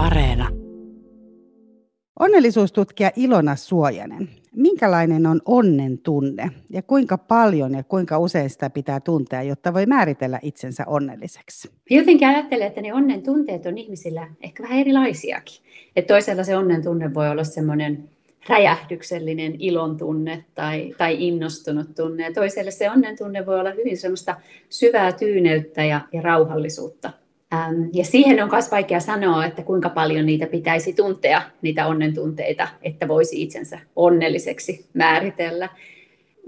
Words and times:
Areena. 0.00 0.48
Onnellisuustutkija 2.20 3.10
Ilona 3.16 3.56
Suojanen. 3.56 4.28
Minkälainen 4.56 5.26
on 5.26 5.40
onnen 5.44 5.98
tunne 5.98 6.50
ja 6.70 6.82
kuinka 6.82 7.18
paljon 7.18 7.74
ja 7.74 7.82
kuinka 7.82 8.18
usein 8.18 8.50
sitä 8.50 8.70
pitää 8.70 9.00
tuntea, 9.00 9.42
jotta 9.42 9.74
voi 9.74 9.86
määritellä 9.86 10.38
itsensä 10.42 10.84
onnelliseksi? 10.86 11.70
Jotenkin 11.90 12.28
ajattelen, 12.28 12.66
että 12.66 12.80
ne 12.80 12.94
onnen 12.94 13.22
tunteet 13.22 13.66
on 13.66 13.78
ihmisillä 13.78 14.28
ehkä 14.40 14.62
vähän 14.62 14.78
erilaisiakin. 14.78 15.62
Että 15.96 16.14
toisella 16.14 16.44
se 16.44 16.56
onnen 16.56 16.82
tunne 16.82 17.14
voi 17.14 17.28
olla 17.28 17.44
semmoinen 17.44 18.10
räjähdyksellinen 18.48 19.54
ilon 19.58 19.96
tunne 19.96 20.44
tai, 20.54 20.94
tai 20.98 21.16
innostunut 21.28 21.94
tunne. 21.94 22.24
Ja 22.24 22.32
toiselle 22.32 22.70
se 22.70 22.90
onnen 22.90 23.18
tunne 23.18 23.46
voi 23.46 23.60
olla 23.60 23.70
hyvin 23.70 23.96
semmoista 23.96 24.40
syvää 24.68 25.12
tyyneyttä 25.12 25.84
ja, 25.84 26.00
ja 26.12 26.22
rauhallisuutta. 26.22 27.19
Ähm, 27.54 27.82
ja 27.92 28.04
siihen 28.04 28.42
on 28.42 28.48
myös 28.52 28.70
vaikea 28.70 29.00
sanoa, 29.00 29.46
että 29.46 29.62
kuinka 29.62 29.88
paljon 29.88 30.26
niitä 30.26 30.46
pitäisi 30.46 30.92
tuntea, 30.92 31.42
niitä 31.62 31.86
onnen 31.86 32.14
tunteita, 32.14 32.68
että 32.82 33.08
voisi 33.08 33.42
itsensä 33.42 33.78
onnelliseksi 33.96 34.86
määritellä. 34.94 35.68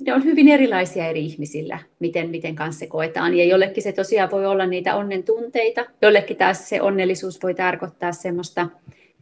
Ne 0.07 0.15
on 0.15 0.25
hyvin 0.25 0.49
erilaisia 0.49 1.07
eri 1.07 1.25
ihmisillä, 1.25 1.79
miten, 1.99 2.31
miten 2.31 2.55
kanssa 2.55 2.87
koetaan. 2.87 3.35
Ja 3.35 3.45
jollekin 3.45 3.83
se 3.83 3.93
tosiaan 3.93 4.31
voi 4.31 4.47
olla 4.47 4.67
niitä 4.67 4.97
onnen 4.97 5.23
tunteita, 5.23 5.87
jollekin 6.03 6.37
taas 6.37 6.69
se 6.69 6.83
onnellisuus 6.83 7.43
voi 7.43 7.55
tarkoittaa 7.55 8.13
semmoista 8.13 8.69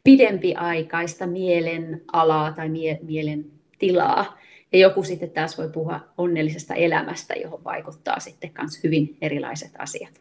pidempiaikaista 0.05 1.27
mielen 1.27 2.03
alaa 2.12 2.53
tai 2.53 2.69
mie- 2.69 2.98
mielen 3.03 3.45
tilaa. 3.78 4.40
Ja 4.73 4.79
joku 4.79 5.02
sitten 5.02 5.30
taas 5.30 5.59
voi 5.59 5.69
puhua 5.69 6.01
onnellisesta 6.19 6.74
elämästä, 6.74 7.34
johon 7.34 7.65
vaikuttaa 7.65 8.20
sitten 8.20 8.51
myös 8.59 8.84
hyvin 8.84 9.16
erilaiset 9.20 9.70
asiat. 9.78 10.20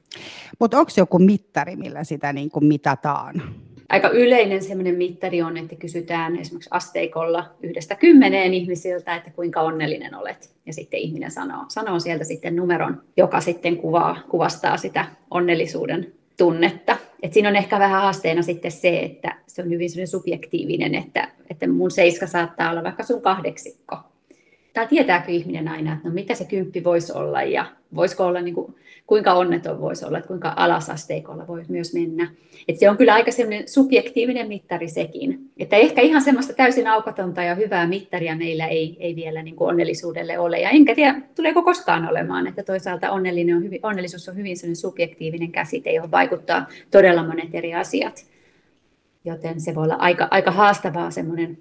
Mutta 0.59 0.79
onko 0.79 0.91
joku 0.97 1.19
mittari, 1.19 1.75
millä 1.75 2.03
sitä 2.03 2.33
niin 2.33 2.51
kuin 2.51 2.65
mitataan? 2.65 3.41
Aika 3.89 4.09
yleinen 4.09 4.63
sellainen 4.63 4.95
mittari 4.95 5.41
on, 5.41 5.57
että 5.57 5.75
kysytään 5.75 6.39
esimerkiksi 6.39 6.69
asteikolla 6.71 7.49
yhdestä 7.63 7.95
kymmeneen 7.95 8.53
ihmisiltä, 8.53 9.15
että 9.15 9.31
kuinka 9.31 9.61
onnellinen 9.61 10.15
olet. 10.15 10.51
Ja 10.65 10.73
sitten 10.73 10.99
ihminen 10.99 11.31
sanoo, 11.31 11.65
sanoo 11.67 11.99
sieltä 11.99 12.23
sitten 12.23 12.55
numeron, 12.55 13.01
joka 13.17 13.41
sitten 13.41 13.77
kuvaa, 13.77 14.19
kuvastaa 14.29 14.77
sitä 14.77 15.05
onnellisuuden 15.31 16.13
tunnetta. 16.37 16.97
Et 17.23 17.33
siinä 17.33 17.49
on 17.49 17.55
ehkä 17.55 17.79
vähän 17.79 18.01
haasteena 18.01 18.41
sitten 18.41 18.71
se, 18.71 18.99
että 18.99 19.35
se 19.47 19.61
on 19.61 19.69
hyvin 19.69 20.07
subjektiivinen, 20.07 20.95
että, 20.95 21.31
että 21.49 21.67
mun 21.67 21.91
seiska 21.91 22.27
saattaa 22.27 22.71
olla 22.71 22.83
vaikka 22.83 23.03
sun 23.03 23.21
kahdeksikko 23.21 23.97
tai 24.73 24.87
tietääkö 24.87 25.31
ihminen 25.31 25.67
aina, 25.67 25.93
että 25.93 26.07
no 26.07 26.13
mitä 26.13 26.35
se 26.35 26.45
kymppi 26.45 26.83
voisi 26.83 27.13
olla 27.13 27.43
ja 27.43 27.65
voisiko 27.95 28.25
olla, 28.25 28.41
niin 28.41 28.55
kuin, 28.55 28.75
kuinka 29.07 29.33
onneton 29.33 29.81
voisi 29.81 30.05
olla, 30.05 30.17
että 30.17 30.27
kuinka 30.27 30.53
alasasteikolla 30.55 31.47
voi 31.47 31.63
myös 31.67 31.93
mennä. 31.93 32.31
Että 32.67 32.79
se 32.79 32.89
on 32.89 32.97
kyllä 32.97 33.13
aika 33.13 33.31
semmoinen 33.31 33.67
subjektiivinen 33.67 34.47
mittari 34.47 34.89
sekin. 34.89 35.39
Että 35.57 35.75
ehkä 35.75 36.01
ihan 36.01 36.21
semmoista 36.21 36.53
täysin 36.53 36.87
aukotonta 36.87 37.43
ja 37.43 37.55
hyvää 37.55 37.87
mittaria 37.87 38.35
meillä 38.35 38.67
ei, 38.67 38.97
ei 38.99 39.15
vielä 39.15 39.43
niin 39.43 39.55
kuin 39.55 39.69
onnellisuudelle 39.69 40.39
ole. 40.39 40.59
Ja 40.59 40.69
enkä 40.69 40.95
tiedä, 40.95 41.21
tuleeko 41.35 41.63
koskaan 41.63 42.09
olemaan, 42.09 42.47
että 42.47 42.63
toisaalta 42.63 43.11
onnellinen 43.11 43.55
on 43.55 43.63
hyvin, 43.63 43.79
onnellisuus 43.83 44.29
on 44.29 44.35
hyvin 44.35 44.57
semmoinen 44.57 44.75
subjektiivinen 44.75 45.51
käsite, 45.51 45.91
johon 45.91 46.11
vaikuttaa 46.11 46.67
todella 46.91 47.23
monet 47.23 47.49
eri 47.55 47.73
asiat. 47.73 48.25
Joten 49.25 49.61
se 49.61 49.75
voi 49.75 49.83
olla 49.83 49.95
aika, 49.95 50.27
aika 50.31 50.51
haastavaa 50.51 51.11
semmoinen 51.11 51.57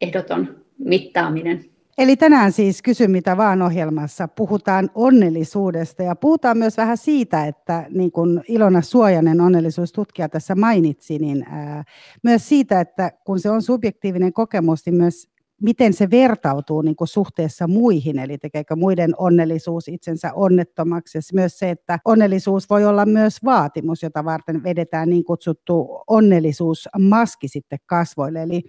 ehdoton 0.00 0.56
mittaaminen. 0.78 1.71
Eli 1.98 2.16
tänään 2.16 2.52
siis 2.52 2.82
Kysy 2.82 3.08
mitä 3.08 3.36
vaan 3.36 3.62
ohjelmassa 3.62 4.28
puhutaan 4.28 4.90
onnellisuudesta 4.94 6.02
ja 6.02 6.16
puhutaan 6.16 6.58
myös 6.58 6.76
vähän 6.76 6.96
siitä, 6.96 7.46
että 7.46 7.86
niin 7.90 8.12
kuin 8.12 8.40
Ilona 8.48 8.82
Suojanen 8.82 9.40
onnellisuustutkija 9.40 10.28
tässä 10.28 10.54
mainitsi, 10.54 11.18
niin 11.18 11.46
ää, 11.48 11.84
myös 12.22 12.48
siitä, 12.48 12.80
että 12.80 13.12
kun 13.24 13.40
se 13.40 13.50
on 13.50 13.62
subjektiivinen 13.62 14.32
kokemus, 14.32 14.86
niin 14.86 14.94
myös 14.94 15.31
miten 15.62 15.92
se 15.92 16.10
vertautuu 16.10 16.82
niin 16.82 16.96
kuin 16.96 17.08
suhteessa 17.08 17.66
muihin, 17.66 18.18
eli 18.18 18.38
tekeekö 18.38 18.76
muiden 18.76 19.14
onnellisuus 19.18 19.88
itsensä 19.88 20.32
onnettomaksi. 20.34 21.18
Ja 21.18 21.22
myös 21.34 21.58
se, 21.58 21.70
että 21.70 21.98
onnellisuus 22.04 22.70
voi 22.70 22.84
olla 22.84 23.06
myös 23.06 23.44
vaatimus, 23.44 24.02
jota 24.02 24.24
varten 24.24 24.64
vedetään 24.64 25.10
niin 25.10 25.24
kutsuttu 25.24 26.02
onnellisuusmaski 26.06 27.48
sitten 27.48 27.78
kasvoille. 27.86 28.42
Eli, 28.42 28.62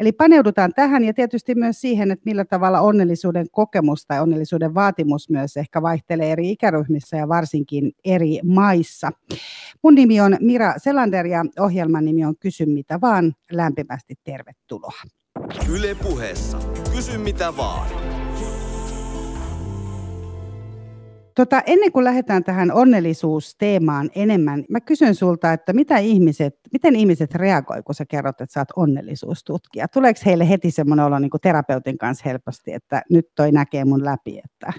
eli 0.00 0.12
paneudutaan 0.12 0.72
tähän 0.76 1.04
ja 1.04 1.14
tietysti 1.14 1.54
myös 1.54 1.80
siihen, 1.80 2.10
että 2.10 2.22
millä 2.24 2.44
tavalla 2.44 2.80
onnellisuuden 2.80 3.46
kokemus 3.50 4.06
tai 4.06 4.20
onnellisuuden 4.20 4.74
vaatimus 4.74 5.30
myös 5.30 5.56
ehkä 5.56 5.82
vaihtelee 5.82 6.32
eri 6.32 6.50
ikäryhmissä 6.50 7.16
ja 7.16 7.28
varsinkin 7.28 7.92
eri 8.04 8.40
maissa. 8.44 9.10
Mun 9.82 9.94
nimi 9.94 10.20
on 10.20 10.36
Mira 10.40 10.74
Selander 10.78 11.26
ja 11.26 11.44
ohjelman 11.60 12.04
nimi 12.04 12.24
on 12.24 12.34
Kysy 12.40 12.66
mitä 12.66 13.00
vaan. 13.00 13.34
Lämpimästi 13.52 14.14
tervetuloa. 14.24 15.23
Yle 15.68 15.94
puheessa. 15.94 16.58
Kysy 16.94 17.18
mitä 17.18 17.56
vaan. 17.56 17.88
Tota, 21.34 21.62
ennen 21.66 21.92
kuin 21.92 22.04
lähdetään 22.04 22.44
tähän 22.44 22.72
onnellisuusteemaan 22.72 24.10
enemmän, 24.14 24.64
mä 24.70 24.80
kysyn 24.80 25.14
sulta, 25.14 25.52
että 25.52 25.72
mitä 25.72 25.98
ihmiset, 25.98 26.54
miten 26.72 26.96
ihmiset 26.96 27.34
reagoi, 27.34 27.82
kun 27.82 27.94
sä 27.94 28.04
kerrot, 28.06 28.40
että 28.40 28.52
sä 28.52 28.60
oot 28.60 28.68
onnellisuustutkija? 28.76 29.88
Tuleeko 29.88 30.20
heille 30.26 30.48
heti 30.48 30.70
semmoinen 30.70 31.06
olo 31.06 31.18
niin 31.18 31.30
terapeutin 31.42 31.98
kanssa 31.98 32.22
helposti, 32.26 32.72
että 32.72 33.02
nyt 33.10 33.26
toi 33.34 33.52
näkee 33.52 33.84
mun 33.84 34.04
läpi, 34.04 34.40
että 34.44 34.72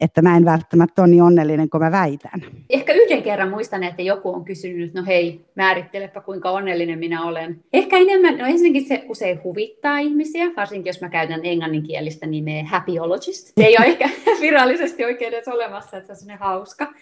että 0.00 0.22
mä 0.22 0.36
en 0.36 0.44
välttämättä 0.44 1.02
ole 1.02 1.10
niin 1.10 1.22
onnellinen 1.22 1.70
kuin 1.70 1.82
mä 1.82 1.92
väitän. 1.92 2.40
Ehkä 2.70 2.92
yhden 2.92 3.22
kerran 3.22 3.50
muistan, 3.50 3.84
että 3.84 4.02
joku 4.02 4.34
on 4.34 4.44
kysynyt, 4.44 4.94
no 4.94 5.04
hei, 5.06 5.40
määrittelepä 5.54 6.20
kuinka 6.20 6.50
onnellinen 6.50 6.98
minä 6.98 7.24
olen. 7.24 7.64
Ehkä 7.72 7.96
enemmän, 7.96 8.38
no 8.38 8.46
ensinnäkin 8.46 8.88
se 8.88 9.04
usein 9.08 9.40
huvittaa 9.44 9.98
ihmisiä, 9.98 10.50
varsinkin 10.56 10.90
jos 10.90 11.00
mä 11.00 11.08
käytän 11.08 11.40
englanninkielistä 11.42 12.26
nimeä 12.26 12.64
happyologist. 12.64 13.46
Se 13.46 13.64
ei 13.64 13.76
ole 13.78 13.86
ehkä 13.86 14.08
virallisesti 14.40 15.04
oikein 15.04 15.34
edes 15.34 15.48
olemassa, 15.48 15.96
että 15.96 16.14
se 16.14 16.32
on 16.32 16.38
hauska. 16.38 16.92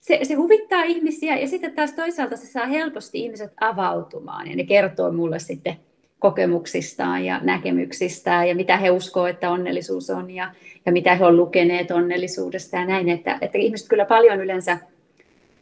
Se, 0.00 0.18
se 0.22 0.34
huvittaa 0.34 0.82
ihmisiä 0.82 1.36
ja 1.36 1.48
sitten 1.48 1.72
taas 1.72 1.92
toisaalta 1.92 2.36
se 2.36 2.46
saa 2.46 2.66
helposti 2.66 3.18
ihmiset 3.18 3.52
avautumaan 3.60 4.50
ja 4.50 4.56
ne 4.56 4.64
kertoo 4.64 5.12
mulle 5.12 5.38
sitten 5.38 5.76
kokemuksistaan 6.24 7.24
ja 7.24 7.40
näkemyksistään 7.42 8.48
ja 8.48 8.54
mitä 8.54 8.76
he 8.76 8.90
uskoo, 8.90 9.26
että 9.26 9.50
onnellisuus 9.50 10.10
on 10.10 10.30
ja, 10.30 10.54
ja 10.86 10.92
mitä 10.92 11.14
he 11.14 11.24
ovat 11.24 11.36
lukeneet 11.36 11.90
onnellisuudesta 11.90 12.76
ja 12.76 12.86
näin, 12.86 13.08
että, 13.08 13.38
että 13.40 13.58
ihmiset 13.58 13.88
kyllä 13.88 14.04
paljon 14.04 14.40
yleensä 14.40 14.78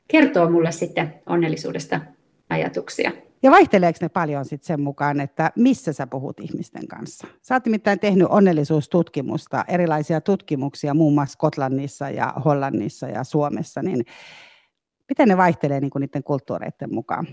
kertoo 0.08 0.50
mulle 0.50 0.72
sitten 0.72 1.14
onnellisuudesta 1.26 2.00
ajatuksia. 2.50 3.12
Ja 3.42 3.50
vaihteleeko 3.50 3.98
ne 4.02 4.08
paljon 4.08 4.44
sitten 4.44 4.66
sen 4.66 4.80
mukaan, 4.80 5.20
että 5.20 5.52
missä 5.56 5.92
sä 5.92 6.06
puhut 6.06 6.40
ihmisten 6.40 6.88
kanssa? 6.88 7.26
Sä 7.42 7.54
oot 7.54 7.64
nimittäin 7.64 8.00
tehnyt 8.00 8.28
onnellisuustutkimusta, 8.30 9.64
erilaisia 9.68 10.20
tutkimuksia 10.20 10.94
muun 10.94 11.14
muassa 11.14 11.32
Skotlannissa 11.32 12.10
ja 12.10 12.34
Hollannissa 12.44 13.08
ja 13.08 13.24
Suomessa, 13.24 13.82
niin 13.82 14.04
miten 15.08 15.28
ne 15.28 15.36
vaihtelee 15.36 15.80
niin 15.80 15.90
kuin 15.90 16.00
niiden 16.00 16.22
kulttuureiden 16.22 16.94
mukaan? 16.94 17.26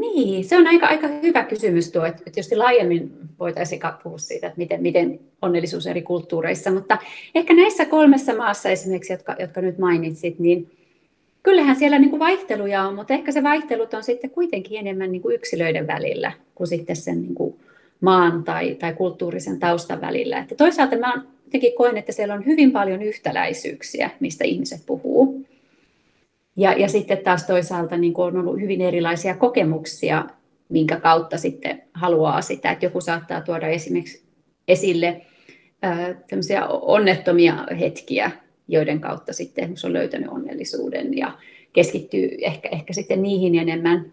Niin, 0.00 0.44
se 0.44 0.56
on 0.56 0.66
aika, 0.66 0.86
aika 0.86 1.08
hyvä 1.08 1.44
kysymys 1.44 1.92
tuo, 1.92 2.04
että 2.04 2.22
tietysti 2.24 2.56
laajemmin 2.56 3.12
voitaisiin 3.38 3.80
puhua 4.02 4.18
siitä, 4.18 4.46
että 4.46 4.58
miten, 4.58 4.82
miten 4.82 5.20
onnellisuus 5.42 5.86
eri 5.86 6.02
kulttuureissa, 6.02 6.70
mutta 6.70 6.98
ehkä 7.34 7.54
näissä 7.54 7.84
kolmessa 7.84 8.34
maassa 8.34 8.68
esimerkiksi, 8.68 9.12
jotka, 9.12 9.36
jotka 9.38 9.60
nyt 9.60 9.78
mainitsit, 9.78 10.38
niin 10.38 10.70
kyllähän 11.42 11.76
siellä 11.76 11.98
niin 11.98 12.10
kuin 12.10 12.20
vaihteluja 12.20 12.82
on, 12.82 12.94
mutta 12.94 13.14
ehkä 13.14 13.32
se 13.32 13.42
vaihtelut 13.42 13.94
on 13.94 14.04
sitten 14.04 14.30
kuitenkin 14.30 14.78
enemmän 14.78 15.12
niin 15.12 15.22
kuin 15.22 15.34
yksilöiden 15.34 15.86
välillä 15.86 16.32
kuin 16.54 16.68
sitten 16.68 16.96
sen 16.96 17.22
niin 17.22 17.34
kuin 17.34 17.54
maan 18.00 18.44
tai, 18.44 18.74
tai 18.74 18.92
kulttuurisen 18.94 19.58
taustan 19.58 20.00
välillä. 20.00 20.38
Että 20.38 20.54
toisaalta 20.54 20.96
mä 20.96 21.22
jotenkin 21.44 21.74
koen, 21.76 21.96
että 21.96 22.12
siellä 22.12 22.34
on 22.34 22.46
hyvin 22.46 22.72
paljon 22.72 23.02
yhtäläisyyksiä, 23.02 24.10
mistä 24.20 24.44
ihmiset 24.44 24.80
puhuu. 24.86 25.37
Ja, 26.58 26.72
ja 26.72 26.88
sitten 26.88 27.18
taas 27.18 27.46
toisaalta 27.46 27.96
niin 27.96 28.14
on 28.16 28.36
ollut 28.36 28.60
hyvin 28.60 28.80
erilaisia 28.80 29.34
kokemuksia, 29.34 30.24
minkä 30.68 31.00
kautta 31.00 31.38
sitten 31.38 31.82
haluaa 31.94 32.42
sitä, 32.42 32.70
että 32.70 32.86
joku 32.86 33.00
saattaa 33.00 33.40
tuoda 33.40 33.68
esimerkiksi 33.68 34.22
esille 34.68 35.20
tämmöisiä 36.30 36.66
onnettomia 36.66 37.66
hetkiä, 37.80 38.30
joiden 38.68 39.00
kautta 39.00 39.32
sitten 39.32 39.74
on 39.84 39.92
löytänyt 39.92 40.28
onnellisuuden 40.28 41.18
ja 41.18 41.38
keskittyy 41.72 42.28
ehkä, 42.42 42.68
ehkä 42.72 42.92
sitten 42.92 43.22
niihin 43.22 43.54
enemmän. 43.54 44.12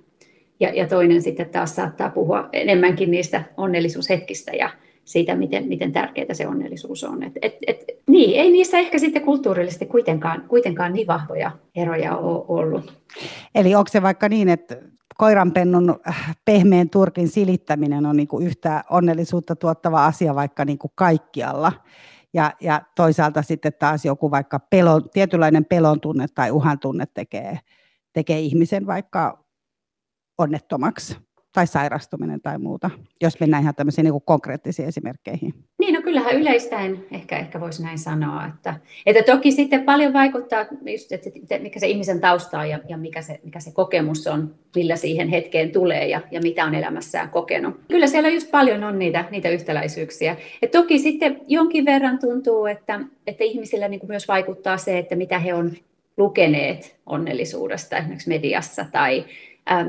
Ja, 0.59 0.69
ja 0.73 0.87
toinen 0.87 1.21
sitten 1.21 1.49
taas 1.49 1.75
saattaa 1.75 2.09
puhua 2.09 2.49
enemmänkin 2.53 3.11
niistä 3.11 3.43
onnellisuushetkistä 3.57 4.51
ja 4.51 4.69
siitä, 5.05 5.35
miten, 5.35 5.67
miten 5.67 5.91
tärkeää 5.91 6.33
se 6.33 6.47
onnellisuus 6.47 7.03
on. 7.03 7.23
Et, 7.23 7.33
et, 7.41 7.55
et, 7.67 7.83
niin, 8.07 8.39
ei 8.39 8.51
niissä 8.51 8.77
ehkä 8.77 8.99
sitten 8.99 9.21
kulttuurillisesti 9.21 9.85
kuitenkaan, 9.85 10.43
kuitenkaan 10.47 10.93
niin 10.93 11.07
vahvoja 11.07 11.51
eroja 11.75 12.17
ole 12.17 12.45
ollut. 12.47 12.93
Eli 13.55 13.75
onko 13.75 13.89
se 13.91 14.01
vaikka 14.01 14.29
niin, 14.29 14.49
että 14.49 14.77
koiranpennun 15.17 15.99
äh, 16.07 16.35
pehmeän 16.45 16.89
turkin 16.89 17.27
silittäminen 17.27 18.05
on 18.05 18.17
niin 18.17 18.27
kuin 18.27 18.47
yhtä 18.47 18.83
onnellisuutta 18.89 19.55
tuottava 19.55 20.05
asia 20.05 20.35
vaikka 20.35 20.65
niin 20.65 20.77
kuin 20.77 20.91
kaikkialla. 20.95 21.71
Ja, 22.33 22.53
ja 22.61 22.81
toisaalta 22.95 23.41
sitten 23.41 23.73
taas 23.79 24.05
joku 24.05 24.31
vaikka 24.31 24.59
pelon, 24.59 25.09
tietynlainen 25.09 25.65
pelon 25.65 26.01
tunne 26.01 26.25
tai 26.35 26.51
uhan 26.51 26.79
tunne 26.79 27.05
tekee, 27.13 27.59
tekee 28.13 28.39
ihmisen 28.39 28.87
vaikka 28.87 29.45
onnettomaksi 30.37 31.17
tai 31.55 31.67
sairastuminen 31.67 32.41
tai 32.41 32.57
muuta, 32.59 32.89
jos 33.21 33.39
mennään 33.39 33.63
ihan 33.63 33.75
tämmöisiin 33.75 34.03
niin 34.03 34.21
konkreettisiin 34.25 34.87
esimerkkeihin. 34.87 35.53
Niin, 35.79 35.93
no 35.93 36.01
kyllähän 36.01 36.35
yleistäen 36.35 37.05
ehkä, 37.11 37.37
ehkä 37.37 37.59
voisi 37.59 37.83
näin 37.83 37.99
sanoa, 37.99 38.45
että, 38.45 38.75
että 39.05 39.23
toki 39.33 39.51
sitten 39.51 39.83
paljon 39.83 40.13
vaikuttaa 40.13 40.65
just, 40.91 41.11
että, 41.11 41.29
että 41.35 41.59
mikä 41.59 41.79
se 41.79 41.87
ihmisen 41.87 42.19
tausta 42.19 42.59
on 42.59 42.69
ja, 42.69 42.79
ja 42.89 42.97
mikä, 42.97 43.21
se, 43.21 43.39
mikä 43.43 43.59
se 43.59 43.71
kokemus 43.71 44.27
on, 44.27 44.55
millä 44.75 44.95
siihen 44.95 45.27
hetkeen 45.27 45.71
tulee 45.71 46.07
ja, 46.07 46.21
ja 46.31 46.41
mitä 46.41 46.65
on 46.65 46.75
elämässään 46.75 47.29
kokenut. 47.29 47.79
Kyllä 47.87 48.07
siellä 48.07 48.29
just 48.29 48.51
paljon 48.51 48.83
on 48.83 48.99
niitä, 48.99 49.25
niitä 49.31 49.49
yhtäläisyyksiä. 49.49 50.37
Et 50.61 50.71
toki 50.71 50.99
sitten 50.99 51.41
jonkin 51.47 51.85
verran 51.85 52.19
tuntuu, 52.19 52.65
että, 52.65 52.99
että 53.27 53.43
ihmisillä 53.43 53.87
niin 53.87 53.99
kuin 53.99 54.09
myös 54.09 54.27
vaikuttaa 54.27 54.77
se, 54.77 54.97
että 54.97 55.15
mitä 55.15 55.39
he 55.39 55.53
on 55.53 55.71
lukeneet 56.17 56.95
onnellisuudesta 57.05 57.97
esimerkiksi 57.97 58.29
mediassa 58.29 58.85
tai 58.91 59.25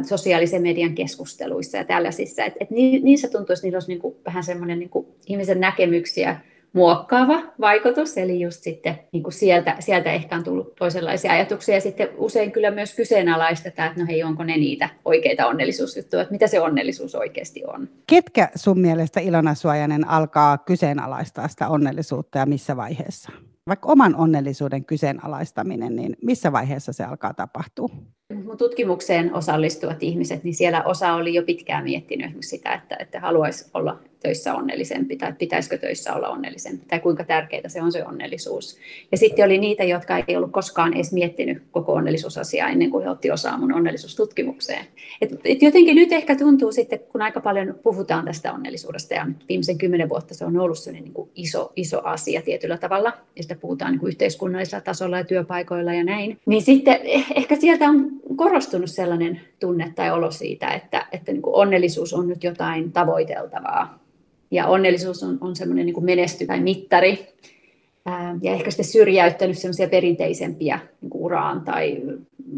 Sosiaalisen 0.03 0.63
median 0.63 0.95
keskusteluissa 0.95 1.77
ja 1.77 1.85
tällaisissa. 1.85 2.45
Et, 2.45 2.55
et 2.61 2.71
niissä 2.71 3.29
tuntuisi, 3.29 3.61
että 3.61 3.67
niillä 3.67 3.77
olisi 3.77 3.89
niin 3.89 4.01
kuin 4.01 4.17
vähän 4.25 4.45
semmoinen 4.45 4.79
niin 4.79 4.91
kuin 4.91 5.07
ihmisen 5.27 5.61
näkemyksiä 5.61 6.41
muokkaava 6.73 7.43
vaikutus, 7.61 8.19
eli 8.19 8.41
just 8.41 8.63
sitten 8.63 8.99
niin 9.13 9.23
kuin 9.23 9.33
sieltä, 9.33 9.77
sieltä 9.81 10.13
ehkä 10.13 10.37
on 10.37 10.45
tullut 10.45 10.75
toisenlaisia 10.75 11.33
ajatuksia, 11.33 11.75
ja 11.75 11.81
sitten 11.81 12.09
usein 12.17 12.53
kyllä 12.53 12.71
myös 12.71 12.95
kyseenalaistetaan, 12.95 13.89
että 13.89 14.01
no 14.01 14.07
hei, 14.07 14.23
onko 14.23 14.45
ne 14.45 14.57
niitä 14.57 14.89
oikeita 15.05 15.47
onnellisuusjuttuja, 15.47 16.23
että 16.23 16.33
mitä 16.33 16.47
se 16.47 16.61
onnellisuus 16.61 17.15
oikeasti 17.15 17.63
on. 17.67 17.89
Ketkä 18.07 18.49
sun 18.55 18.81
mielestä 18.81 19.21
Ilona 19.21 19.55
Suojanen 19.55 20.09
alkaa 20.09 20.59
kyseenalaistaa 20.59 21.49
sitä 21.49 21.69
onnellisuutta 21.69 22.39
ja 22.39 22.47
missä 22.47 22.77
vaiheessa? 22.77 23.33
Vaikka 23.67 23.93
oman 23.93 24.17
onnellisuuden 24.17 24.85
kyseenalaistaminen, 24.85 25.97
niin 25.97 26.17
missä 26.23 26.53
vaiheessa 26.53 26.93
se 26.93 27.05
alkaa 27.05 27.35
tapahtua? 27.35 27.89
Mun 28.35 28.57
tutkimukseen 28.57 29.35
osallistuvat 29.35 30.03
ihmiset, 30.03 30.45
niin 30.45 30.55
siellä 30.55 30.83
osa 30.83 31.15
oli 31.15 31.35
jo 31.35 31.43
pitkään 31.43 31.85
miettinyt 31.85 32.31
sitä, 32.41 32.73
että, 32.75 32.97
että 32.99 33.21
haluaisi 33.21 33.71
olla 33.75 34.01
töissä 34.21 34.55
onnellisempi 34.55 35.17
tai 35.17 35.33
pitäisikö 35.33 35.79
töissä 35.79 36.15
olla 36.15 36.29
onnellisempi 36.29 36.85
tai 36.89 37.01
kuinka 37.01 37.25
tärkeää 37.25 37.69
se 37.69 37.83
on 37.83 37.93
se 37.93 38.05
onnellisuus. 38.05 38.79
Ja 39.13 39.19
sitten 39.19 39.45
oli 39.45 39.59
niitä, 39.59 39.85
jotka 39.85 40.19
ei 40.29 40.37
ollut 40.37 40.53
koskaan 40.53 40.95
edes 40.95 41.13
miettinyt 41.13 41.63
koko 41.71 41.93
onnellisuusasiaa 41.93 42.69
ennen 42.69 42.91
kuin 42.91 43.05
he 43.05 43.11
otti 43.11 43.31
osaa 43.31 43.59
mun 43.59 43.73
onnellisuustutkimukseen. 43.73 44.87
Et, 45.21 45.41
et 45.45 45.63
jotenkin 45.63 45.95
nyt 45.95 46.13
ehkä 46.13 46.37
tuntuu 46.37 46.73
sitten, 46.73 46.99
kun 46.99 47.23
aika 47.23 47.41
paljon 47.41 47.75
puhutaan 47.83 48.25
tästä 48.25 48.53
onnellisuudesta 48.53 49.15
ja 49.15 49.27
viimeisen 49.49 49.79
kymmenen 49.79 50.09
vuotta 50.09 50.35
se 50.35 50.45
on 50.45 50.59
ollut 50.59 50.79
sellainen 50.79 51.05
niin 51.05 51.15
kuin 51.15 51.31
iso, 51.35 51.73
iso 51.77 52.01
asia 52.05 52.43
tietyllä 52.43 52.79
tavalla 52.79 53.13
ja 53.37 53.43
sitä 53.43 53.55
puhutaan 53.55 53.93
niin 53.93 54.01
kuin 54.01 54.09
yhteiskunnallisella 54.09 54.85
tasolla 54.85 55.19
ja 55.19 55.25
työpaikoilla 55.25 55.95
ja 55.95 56.05
näin, 56.05 56.39
niin 56.47 56.63
sitten 56.63 56.99
eh, 57.03 57.27
ehkä 57.35 57.57
sieltä 57.57 57.85
on 57.85 58.11
korostunut 58.37 58.91
sellainen 58.91 59.41
tunne 59.61 59.93
tai 59.97 60.11
olo 60.11 60.31
siitä, 60.31 60.69
että, 60.69 61.07
että 61.13 61.33
niin 61.33 61.43
kuin 61.43 61.55
onnellisuus 61.55 62.15
on 62.15 62.29
nyt 62.29 62.45
jotain 62.45 62.93
tavoiteltavaa. 62.93 63.99
Ja 64.51 64.67
onnellisuus 64.67 65.23
on, 65.23 65.39
on 65.41 65.57
semmoinen 65.57 65.87
niin 65.87 66.05
menesty 66.05 66.47
tai 66.47 66.61
mittari. 66.61 67.29
Ää, 68.07 68.39
ja 68.43 68.53
ehkä 68.53 68.71
sitten 68.71 68.85
syrjäyttänyt 68.85 69.59
semmoisia 69.59 69.89
perinteisempiä 69.89 70.79
niin 71.01 71.11
kuin 71.11 71.23
uraan 71.23 71.61
tai 71.61 72.03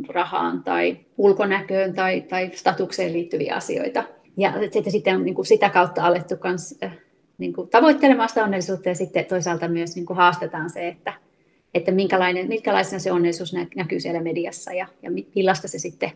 rahaan 0.09 0.62
tai 0.62 0.97
ulkonäköön 1.19 1.95
tai, 1.95 2.21
tai 2.21 2.50
statukseen 2.55 3.12
liittyviä 3.12 3.55
asioita. 3.55 4.05
Ja 4.37 4.53
sitten, 4.73 4.93
sitten 4.93 5.17
on 5.17 5.25
niin 5.25 5.35
kuin 5.35 5.47
sitä 5.47 5.71
kautta 5.71 6.03
alettu 6.03 6.37
kans, 6.37 6.79
äh, 6.85 6.97
niin 7.39 7.53
kuin 7.53 7.69
tavoittelemaan 7.69 8.29
sitä 8.29 8.45
onnellisuutta 8.45 8.89
ja 8.89 8.95
sitten 8.95 9.25
toisaalta 9.25 9.69
myös 9.69 9.97
niin 9.97 10.06
kuin 10.06 10.17
haastetaan 10.17 10.71
se, 10.71 10.89
että, 10.89 11.12
että 11.75 11.93
minkälainen, 11.93 12.49
minkälaisena 12.49 12.99
se 12.99 13.12
onnellisuus 13.12 13.55
näkyy 13.77 14.00
siellä 14.00 14.21
mediassa 14.21 14.73
ja, 14.73 14.87
ja 15.03 15.11
millaista 15.35 15.69
se 15.69 15.79
sitten 15.79 16.11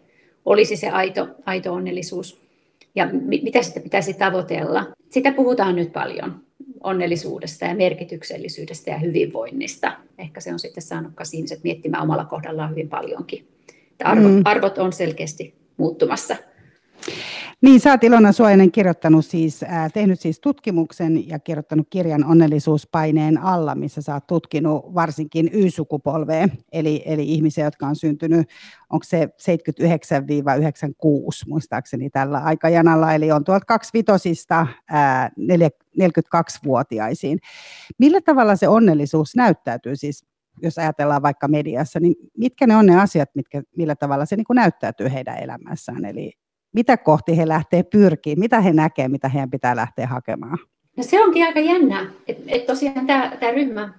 olisi 0.45 0.77
se 0.77 0.89
aito, 0.89 1.29
aito 1.47 1.73
onnellisuus 1.73 2.43
ja 2.95 3.09
mitä 3.43 3.63
sitä 3.63 3.81
pitäisi 3.81 4.15
tavoitella. 4.15 4.87
Sitä 5.11 5.33
puhutaan 5.33 5.77
nyt 5.77 5.93
paljon, 5.93 6.41
onnellisuudesta 6.83 7.65
ja 7.65 7.75
merkityksellisyydestä 7.75 8.91
ja 8.91 8.99
hyvinvoinnista. 8.99 9.93
Ehkä 10.19 10.41
se 10.41 10.53
on 10.53 10.59
sitten 10.59 10.83
saanut 10.83 11.13
ihmiset 11.33 11.65
miettimään 11.65 12.03
omalla 12.03 12.25
kohdallaan 12.25 12.71
hyvin 12.71 12.89
paljonkin. 12.89 13.49
Arvot, 14.05 14.33
mm. 14.33 14.43
arvot 14.45 14.79
on 14.79 14.93
selkeästi 14.93 15.55
muuttumassa. 15.77 16.37
Niin, 17.63 17.81
sä 17.81 17.91
oot 17.91 18.05
Ilona 18.05 18.33
Suojanen 18.33 18.73
kirjoittanut 18.73 19.27
siis, 19.27 19.63
äh, 19.63 19.93
tehnyt 19.93 20.21
siis 20.21 20.41
tutkimuksen 20.41 21.29
ja 21.29 21.39
kirjoittanut 21.39 21.87
kirjan 21.91 22.25
onnellisuuspaineen 22.25 23.39
alla, 23.39 23.75
missä 23.75 24.03
sä 24.03 24.15
oot 24.15 24.27
tutkinut 24.27 24.95
varsinkin 24.95 25.51
Y-sukupolvea, 25.53 26.49
eli, 26.73 27.03
eli 27.07 27.33
ihmisiä, 27.33 27.65
jotka 27.65 27.87
on 27.87 27.97
syntynyt, 27.97 28.49
onko 28.91 29.05
se 29.05 29.27
79-96 29.27 29.29
muistaakseni 31.49 32.11
tällä 32.11 32.39
aikajanalla, 32.39 33.15
eli 33.15 33.33
on 33.33 33.45
tuolta 33.45 33.65
kaksivitosista 33.65 34.67
äh, 34.95 35.31
42-vuotiaisiin. 36.01 37.39
Millä 37.99 38.21
tavalla 38.21 38.57
se 38.57 38.69
onnellisuus 38.69 39.37
näyttäytyy 39.37 39.97
siis 39.97 40.25
jos 40.63 40.79
ajatellaan 40.79 41.23
vaikka 41.23 41.49
mediassa, 41.49 42.01
niin 42.01 42.15
mitkä 42.39 42.67
ne 42.67 42.77
on 42.77 42.87
ne 42.87 43.01
asiat, 43.01 43.31
mitkä, 43.35 43.63
millä 43.77 43.97
tavalla 43.97 44.25
se 44.25 44.37
niin 44.37 44.45
kuin 44.45 44.55
näyttäytyy 44.55 45.13
heidän 45.13 45.39
elämässään? 45.39 46.05
Eli 46.05 46.42
mitä 46.73 46.97
kohti 46.97 47.37
he 47.37 47.49
lähtee 47.49 47.83
pyrkiä, 47.83 48.37
mitä 48.37 48.61
he 48.61 48.73
näkevät, 48.73 49.11
mitä 49.11 49.29
heidän 49.29 49.51
pitää 49.51 49.77
lähteä 49.77 50.07
hakemaan? 50.07 50.59
No 50.97 51.03
se 51.03 51.25
onkin 51.25 51.47
aika 51.47 51.61
jännä, 51.61 52.07
että 52.29 52.43
et 52.47 52.67
tosiaan 52.67 53.07
tämä, 53.07 53.53
ryhmä, 53.55 53.95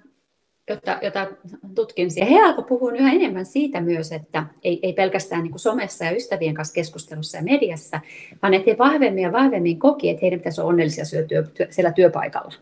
jota, 0.68 0.98
jota 1.02 1.26
tutkin, 1.74 2.08
he 2.30 2.40
alkoivat 2.40 2.66
puhua 2.66 2.92
yhä 2.92 3.12
enemmän 3.12 3.46
siitä 3.46 3.80
myös, 3.80 4.12
että 4.12 4.46
ei, 4.62 4.80
ei 4.82 4.92
pelkästään 4.92 5.42
niin 5.42 5.50
kuin 5.50 5.60
somessa 5.60 6.04
ja 6.04 6.16
ystävien 6.16 6.54
kanssa 6.54 6.74
keskustelussa 6.74 7.38
ja 7.38 7.42
mediassa, 7.42 8.00
vaan 8.42 8.54
että 8.54 8.70
he 8.70 8.78
vahvemmin 8.78 9.22
ja 9.22 9.32
vahvemmin 9.32 9.78
koki, 9.78 10.10
että 10.10 10.20
heidän 10.22 10.40
pitäisi 10.40 10.60
olla 10.60 10.70
onnellisia 10.70 11.04
työ, 11.28 11.42
työ, 11.42 11.66
siellä 11.70 11.92
työpaikalla. 11.92 12.54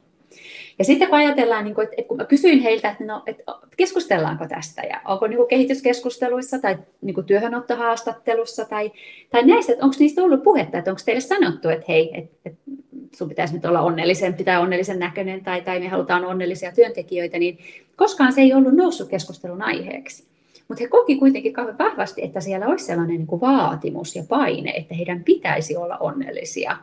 Ja 0.79 0.85
sitten 0.85 1.09
kun 1.09 1.19
ajatellaan, 1.19 1.65
niin 1.65 1.75
kuin, 1.75 1.89
että 1.99 2.09
kun 2.09 2.17
mä 2.17 2.25
kysyin 2.25 2.63
heiltä, 2.63 2.91
että, 2.91 3.05
no, 3.05 3.23
että 3.27 3.43
keskustellaanko 3.77 4.47
tästä 4.49 4.83
ja 4.83 5.01
onko 5.05 5.27
niin 5.27 5.37
kuin 5.37 5.49
kehityskeskusteluissa 5.49 6.59
tai 6.59 6.79
niin 7.01 7.15
kuin 7.15 7.27
työhönottohaastattelussa 7.27 8.65
tai, 8.65 8.93
tai 9.31 9.47
näistä, 9.47 9.73
että 9.73 9.85
onko 9.85 9.97
niistä 9.99 10.23
ollut 10.23 10.43
puhetta, 10.43 10.79
että 10.79 10.91
onko 10.91 11.03
teille 11.05 11.21
sanottu, 11.21 11.69
että 11.69 11.85
hei, 11.89 12.19
että, 12.19 12.37
että 12.45 12.61
sun 13.15 13.29
pitäisi 13.29 13.55
nyt 13.55 13.65
olla 13.65 13.81
onnellisempi 13.81 14.45
tai 14.45 14.59
onnellisen 14.59 14.99
näköinen 14.99 15.45
tai, 15.45 15.61
tai 15.61 15.81
me 15.81 15.89
halutaan 15.89 16.25
onnellisia 16.25 16.73
työntekijöitä, 16.73 17.39
niin 17.39 17.59
koskaan 17.97 18.33
se 18.33 18.41
ei 18.41 18.55
ollut 18.55 18.75
noussut 18.75 19.09
keskustelun 19.09 19.63
aiheeksi. 19.63 20.25
Mutta 20.69 20.85
he 20.85 20.89
koki 20.89 21.17
kuitenkin 21.17 21.53
kauhean 21.53 21.79
vahvasti, 21.79 22.25
että 22.25 22.41
siellä 22.41 22.67
olisi 22.67 22.85
sellainen 22.85 23.17
niin 23.17 23.27
kuin 23.27 23.41
vaatimus 23.41 24.17
ja 24.17 24.23
paine, 24.29 24.71
että 24.71 24.95
heidän 24.95 25.25
pitäisi 25.25 25.77
olla 25.77 25.99
onnellisia. 25.99 26.77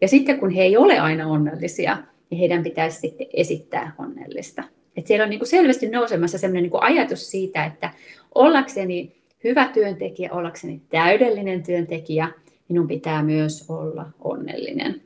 Ja 0.00 0.08
sitten 0.08 0.40
kun 0.40 0.50
he 0.50 0.62
ei 0.62 0.76
ole 0.76 0.98
aina 0.98 1.26
onnellisia, 1.26 1.96
niin 2.32 2.38
heidän 2.38 2.62
pitäisi 2.62 3.00
sitten 3.00 3.26
esittää 3.32 3.92
onnellista. 3.98 4.64
Et 4.96 5.06
siellä 5.06 5.24
on 5.24 5.30
niin 5.30 5.40
kuin 5.40 5.48
selvästi 5.48 5.88
nousemassa 5.88 6.38
sellainen 6.38 6.62
niin 6.62 6.70
kuin 6.70 6.82
ajatus 6.82 7.30
siitä, 7.30 7.64
että 7.64 7.90
ollakseni 8.34 9.12
hyvä 9.44 9.68
työntekijä, 9.68 10.32
ollakseni 10.32 10.80
täydellinen 10.90 11.62
työntekijä, 11.62 12.28
minun 12.68 12.88
pitää 12.88 13.22
myös 13.22 13.70
olla 13.70 14.06
onnellinen. 14.20 15.02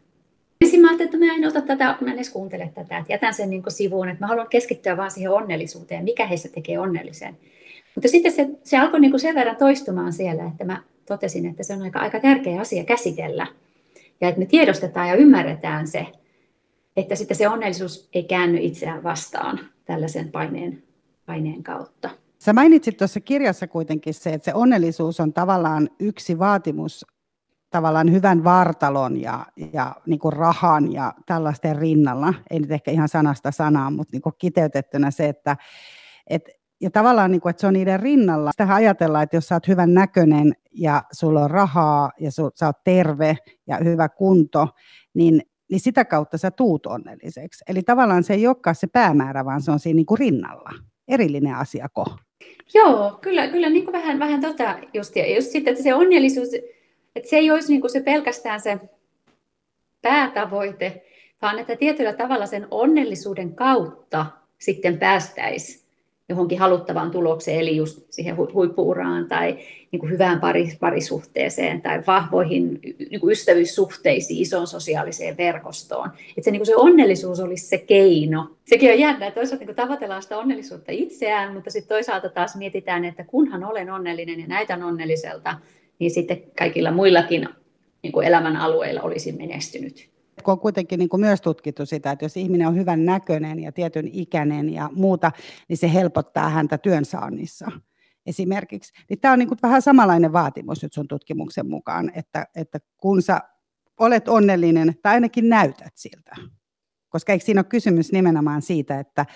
Ensin 0.60 0.80
mä 0.80 0.88
ajattelin, 0.88 1.14
että 1.14 1.26
mä 1.26 1.34
en 1.34 1.48
ota 1.48 1.60
tätä, 1.60 1.96
mä 2.00 2.10
en 2.10 2.16
edes 2.16 2.30
kuuntele 2.30 2.70
tätä, 2.74 2.98
että 2.98 3.12
jätän 3.12 3.34
sen 3.34 3.50
niin 3.50 3.62
sivuun, 3.68 4.08
että 4.08 4.24
mä 4.24 4.26
haluan 4.26 4.48
keskittyä 4.48 4.96
vaan 4.96 5.10
siihen 5.10 5.32
onnellisuuteen, 5.32 6.04
mikä 6.04 6.26
heistä 6.26 6.48
tekee 6.48 6.78
onnellisen. 6.78 7.36
Mutta 7.94 8.08
sitten 8.08 8.32
se, 8.32 8.48
se 8.64 8.78
alkoi 8.78 9.00
niin 9.00 9.10
kuin 9.10 9.20
sen 9.20 9.34
verran 9.34 9.56
toistumaan 9.56 10.12
siellä, 10.12 10.46
että 10.46 10.64
mä 10.64 10.82
totesin, 11.06 11.46
että 11.46 11.62
se 11.62 11.74
on 11.74 11.82
aika, 11.82 11.98
aika 11.98 12.20
tärkeä 12.20 12.60
asia 12.60 12.84
käsitellä. 12.84 13.46
Ja 14.20 14.28
että 14.28 14.38
me 14.38 14.46
tiedostetaan 14.46 15.08
ja 15.08 15.14
ymmärretään 15.14 15.86
se, 15.86 16.06
että 16.96 17.14
sitten 17.14 17.36
se 17.36 17.48
onnellisuus 17.48 18.08
ei 18.12 18.24
käänny 18.24 18.58
itseään 18.60 19.02
vastaan 19.02 19.60
tällaisen 19.84 20.30
paineen, 20.30 20.82
paineen 21.26 21.62
kautta. 21.62 22.10
Sä 22.38 22.52
mainitsit 22.52 22.96
tuossa 22.96 23.20
kirjassa 23.20 23.66
kuitenkin 23.66 24.14
se, 24.14 24.32
että 24.32 24.44
se 24.44 24.54
onnellisuus 24.54 25.20
on 25.20 25.32
tavallaan 25.32 25.88
yksi 26.00 26.38
vaatimus 26.38 27.06
tavallaan 27.70 28.12
hyvän 28.12 28.44
vartalon 28.44 29.20
ja, 29.20 29.46
ja 29.72 29.94
niin 30.06 30.18
kuin 30.18 30.32
rahan 30.32 30.92
ja 30.92 31.14
tällaisten 31.26 31.76
rinnalla. 31.76 32.34
Ei 32.50 32.60
nyt 32.60 32.70
ehkä 32.70 32.90
ihan 32.90 33.08
sanasta 33.08 33.50
sanaa, 33.50 33.90
mutta 33.90 34.12
niin 34.12 34.22
kuin 34.22 34.34
kiteytettynä 34.38 35.10
se, 35.10 35.28
että 35.28 35.56
et, 36.26 36.42
ja 36.80 36.90
tavallaan, 36.90 37.30
niin 37.30 37.40
kuin, 37.40 37.50
että 37.50 37.60
se 37.60 37.66
on 37.66 37.72
niiden 37.72 38.00
rinnalla. 38.00 38.50
Sitä 38.52 38.74
ajatellaan, 38.74 39.24
että 39.24 39.36
jos 39.36 39.48
sä 39.48 39.54
oot 39.54 39.68
hyvän 39.68 39.94
näköinen 39.94 40.52
ja 40.72 41.02
sulla 41.12 41.44
on 41.44 41.50
rahaa 41.50 42.10
ja 42.20 42.30
sä 42.32 42.66
oot 42.66 42.84
terve 42.84 43.36
ja 43.66 43.78
hyvä 43.84 44.08
kunto, 44.08 44.68
niin 45.14 45.42
niin 45.70 45.80
sitä 45.80 46.04
kautta 46.04 46.38
sä 46.38 46.50
tuut 46.50 46.86
onnelliseksi. 46.86 47.64
Eli 47.68 47.82
tavallaan 47.82 48.24
se 48.24 48.34
ei 48.34 48.46
olekaan 48.46 48.76
se 48.76 48.86
päämäärä, 48.86 49.44
vaan 49.44 49.62
se 49.62 49.70
on 49.70 49.78
siinä 49.78 49.96
niin 49.96 50.06
kuin 50.06 50.18
rinnalla. 50.18 50.70
Erillinen 51.08 51.54
asiako. 51.54 52.04
Joo, 52.74 53.18
kyllä, 53.22 53.48
kyllä 53.48 53.68
niin 53.68 53.84
kuin 53.84 53.92
vähän, 53.92 54.18
vähän 54.18 54.40
tota 54.40 54.78
just, 54.94 55.16
ja 55.16 55.34
just 55.34 55.50
sitten, 55.50 55.72
että 55.72 55.82
se 55.82 55.94
onnellisuus, 55.94 56.48
että 57.16 57.30
se 57.30 57.36
ei 57.36 57.50
olisi 57.50 57.72
niin 57.72 57.80
kuin 57.80 57.90
se 57.90 58.00
pelkästään 58.00 58.60
se 58.60 58.78
päätavoite, 60.02 61.04
vaan 61.42 61.58
että 61.58 61.76
tietyllä 61.76 62.12
tavalla 62.12 62.46
sen 62.46 62.66
onnellisuuden 62.70 63.54
kautta 63.54 64.26
sitten 64.58 64.98
päästäisiin 64.98 65.85
johonkin 66.28 66.58
haluttavaan 66.58 67.10
tulokseen, 67.10 67.60
eli 67.60 67.76
just 67.76 68.06
siihen 68.10 68.36
huippuuraan 68.36 69.28
tai 69.28 69.58
niin 69.92 70.00
kuin 70.00 70.10
hyvään 70.12 70.40
parisuhteeseen 70.80 71.82
tai 71.82 72.02
vahvoihin 72.06 72.80
niin 73.10 73.20
kuin 73.20 73.32
ystävyyssuhteisiin, 73.32 74.42
isoon 74.42 74.66
sosiaaliseen 74.66 75.36
verkostoon. 75.36 76.08
Että 76.28 76.42
se, 76.42 76.50
niin 76.50 76.60
kuin 76.60 76.66
se 76.66 76.76
onnellisuus 76.76 77.40
olisi 77.40 77.66
se 77.66 77.78
keino. 77.78 78.50
Sekin 78.64 78.92
on 78.92 78.98
jännä, 78.98 79.26
että 79.26 79.40
toisaalta 79.40 79.60
niin 79.60 79.66
kuin 79.66 79.76
tavoitellaan 79.76 80.22
sitä 80.22 80.38
onnellisuutta 80.38 80.92
itseään, 80.92 81.54
mutta 81.54 81.70
sitten 81.70 81.88
toisaalta 81.88 82.28
taas 82.28 82.56
mietitään, 82.56 83.04
että 83.04 83.24
kunhan 83.24 83.64
olen 83.64 83.90
onnellinen 83.90 84.40
ja 84.40 84.46
näytän 84.46 84.82
onnelliselta, 84.82 85.54
niin 85.98 86.10
sitten 86.10 86.42
kaikilla 86.58 86.90
muillakin 86.90 87.48
niin 88.02 88.12
kuin 88.12 88.26
elämän 88.26 88.56
alueilla 88.56 89.02
olisi 89.02 89.32
menestynyt 89.32 90.15
kun 90.46 90.52
on 90.52 90.60
kuitenkin 90.60 90.98
niin 90.98 91.08
kuin 91.08 91.20
myös 91.20 91.40
tutkittu 91.40 91.86
sitä, 91.86 92.10
että 92.10 92.24
jos 92.24 92.36
ihminen 92.36 92.68
on 92.68 92.76
hyvän 92.76 93.04
näköinen 93.04 93.58
ja 93.58 93.72
tietyn 93.72 94.08
ikäinen 94.12 94.72
ja 94.72 94.90
muuta, 94.92 95.32
niin 95.68 95.76
se 95.76 95.92
helpottaa 95.92 96.48
häntä 96.48 96.78
työnsaannissa 96.78 97.72
esimerkiksi. 98.26 98.92
Niin 99.10 99.20
tämä 99.20 99.32
on 99.32 99.38
niin 99.38 99.48
kuin 99.48 99.58
vähän 99.62 99.82
samanlainen 99.82 100.32
vaatimus 100.32 100.82
nyt 100.82 100.92
sun 100.92 101.08
tutkimuksen 101.08 101.70
mukaan, 101.70 102.12
että, 102.14 102.46
että 102.56 102.78
kun 102.96 103.22
sä 103.22 103.40
olet 104.00 104.28
onnellinen 104.28 104.94
tai 105.02 105.14
ainakin 105.14 105.48
näytät 105.48 105.92
siltä. 105.94 106.36
Koska 107.08 107.32
eikö 107.32 107.44
siinä 107.44 107.58
ole 107.58 107.66
kysymys 107.68 108.12
nimenomaan 108.12 108.62
siitä, 108.62 109.00
että, 109.00 109.26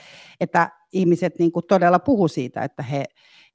että 0.41 0.71
ihmiset 0.93 1.39
niin 1.39 1.53
kuin 1.53 1.67
todella 1.67 1.99
puhu 1.99 2.29
siitä, 2.29 2.63
että 2.63 2.83
he, 2.83 3.05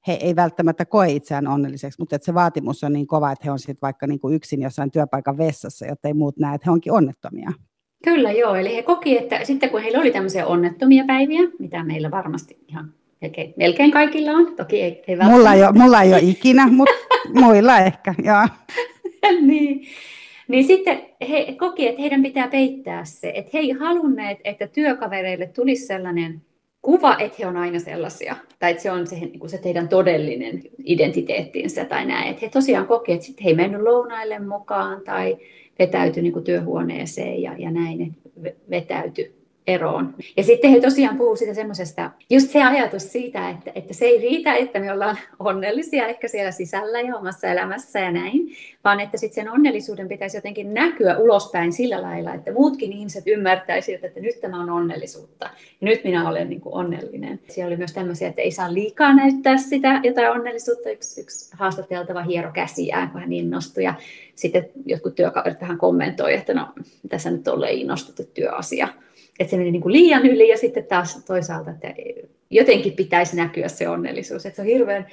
he 0.06 0.12
ei 0.12 0.36
välttämättä 0.36 0.84
koe 0.84 1.10
itseään 1.10 1.48
onnelliseksi, 1.48 1.98
mutta 1.98 2.16
että 2.16 2.26
se 2.26 2.34
vaatimus 2.34 2.84
on 2.84 2.92
niin 2.92 3.06
kova, 3.06 3.32
että 3.32 3.44
he 3.44 3.50
on 3.50 3.58
sitten 3.58 3.78
vaikka 3.82 4.06
niin 4.06 4.20
kuin 4.20 4.34
yksin 4.34 4.62
jossain 4.62 4.90
työpaikan 4.90 5.38
vessassa, 5.38 5.86
jotta 5.86 6.08
ei 6.08 6.14
muut 6.14 6.36
näe, 6.36 6.54
että 6.54 6.64
he 6.66 6.70
onkin 6.70 6.92
onnettomia. 6.92 7.52
Kyllä 8.04 8.32
joo, 8.32 8.54
eli 8.54 8.76
he 8.76 8.82
koki, 8.82 9.18
että 9.18 9.44
sitten 9.44 9.70
kun 9.70 9.82
heillä 9.82 10.00
oli 10.00 10.10
tämmöisiä 10.10 10.46
onnettomia 10.46 11.04
päiviä, 11.06 11.40
mitä 11.58 11.84
meillä 11.84 12.10
varmasti 12.10 12.58
ihan 12.68 12.94
melkein, 13.20 13.54
melkein 13.56 13.90
kaikilla 13.90 14.30
on, 14.30 14.56
toki 14.56 14.82
ei, 14.82 15.04
ei 15.08 15.16
mulla, 15.16 15.54
ei 15.54 15.64
ole, 15.64 15.72
mulla 15.72 16.02
ei 16.02 16.12
ole 16.12 16.20
ikinä, 16.22 16.68
mutta 16.72 16.94
muilla 17.40 17.78
ehkä, 17.78 18.14
joo. 18.22 18.48
niin. 19.40 19.86
Niin 20.48 20.64
sitten 20.64 21.02
he 21.28 21.54
koki, 21.58 21.88
että 21.88 22.00
heidän 22.00 22.22
pitää 22.22 22.48
peittää 22.48 23.04
se, 23.04 23.32
että 23.34 23.50
he 23.54 23.58
ei 23.58 23.70
halunneet, 23.70 24.38
että 24.44 24.66
työkavereille 24.66 25.46
tulisi 25.46 25.86
sellainen 25.86 26.42
kuva, 26.86 27.16
että 27.18 27.36
he 27.38 27.46
on 27.46 27.56
aina 27.56 27.78
sellaisia, 27.78 28.36
tai 28.58 28.70
että 28.70 28.82
se 28.82 28.90
on 28.90 29.06
se, 29.06 29.16
niin 29.16 29.38
kuin 29.38 29.50
se 29.50 29.58
teidän 29.58 29.88
todellinen 29.88 30.62
identiteettinsä 30.84 31.84
tai 31.84 32.06
näin. 32.06 32.28
Että 32.28 32.46
he 32.46 32.50
tosiaan 32.50 32.86
koki, 32.86 33.12
että 33.12 33.26
sitten 33.26 33.44
he 33.44 33.50
ei 33.50 33.56
mennyt 33.56 33.82
lounaille 33.82 34.38
mukaan 34.38 35.00
tai 35.00 35.36
vetäytyi 35.78 36.22
niin 36.22 36.32
kuin 36.32 36.44
työhuoneeseen 36.44 37.42
ja, 37.42 37.54
ja 37.58 37.70
näin, 37.70 38.02
että 38.02 38.60
vetäytyi 38.70 39.35
eroon. 39.66 40.14
Ja 40.36 40.42
sitten 40.42 40.70
he 40.70 40.80
tosiaan 40.80 41.16
puhuu 41.16 41.36
sitä 41.36 41.54
semmoisesta, 41.54 42.10
just 42.30 42.50
se 42.50 42.62
ajatus 42.62 43.12
siitä, 43.12 43.50
että, 43.50 43.72
että 43.74 43.94
se 43.94 44.04
ei 44.04 44.20
riitä, 44.20 44.54
että 44.54 44.78
me 44.80 44.92
ollaan 44.92 45.18
onnellisia 45.38 46.06
ehkä 46.06 46.28
siellä 46.28 46.50
sisällä 46.50 47.00
ja 47.00 47.16
omassa 47.16 47.48
elämässä 47.48 48.00
ja 48.00 48.12
näin, 48.12 48.48
vaan 48.84 49.00
että 49.00 49.16
sitten 49.16 49.44
sen 49.44 49.52
onnellisuuden 49.52 50.08
pitäisi 50.08 50.36
jotenkin 50.36 50.74
näkyä 50.74 51.18
ulospäin 51.18 51.72
sillä 51.72 52.02
lailla, 52.02 52.34
että 52.34 52.52
muutkin 52.52 52.92
ihmiset 52.92 53.24
ymmärtäisivät, 53.26 54.04
että 54.04 54.20
nyt 54.20 54.40
tämä 54.40 54.62
on 54.62 54.70
onnellisuutta 54.70 55.50
ja 55.80 55.84
nyt 55.84 56.04
minä 56.04 56.28
olen 56.28 56.48
niin 56.48 56.60
kuin 56.60 56.74
onnellinen. 56.74 57.40
Siellä 57.48 57.68
oli 57.68 57.76
myös 57.76 57.92
tämmöisiä, 57.92 58.28
että 58.28 58.42
ei 58.42 58.50
saa 58.50 58.74
liikaa 58.74 59.14
näyttää 59.14 59.56
sitä 59.56 60.00
jotain 60.02 60.30
onnellisuutta. 60.30 60.90
Yksi, 60.90 61.20
yksi 61.20 61.50
haastateltava 61.56 62.22
hiero 62.22 62.52
käsiään, 62.52 63.10
kun 63.10 63.20
hän 63.20 63.32
innostui 63.32 63.84
ja 63.84 63.94
sitten 64.34 64.68
jotkut 64.86 65.14
työkaverit 65.14 65.58
tähän 65.58 65.78
kommentoi, 65.78 66.34
että 66.34 66.54
no 66.54 66.68
tässä 67.08 67.30
nyt 67.30 67.48
ollaan 67.48 67.72
innostuttu 67.72 68.22
työasia 68.34 68.88
että 69.38 69.50
se 69.50 69.56
meni 69.56 69.70
niin 69.70 69.82
kuin 69.82 69.92
liian 69.92 70.26
yli 70.26 70.48
ja 70.48 70.58
sitten 70.58 70.84
taas 70.84 71.24
toisaalta, 71.24 71.70
että 71.70 71.94
jotenkin 72.50 72.92
pitäisi 72.92 73.36
näkyä 73.36 73.68
se 73.68 73.88
onnellisuus. 73.88 74.46
Että 74.46 74.56
se 74.56 74.62
on 74.62 74.68
hirveän, 74.68 75.06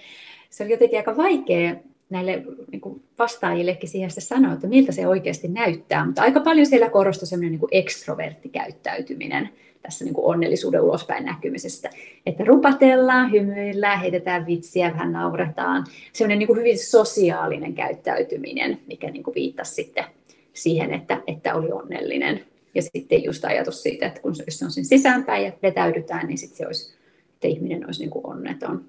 se 0.49 0.63
on 0.63 0.69
jotenkin 0.69 0.99
aika 0.99 1.17
vaikea 1.17 1.75
näille 2.09 2.43
niin 2.71 2.81
kuin 2.81 3.03
vastaajillekin 3.19 3.89
siihen 3.89 4.11
sanoa, 4.11 4.53
että 4.53 4.67
miltä 4.67 4.91
se 4.91 5.07
oikeasti 5.07 5.47
näyttää, 5.47 6.05
mutta 6.05 6.21
aika 6.21 6.39
paljon 6.39 6.65
siellä 6.65 6.89
korostui 6.89 7.27
semmoinen 7.27 7.51
niin 7.51 7.59
kuin 7.59 7.69
ekstroverttikäyttäytyminen 7.71 9.49
tässä 9.83 10.05
niin 10.05 10.13
kuin 10.13 10.25
onnellisuuden 10.25 10.81
ulospäin 10.81 11.25
näkymisestä. 11.25 11.89
Että 12.25 12.43
rupatellaan, 12.43 13.31
hymyillään, 13.31 13.99
heitetään 13.99 14.45
vitsiä, 14.45 14.91
vähän 14.91 15.11
nauretaan. 15.11 15.85
Semmoinen 16.13 16.39
niin 16.39 16.47
kuin 16.47 16.59
hyvin 16.59 16.79
sosiaalinen 16.79 17.73
käyttäytyminen, 17.73 18.79
mikä 18.87 19.09
niin 19.09 19.23
kuin 19.23 19.35
viittasi 19.35 19.73
sitten 19.73 20.03
siihen, 20.53 20.93
että, 20.93 21.21
että 21.27 21.55
oli 21.55 21.71
onnellinen. 21.71 22.45
Ja 22.75 22.81
sitten 22.81 23.23
just 23.23 23.45
ajatus 23.45 23.83
siitä, 23.83 24.05
että 24.05 24.21
kun 24.21 24.35
se, 24.35 24.43
jos 24.47 24.59
se 24.59 24.65
on 24.65 24.71
sen 24.71 24.85
sisäänpäin 24.85 25.45
ja 25.45 25.51
vetäydytään, 25.63 26.27
niin 26.27 26.37
sitten 26.37 26.57
se 26.57 26.65
olisi, 26.67 26.93
että 27.33 27.47
ihminen 27.47 27.85
olisi 27.85 27.99
niin 27.99 28.09
kuin 28.09 28.25
onneton. 28.25 28.85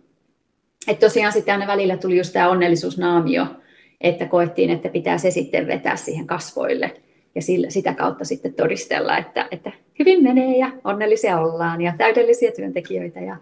Että 0.88 1.06
tosiaan 1.06 1.32
sitten 1.32 1.54
aina 1.54 1.66
välillä 1.66 1.96
tuli 1.96 2.16
just 2.16 2.32
tämä 2.32 2.48
onnellisuusnaamio, 2.48 3.46
että 4.00 4.26
koettiin, 4.26 4.70
että 4.70 4.88
pitää 4.88 5.18
se 5.18 5.30
sitten 5.30 5.66
vetää 5.66 5.96
siihen 5.96 6.26
kasvoille 6.26 7.00
ja 7.34 7.42
sillä, 7.42 7.70
sitä 7.70 7.94
kautta 7.94 8.24
sitten 8.24 8.54
todistella, 8.54 9.18
että, 9.18 9.48
että 9.50 9.72
hyvin 9.98 10.22
menee 10.22 10.58
ja 10.58 10.72
onnellisia 10.84 11.38
ollaan 11.40 11.80
ja 11.80 11.94
täydellisiä 11.98 12.52
työntekijöitä 12.52 13.20
ja 13.20 13.36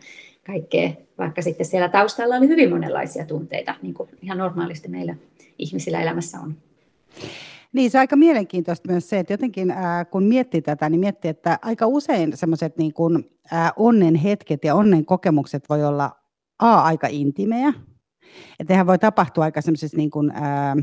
kaikkea, 0.46 0.90
vaikka 1.18 1.42
sitten 1.42 1.66
siellä 1.66 1.88
taustalla 1.88 2.36
oli 2.36 2.48
hyvin 2.48 2.70
monenlaisia 2.70 3.24
tunteita, 3.24 3.74
niin 3.82 3.94
kuin 3.94 4.08
ihan 4.22 4.38
normaalisti 4.38 4.88
meillä 4.88 5.14
ihmisillä 5.58 6.02
elämässä 6.02 6.38
on. 6.40 6.54
Niin, 7.72 7.90
se 7.90 7.98
on 7.98 8.00
aika 8.00 8.16
mielenkiintoista 8.16 8.92
myös 8.92 9.08
se, 9.08 9.18
että 9.18 9.32
jotenkin 9.32 9.70
äh, 9.70 10.06
kun 10.10 10.24
miettii 10.24 10.62
tätä, 10.62 10.88
niin 10.88 11.00
miettii, 11.00 11.28
että 11.28 11.58
aika 11.62 11.86
usein 11.86 12.36
semmoiset 12.36 12.76
niin 12.76 12.92
kuin, 12.92 13.24
onnen 13.76 14.14
hetket 14.14 14.64
ja 14.64 14.74
onnen 14.74 15.04
kokemukset 15.04 15.68
voi 15.68 15.84
olla 15.84 16.10
A, 16.58 16.82
aika 16.82 17.06
intimejä, 17.10 17.72
että 18.60 18.72
nehän 18.72 18.86
voi 18.86 18.98
tapahtua 18.98 19.44
aika 19.44 19.60
semmoisissa 19.60 19.96
niin 19.96 20.10
kuin, 20.10 20.30
äh, 20.30 20.74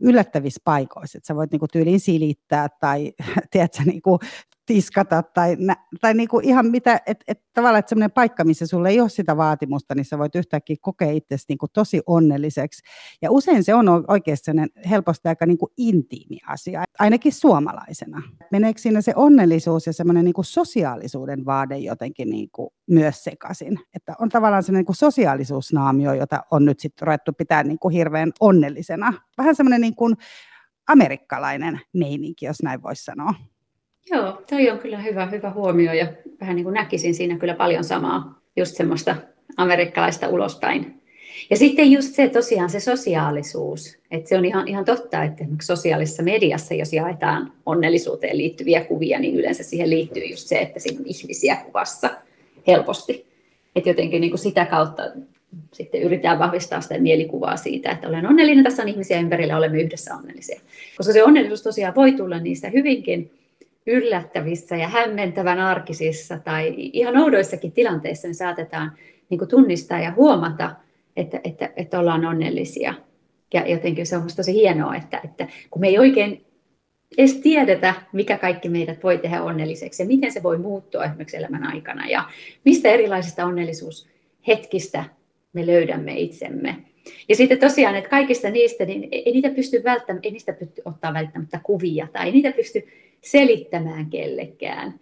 yllättävissä 0.00 0.60
paikoissa, 0.64 1.18
että 1.18 1.26
sä 1.26 1.36
voit 1.36 1.50
niinku 1.50 1.68
tyyliin 1.68 2.00
silittää 2.00 2.68
tai 2.80 3.12
tiedätkö, 3.50 3.82
niinku 3.84 4.18
tiskata 4.66 5.22
tai, 5.22 5.56
tai 6.00 6.14
niinku 6.14 6.40
ihan 6.42 6.66
mitä, 6.66 7.00
että 7.06 7.24
et, 7.28 7.42
tavallaan 7.52 7.78
että 7.78 7.88
sellainen 7.88 8.10
paikka, 8.10 8.44
missä 8.44 8.66
sulle 8.66 8.88
ei 8.88 9.00
ole 9.00 9.08
sitä 9.08 9.36
vaatimusta, 9.36 9.94
niin 9.94 10.04
sä 10.04 10.18
voit 10.18 10.34
yhtäkkiä 10.34 10.76
kokea 10.80 11.10
itsesi 11.10 11.44
niinku 11.48 11.66
tosi 11.68 12.00
onnelliseksi. 12.06 12.82
Ja 13.22 13.30
usein 13.30 13.64
se 13.64 13.74
on 13.74 13.88
oikeasti 14.08 14.50
helposti 14.90 15.28
aika 15.28 15.46
niinku 15.46 15.72
intiimi 15.76 16.38
asia, 16.46 16.84
ainakin 16.98 17.32
suomalaisena. 17.32 18.22
Meneekö 18.52 18.80
siinä 18.80 19.00
se 19.00 19.12
onnellisuus 19.16 19.86
ja 19.86 19.92
semmoinen 19.92 20.24
niinku 20.24 20.42
sosiaalisuuden 20.42 21.44
vaade 21.44 21.78
jotenkin 21.78 22.30
niinku 22.30 22.72
myös 22.90 23.24
sekaisin? 23.24 23.80
Että 23.94 24.14
on 24.18 24.28
tavallaan 24.28 24.62
semmoinen 24.62 24.80
niinku 24.80 24.94
sosiaalisuusnaamio, 24.94 26.14
jota 26.14 26.44
on 26.50 26.64
nyt 26.64 26.80
sitten 26.80 27.06
ruvettu 27.06 27.32
pitää 27.32 27.62
niinku 27.62 27.88
hirveän 27.88 28.32
onnellisena. 28.40 29.12
Vähän 29.38 29.54
semmoinen 29.54 29.80
niinku 29.80 30.14
amerikkalainen 30.88 31.80
meininki, 31.94 32.46
jos 32.46 32.62
näin 32.62 32.82
voisi 32.82 33.04
sanoa. 33.04 33.34
Joo, 34.10 34.42
toi 34.50 34.70
on 34.70 34.78
kyllä 34.78 34.98
hyvä, 34.98 35.26
hyvä 35.26 35.50
huomio 35.50 35.92
ja 35.92 36.06
vähän 36.40 36.56
niin 36.56 36.64
kuin 36.64 36.74
näkisin 36.74 37.14
siinä 37.14 37.38
kyllä 37.38 37.54
paljon 37.54 37.84
samaa, 37.84 38.40
just 38.56 38.76
semmoista 38.76 39.16
amerikkalaista 39.56 40.28
ulospäin. 40.28 41.02
Ja 41.50 41.56
sitten 41.56 41.90
just 41.90 42.14
se 42.14 42.28
tosiaan 42.28 42.70
se 42.70 42.80
sosiaalisuus, 42.80 43.98
että 44.10 44.28
se 44.28 44.36
on 44.36 44.44
ihan, 44.44 44.68
ihan 44.68 44.84
totta, 44.84 45.24
että 45.24 45.44
sosiaalisessa 45.62 46.22
mediassa, 46.22 46.74
jos 46.74 46.92
jaetaan 46.92 47.52
onnellisuuteen 47.66 48.38
liittyviä 48.38 48.84
kuvia, 48.84 49.18
niin 49.18 49.34
yleensä 49.36 49.62
siihen 49.62 49.90
liittyy 49.90 50.24
just 50.24 50.48
se, 50.48 50.58
että 50.58 50.80
siinä 50.80 51.00
on 51.00 51.06
ihmisiä 51.06 51.56
kuvassa 51.56 52.10
helposti. 52.66 53.26
Että 53.76 53.90
jotenkin 53.90 54.20
niin 54.20 54.30
kuin 54.30 54.38
sitä 54.38 54.64
kautta 54.64 55.02
sitten 55.72 56.02
yritetään 56.02 56.38
vahvistaa 56.38 56.80
sitä 56.80 56.98
mielikuvaa 56.98 57.56
siitä, 57.56 57.90
että 57.90 58.08
olen 58.08 58.26
onnellinen, 58.26 58.64
tässä 58.64 58.82
on 58.82 58.88
ihmisiä 58.88 59.20
ympärillä, 59.20 59.56
olemme 59.56 59.80
yhdessä 59.80 60.14
onnellisia. 60.14 60.60
Koska 60.96 61.12
se 61.12 61.24
onnellisuus 61.24 61.62
tosiaan 61.62 61.94
voi 61.94 62.12
tulla 62.12 62.38
niissä 62.38 62.68
hyvinkin 62.68 63.30
yllättävissä 63.86 64.76
ja 64.76 64.88
hämmentävän 64.88 65.58
arkisissa 65.58 66.38
tai 66.38 66.74
ihan 66.76 67.16
oudoissakin 67.16 67.72
tilanteissa 67.72 68.28
me 68.28 68.34
saatetaan 68.34 68.92
niin 69.30 69.38
kuin 69.38 69.48
tunnistaa 69.48 70.00
ja 70.00 70.12
huomata, 70.16 70.74
että, 71.16 71.40
että, 71.44 71.70
että 71.76 71.98
ollaan 71.98 72.24
onnellisia. 72.24 72.94
Ja 73.54 73.66
jotenkin 73.66 74.06
se 74.06 74.16
on 74.16 74.22
minusta 74.22 74.36
tosi 74.36 74.54
hienoa, 74.54 74.96
että, 74.96 75.20
että 75.24 75.48
kun 75.70 75.80
me 75.80 75.88
ei 75.88 75.98
oikein 75.98 76.46
edes 77.18 77.34
tiedetä, 77.34 77.94
mikä 78.12 78.38
kaikki 78.38 78.68
meidät 78.68 79.02
voi 79.02 79.18
tehdä 79.18 79.42
onnelliseksi 79.42 80.02
ja 80.02 80.06
miten 80.06 80.32
se 80.32 80.42
voi 80.42 80.58
muuttua 80.58 81.04
esimerkiksi 81.04 81.36
elämän 81.36 81.64
aikana 81.64 82.06
ja 82.06 82.30
mistä 82.64 82.88
erilaisista 82.88 83.44
onnellisuushetkistä 83.44 85.04
me 85.52 85.66
löydämme 85.66 86.18
itsemme. 86.18 86.76
Ja 87.28 87.36
sitten 87.36 87.58
tosiaan, 87.58 87.96
että 87.96 88.10
kaikista 88.10 88.50
niistä, 88.50 88.84
niin 88.84 89.08
ei 89.12 89.32
niitä 89.32 89.50
pysty 89.50 89.84
välttämättä, 89.84 90.28
ei 90.28 90.32
niistä 90.32 90.52
pysty 90.52 90.82
ottaa 90.84 91.14
välttämättä 91.14 91.60
kuvia 91.62 92.08
tai 92.12 92.26
ei 92.26 92.32
niitä 92.32 92.52
pysty 92.52 92.86
selittämään 93.20 94.06
kellekään. 94.10 94.94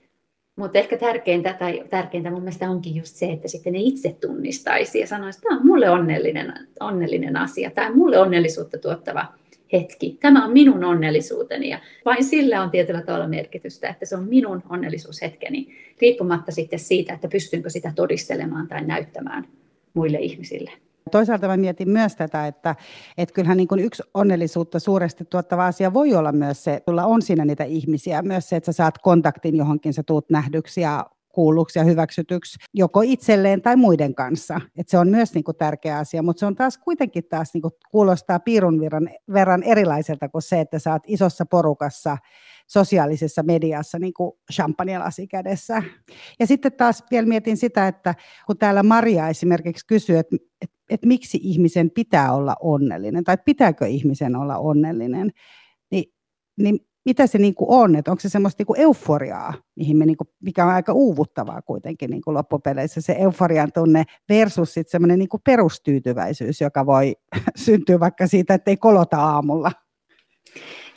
Mutta 0.56 0.78
ehkä 0.78 0.96
tärkeintä, 0.96 1.52
tai 1.58 1.84
tärkeintä 1.90 2.30
mun 2.30 2.42
mielestä 2.42 2.70
onkin 2.70 2.96
just 2.96 3.16
se, 3.16 3.26
että 3.26 3.48
sitten 3.48 3.72
ne 3.72 3.78
itse 3.82 4.16
tunnistaisi 4.20 5.00
ja 5.00 5.06
sanoisi, 5.06 5.38
että 5.38 5.48
tämä 5.48 5.60
on 5.60 5.66
mulle 5.66 5.90
onnellinen, 5.90 6.52
onnellinen 6.80 7.36
asia 7.36 7.70
tai 7.70 7.94
mulle 7.94 8.18
onnellisuutta 8.18 8.78
tuottava 8.78 9.26
hetki. 9.72 10.18
Tämä 10.20 10.44
on 10.44 10.52
minun 10.52 10.84
onnellisuuteni 10.84 11.68
ja 11.68 11.78
vain 12.04 12.24
sillä 12.24 12.62
on 12.62 12.70
tietyllä 12.70 13.02
tavalla 13.02 13.28
merkitystä, 13.28 13.88
että 13.88 14.06
se 14.06 14.16
on 14.16 14.28
minun 14.28 14.62
onnellisuushetkeni, 14.68 15.68
riippumatta 16.00 16.52
sitten 16.52 16.78
siitä, 16.78 17.14
että 17.14 17.28
pystynkö 17.28 17.70
sitä 17.70 17.92
todistelemaan 17.96 18.68
tai 18.68 18.84
näyttämään 18.84 19.46
muille 19.94 20.18
ihmisille. 20.18 20.70
Toisaalta 21.10 21.48
mä 21.48 21.56
mietin 21.56 21.90
myös 21.90 22.16
tätä, 22.16 22.46
että, 22.46 22.76
että 23.18 23.32
kyllähän 23.32 23.56
niin 23.56 23.68
kuin 23.68 23.80
yksi 23.80 24.02
onnellisuutta 24.14 24.78
suuresti 24.78 25.24
tuottava 25.24 25.66
asia 25.66 25.94
voi 25.94 26.14
olla 26.14 26.32
myös 26.32 26.64
se, 26.64 26.74
että 26.74 26.92
sulla 26.92 27.04
on 27.04 27.22
siinä 27.22 27.44
niitä 27.44 27.64
ihmisiä, 27.64 28.22
myös 28.22 28.48
se, 28.48 28.56
että 28.56 28.72
sä 28.72 28.76
saat 28.76 28.98
kontaktin 28.98 29.56
johonkin, 29.56 29.94
sä 29.94 30.02
tuut 30.02 30.30
nähdyksi 30.30 30.80
ja 30.80 31.06
kuulluksi 31.34 31.78
ja 31.78 31.84
hyväksytyksi 31.84 32.58
joko 32.74 33.02
itselleen 33.02 33.62
tai 33.62 33.76
muiden 33.76 34.14
kanssa. 34.14 34.60
Et 34.76 34.88
se 34.88 34.98
on 34.98 35.08
myös 35.08 35.34
niin 35.34 35.44
kuin 35.44 35.56
tärkeä 35.56 35.98
asia, 35.98 36.22
mutta 36.22 36.40
se 36.40 36.46
on 36.46 36.54
taas 36.54 36.78
kuitenkin 36.78 37.24
taas 37.24 37.54
niin 37.54 37.62
kuin 37.62 37.72
kuulostaa 37.90 38.38
piirun 38.38 38.80
verran, 38.80 39.10
verran 39.32 39.62
erilaiselta 39.62 40.28
kuin 40.28 40.42
se, 40.42 40.60
että 40.60 40.78
sä 40.78 40.92
oot 40.92 41.02
isossa 41.06 41.46
porukassa 41.46 42.18
sosiaalisessa 42.66 43.42
mediassa 43.42 43.98
niin 43.98 44.14
kuin 44.14 44.32
kädessä. 45.30 45.82
Ja 46.40 46.46
sitten 46.46 46.72
taas 46.72 47.04
vielä 47.10 47.26
mietin 47.26 47.56
sitä, 47.56 47.88
että 47.88 48.14
kun 48.46 48.58
täällä 48.58 48.82
Maria 48.82 49.28
esimerkiksi 49.28 49.86
kysyy, 49.86 50.18
että, 50.18 50.36
että, 50.90 51.06
miksi 51.06 51.38
ihmisen 51.42 51.90
pitää 51.90 52.32
olla 52.32 52.56
onnellinen 52.60 53.24
tai 53.24 53.38
pitääkö 53.44 53.86
ihmisen 53.86 54.36
olla 54.36 54.58
onnellinen, 54.58 55.30
niin, 55.90 56.04
niin 56.58 56.80
mitä 57.04 57.26
se 57.26 57.38
niin 57.38 57.54
kuin 57.54 57.70
on, 57.70 57.96
että 57.96 58.10
onko 58.10 58.20
se 58.20 58.28
semmoista 58.28 58.60
niin 58.60 58.66
kuin 58.66 58.80
euforiaa, 58.80 59.54
mihin 59.76 59.96
me 59.96 60.06
niin 60.06 60.16
kuin, 60.16 60.28
mikä 60.40 60.64
on 60.64 60.70
aika 60.70 60.92
uuvuttavaa 60.92 61.62
kuitenkin 61.62 62.10
niin 62.10 62.22
kuin 62.22 62.34
loppupeleissä, 62.34 63.00
se 63.00 63.16
euforian 63.18 63.72
tunne 63.72 64.04
versus 64.28 64.74
sitten 64.74 64.90
semmoinen 64.90 65.18
niin 65.18 65.28
perustyytyväisyys, 65.44 66.60
joka 66.60 66.86
voi 66.86 67.16
syntyä 67.56 68.00
vaikka 68.00 68.26
siitä, 68.26 68.54
että 68.54 68.70
ei 68.70 68.76
kolota 68.76 69.16
aamulla. 69.16 69.72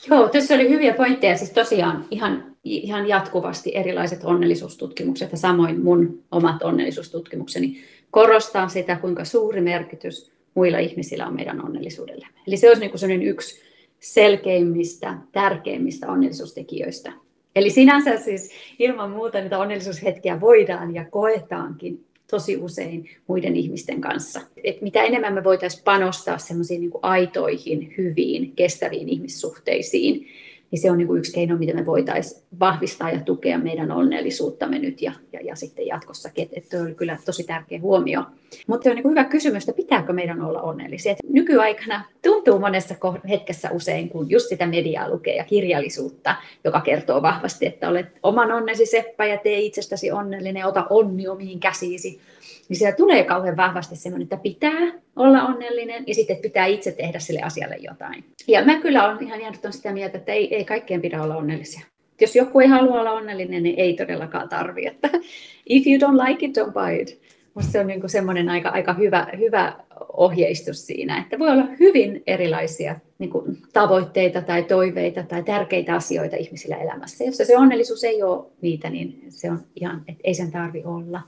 Joo, 0.09 0.29
tässä 0.29 0.55
oli 0.55 0.69
hyviä 0.69 0.93
pointteja, 0.93 1.37
siis 1.37 1.51
tosiaan 1.51 2.05
ihan, 2.11 2.55
ihan 2.63 3.07
jatkuvasti 3.07 3.75
erilaiset 3.75 4.23
onnellisuustutkimukset 4.23 5.31
ja 5.31 5.37
samoin 5.37 5.83
mun 5.83 6.23
omat 6.31 6.63
onnellisuustutkimukseni 6.63 7.77
korostaa 8.17 8.67
sitä, 8.67 8.95
kuinka 8.95 9.25
suuri 9.25 9.61
merkitys 9.61 10.31
muilla 10.53 10.77
ihmisillä 10.77 11.27
on 11.27 11.35
meidän 11.35 11.65
onnellisuudelle. 11.65 12.27
Eli 12.47 12.57
se 12.57 12.67
olisi 12.67 12.81
niin 12.81 12.91
kuin 12.91 13.21
yksi 13.21 13.61
selkeimmistä, 13.99 15.17
tärkeimmistä 15.31 16.11
onnellisuustekijöistä. 16.11 17.13
Eli 17.55 17.69
sinänsä 17.69 18.17
siis 18.17 18.51
ilman 18.79 19.11
muuta 19.11 19.41
niitä 19.41 19.59
onnellisuushetkiä 19.59 20.41
voidaan 20.41 20.95
ja 20.95 21.05
koetaankin 21.05 22.05
tosi 22.31 22.57
usein 22.57 23.09
muiden 23.27 23.55
ihmisten 23.55 24.01
kanssa. 24.01 24.41
Et 24.63 24.81
mitä 24.81 25.03
enemmän 25.03 25.33
me 25.33 25.43
voitaisiin 25.43 25.83
panostaa 25.83 26.37
semmoisiin 26.37 26.81
niin 26.81 26.91
aitoihin, 27.01 27.93
hyviin, 27.97 28.55
kestäviin 28.55 29.09
ihmissuhteisiin, 29.09 30.27
niin 30.71 30.81
se 30.81 30.91
on 30.91 30.97
niin 30.97 31.07
kuin 31.07 31.19
yksi 31.19 31.33
keino, 31.33 31.57
miten 31.57 31.75
me 31.75 31.85
voitaisiin 31.85 32.41
vahvistaa 32.59 33.11
ja 33.11 33.19
tukea 33.19 33.57
meidän 33.57 33.91
onnellisuuttamme 33.91 34.79
nyt 34.79 35.01
ja, 35.01 35.11
ja, 35.33 35.39
ja 35.41 35.55
sitten 35.55 35.87
jatkossakin. 35.87 36.49
Että 36.51 36.75
et 36.75 36.81
oli 36.81 36.95
kyllä 36.95 37.17
tosi 37.25 37.43
tärkeä 37.43 37.79
huomio. 37.79 38.23
Mutta 38.67 38.83
se 38.83 38.89
on 38.89 38.95
niin 38.95 39.03
kuin 39.03 39.11
hyvä 39.11 39.23
kysymys, 39.23 39.63
että 39.63 39.77
pitääkö 39.77 40.13
meidän 40.13 40.41
olla 40.41 40.61
onnellisia. 40.61 41.11
Et 41.11 41.17
nykyaikana 41.29 42.05
tuntuu 42.23 42.59
monessa 42.59 42.95
hetkessä 43.29 43.69
usein, 43.71 44.09
kun 44.09 44.29
just 44.29 44.49
sitä 44.49 44.67
mediaa 44.67 45.09
lukee 45.09 45.35
ja 45.35 45.43
kirjallisuutta, 45.43 46.35
joka 46.63 46.81
kertoo 46.81 47.21
vahvasti, 47.21 47.65
että 47.65 47.89
olet 47.89 48.05
oman 48.23 48.51
onnesi 48.51 48.85
seppä 48.85 49.25
ja 49.25 49.37
tee 49.37 49.59
itsestäsi 49.59 50.11
onnellinen, 50.11 50.65
ota 50.65 50.87
onni 50.89 51.27
omiin 51.27 51.59
käsiisi 51.59 52.21
niin 52.69 52.77
siellä 52.77 52.95
tulee 52.95 53.23
kauhean 53.23 53.57
vahvasti 53.57 53.95
semmoinen, 53.95 54.23
että 54.23 54.37
pitää 54.37 54.93
olla 55.15 55.43
onnellinen 55.43 56.03
ja 56.07 56.15
sitten 56.15 56.37
pitää 56.37 56.65
itse 56.65 56.91
tehdä 56.91 57.19
sille 57.19 57.41
asialle 57.41 57.75
jotain. 57.79 58.23
Ja 58.47 58.65
mä 58.65 58.79
kyllä 58.79 59.05
olen 59.05 59.23
ihan 59.23 59.41
jäänyt 59.41 59.61
sitä 59.69 59.93
mieltä, 59.93 60.17
että 60.17 60.31
ei, 60.31 60.55
ei 60.55 60.65
kaikkien 60.65 61.01
pidä 61.01 61.23
olla 61.23 61.35
onnellisia. 61.35 61.85
Jos 62.21 62.35
joku 62.35 62.59
ei 62.59 62.67
halua 62.67 62.99
olla 63.01 63.11
onnellinen, 63.11 63.63
niin 63.63 63.79
ei 63.79 63.93
todellakaan 63.93 64.49
tarvi. 64.49 64.87
Että 64.87 65.09
if 65.69 65.87
you 65.87 65.97
don't 65.97 66.29
like 66.29 66.45
it, 66.45 66.57
don't 66.57 66.71
buy 66.71 67.01
it. 67.01 67.21
Musta 67.53 67.71
se 67.71 67.79
on 67.79 67.87
niin 67.87 68.09
semmoinen 68.09 68.49
aika, 68.49 68.69
aika 68.69 68.93
hyvä, 68.93 69.27
hyvä 69.37 69.73
ohjeistus 70.13 70.85
siinä, 70.85 71.17
että 71.17 71.39
voi 71.39 71.49
olla 71.49 71.67
hyvin 71.79 72.23
erilaisia 72.27 72.95
niin 73.19 73.29
kuin, 73.29 73.57
tavoitteita 73.73 74.41
tai 74.41 74.63
toiveita 74.63 75.23
tai 75.23 75.43
tärkeitä 75.43 75.95
asioita 75.95 76.35
ihmisillä 76.35 76.75
elämässä. 76.75 77.23
Jos 77.23 77.37
se 77.37 77.57
onnellisuus 77.57 78.03
ei 78.03 78.23
ole 78.23 78.45
niitä, 78.61 78.89
niin 78.89 79.25
se 79.29 79.51
on 79.51 79.59
ihan, 79.75 80.03
että 80.07 80.21
ei 80.23 80.33
sen 80.33 80.51
tarvi 80.51 80.83
olla. 80.85 81.21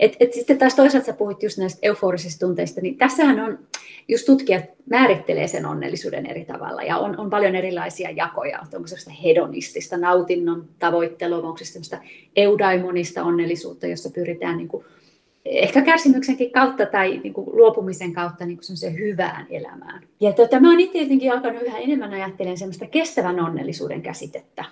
Et, 0.00 0.16
et 0.20 0.32
sitten 0.32 0.58
taas 0.58 0.74
toisaalta 0.74 1.06
sä 1.06 1.12
puhuit 1.12 1.42
just 1.42 1.58
näistä 1.58 1.78
euforisista 1.82 2.46
tunteista, 2.46 2.80
niin 2.80 2.98
tässähän 2.98 3.40
on, 3.40 3.58
just 4.08 4.26
tutkijat 4.26 4.64
määrittelee 4.90 5.48
sen 5.48 5.66
onnellisuuden 5.66 6.26
eri 6.26 6.44
tavalla 6.44 6.82
ja 6.82 6.98
on, 6.98 7.18
on 7.18 7.30
paljon 7.30 7.54
erilaisia 7.54 8.10
jakoja. 8.10 8.60
Onko 8.74 8.86
se 8.88 9.12
hedonistista 9.24 9.96
nautinnon 9.96 10.68
tavoittelua, 10.78 11.48
onko 11.48 11.58
se 11.62 11.98
eudaimonista 12.36 13.24
onnellisuutta, 13.24 13.86
jossa 13.86 14.10
pyritään 14.10 14.56
niin 14.56 14.68
kuin, 14.68 14.84
ehkä 15.44 15.82
kärsimyksenkin 15.82 16.52
kautta 16.52 16.86
tai 16.86 17.20
niin 17.22 17.32
kuin 17.32 17.56
luopumisen 17.56 18.12
kautta 18.12 18.46
niin 18.46 18.58
kuin 18.58 18.98
hyvään 18.98 19.46
elämään. 19.50 20.02
Ja 20.20 20.32
tota, 20.32 20.60
mä 20.60 20.70
oon 20.70 20.80
itse 20.80 20.92
tietenkin 20.92 21.32
alkanut 21.32 21.62
yhä 21.62 21.78
enemmän 21.78 22.12
ajattelemaan 22.12 22.58
semmoista 22.58 22.86
kestävän 22.86 23.40
onnellisuuden 23.40 24.02
käsitettä. 24.02 24.64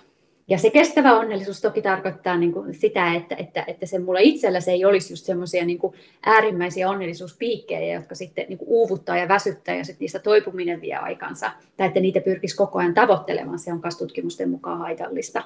Ja 0.47 0.57
se 0.57 0.69
kestävä 0.69 1.19
onnellisuus 1.19 1.61
toki 1.61 1.81
tarkoittaa 1.81 2.37
niin 2.37 2.51
kuin 2.51 2.73
sitä, 2.73 3.13
että, 3.13 3.35
että, 3.35 3.63
että 3.67 3.85
se 3.85 3.99
mulla 3.99 4.19
itsellä 4.19 4.59
se 4.59 4.71
ei 4.71 4.85
olisi 4.85 5.13
just 5.13 5.25
semmoisia 5.25 5.65
niin 5.65 5.79
äärimmäisiä 6.25 6.89
onnellisuuspiikkejä, 6.89 7.95
jotka 7.95 8.15
sitten 8.15 8.45
niin 8.49 8.57
kuin 8.57 8.67
uuvuttaa 8.69 9.17
ja 9.17 9.27
väsyttää 9.27 9.75
ja 9.75 9.83
sitten 9.83 9.99
niistä 9.99 10.19
toipuminen 10.19 10.81
vie 10.81 10.95
aikansa. 10.95 11.51
Tai 11.77 11.87
että 11.87 11.99
niitä 11.99 12.21
pyrkisi 12.21 12.55
koko 12.55 12.79
ajan 12.79 12.93
tavoittelemaan, 12.93 13.59
se 13.59 13.73
on 13.73 13.79
myös 13.83 13.97
tutkimusten 13.97 14.49
mukaan 14.49 14.79
haitallista. 14.79 15.43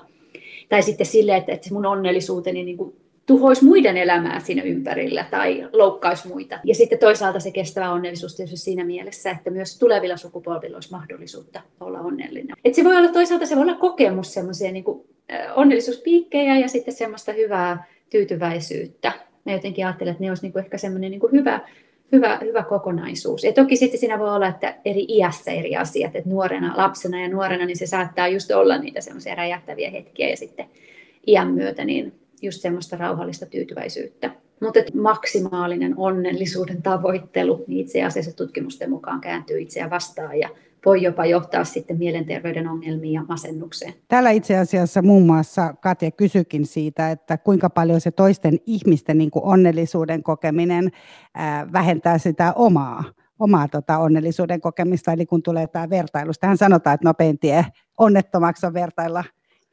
Tai 0.70 0.84
sitten 0.84 1.08
sille, 1.08 1.36
että, 1.36 1.52
että 1.52 1.74
mun 1.74 1.86
onnellisuuteni 1.86 2.64
niin 2.64 2.78
kuin 2.78 2.96
tuhoisi 3.26 3.66
muiden 3.66 3.98
elämää 3.98 4.40
siinä 4.40 4.64
ympärillä 4.64 5.26
tai 5.32 5.70
loukkaisi 5.74 6.28
muita. 6.28 6.60
Ja 6.64 6.76
sitten 6.76 7.00
toisaalta 7.00 7.40
se 7.40 7.52
kestävä 7.52 7.92
onnellisuus 7.92 8.36
tietysti 8.36 8.58
siinä 8.58 8.84
mielessä, 8.84 9.32
että 9.32 9.50
myös 9.50 9.80
tulevilla 9.80 10.18
sukupolvilla 10.18 10.78
olisi 10.78 10.92
mahdollisuutta 10.92 11.62
olla 11.80 12.00
onnellinen. 12.00 12.56
Et 12.66 12.76
se 12.76 12.84
voi 12.84 12.98
olla 12.98 13.12
toisaalta 13.12 13.46
se 13.46 13.56
voi 13.56 13.64
olla 13.64 13.76
kokemus 13.76 14.34
semmoisia 14.34 14.72
niin 14.72 14.86
onnellisuuspiikkejä 15.56 16.58
ja 16.58 16.68
sitten 16.68 16.94
semmoista 16.94 17.32
hyvää 17.32 17.86
tyytyväisyyttä. 18.10 19.12
Mä 19.46 19.52
jotenkin 19.52 19.86
ajattelen, 19.86 20.12
että 20.12 20.24
ne 20.24 20.32
olisi 20.32 20.44
niin 20.44 20.54
kuin 20.54 20.64
ehkä 20.64 20.78
semmoinen 20.78 21.12
niin 21.12 21.20
kuin 21.20 21.32
hyvä, 21.32 21.60
hyvä, 22.12 22.40
hyvä 22.42 22.64
kokonaisuus. 22.64 23.44
Ja 23.44 23.54
toki 23.54 23.76
sitten 23.76 24.00
siinä 24.00 24.20
voi 24.20 24.30
olla, 24.30 24.48
että 24.48 24.76
eri 24.86 25.06
iässä 25.10 25.52
eri 25.52 25.76
asiat, 25.76 26.16
että 26.16 26.30
nuorena, 26.30 26.74
lapsena 26.78 27.22
ja 27.22 27.30
nuorena, 27.30 27.66
niin 27.66 27.78
se 27.78 27.88
saattaa 27.88 28.28
just 28.28 28.52
olla 28.52 28.78
niitä 28.78 29.02
semmoisia 29.02 29.36
räjähtäviä 29.36 29.90
hetkiä 29.90 30.30
ja 30.30 30.38
sitten 30.38 30.66
iän 31.28 31.52
myötä, 31.52 31.86
niin 31.86 32.14
just 32.46 32.62
semmoista 32.62 32.98
rauhallista 32.98 33.46
tyytyväisyyttä. 33.46 34.32
Mutta 34.62 34.80
maksimaalinen 34.94 35.94
onnellisuuden 35.98 36.82
tavoittelu 36.82 37.64
niin 37.68 37.82
itse 37.82 38.04
asiassa 38.04 38.36
tutkimusten 38.36 38.90
mukaan 38.90 39.22
kääntyy 39.22 39.60
itseä 39.60 39.90
vastaan 39.90 40.40
ja 40.40 40.50
voi 40.86 41.02
jopa 41.02 41.26
johtaa 41.26 41.64
sitten 41.64 41.98
mielenterveyden 41.98 42.68
ongelmiin 42.68 43.14
ja 43.14 43.24
masennukseen. 43.28 43.94
Täällä 44.08 44.30
itse 44.30 44.58
asiassa 44.58 45.02
muun 45.02 45.26
muassa 45.26 45.74
Katja 45.74 46.12
kysyikin 46.12 46.66
siitä, 46.66 47.12
että 47.12 47.38
kuinka 47.38 47.70
paljon 47.70 48.02
se 48.02 48.12
toisten 48.12 48.60
ihmisten 48.66 49.18
niin 49.18 49.32
kuin 49.32 49.46
onnellisuuden 49.46 50.24
kokeminen 50.24 50.92
ää, 51.34 51.68
vähentää 51.74 52.18
sitä 52.18 52.54
omaa 52.56 53.04
omaa 53.40 53.68
tota, 53.68 53.98
onnellisuuden 53.98 54.62
kokemista, 54.62 55.14
eli 55.14 55.26
kun 55.26 55.44
tulee 55.44 55.68
tämä 55.68 55.90
vertailu. 55.90 56.32
Hän 56.42 56.58
sanotaan, 56.58 56.94
että 56.94 57.08
nopein 57.08 57.40
tie 57.40 57.66
onnettomaksi 57.98 58.66
on 58.66 58.74
vertailla 58.74 59.24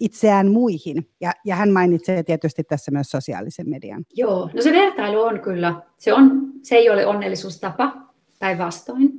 itseään 0.03 0.51
muihin. 0.51 1.09
Ja, 1.21 1.33
ja 1.45 1.57
hän 1.57 1.71
mainitsee 1.71 2.23
tietysti 2.23 2.65
tässä 2.65 2.91
myös 2.91 3.11
sosiaalisen 3.11 3.69
median. 3.69 4.05
Joo, 4.15 4.51
no 4.55 4.63
se 4.63 4.73
vertailu 4.73 5.23
on 5.23 5.41
kyllä, 5.41 5.75
se, 5.97 6.13
on, 6.13 6.43
se 6.63 6.75
ei 6.75 6.91
ole 6.91 7.07
onnellisuustapa 7.07 7.93
päinvastoin. 8.39 9.11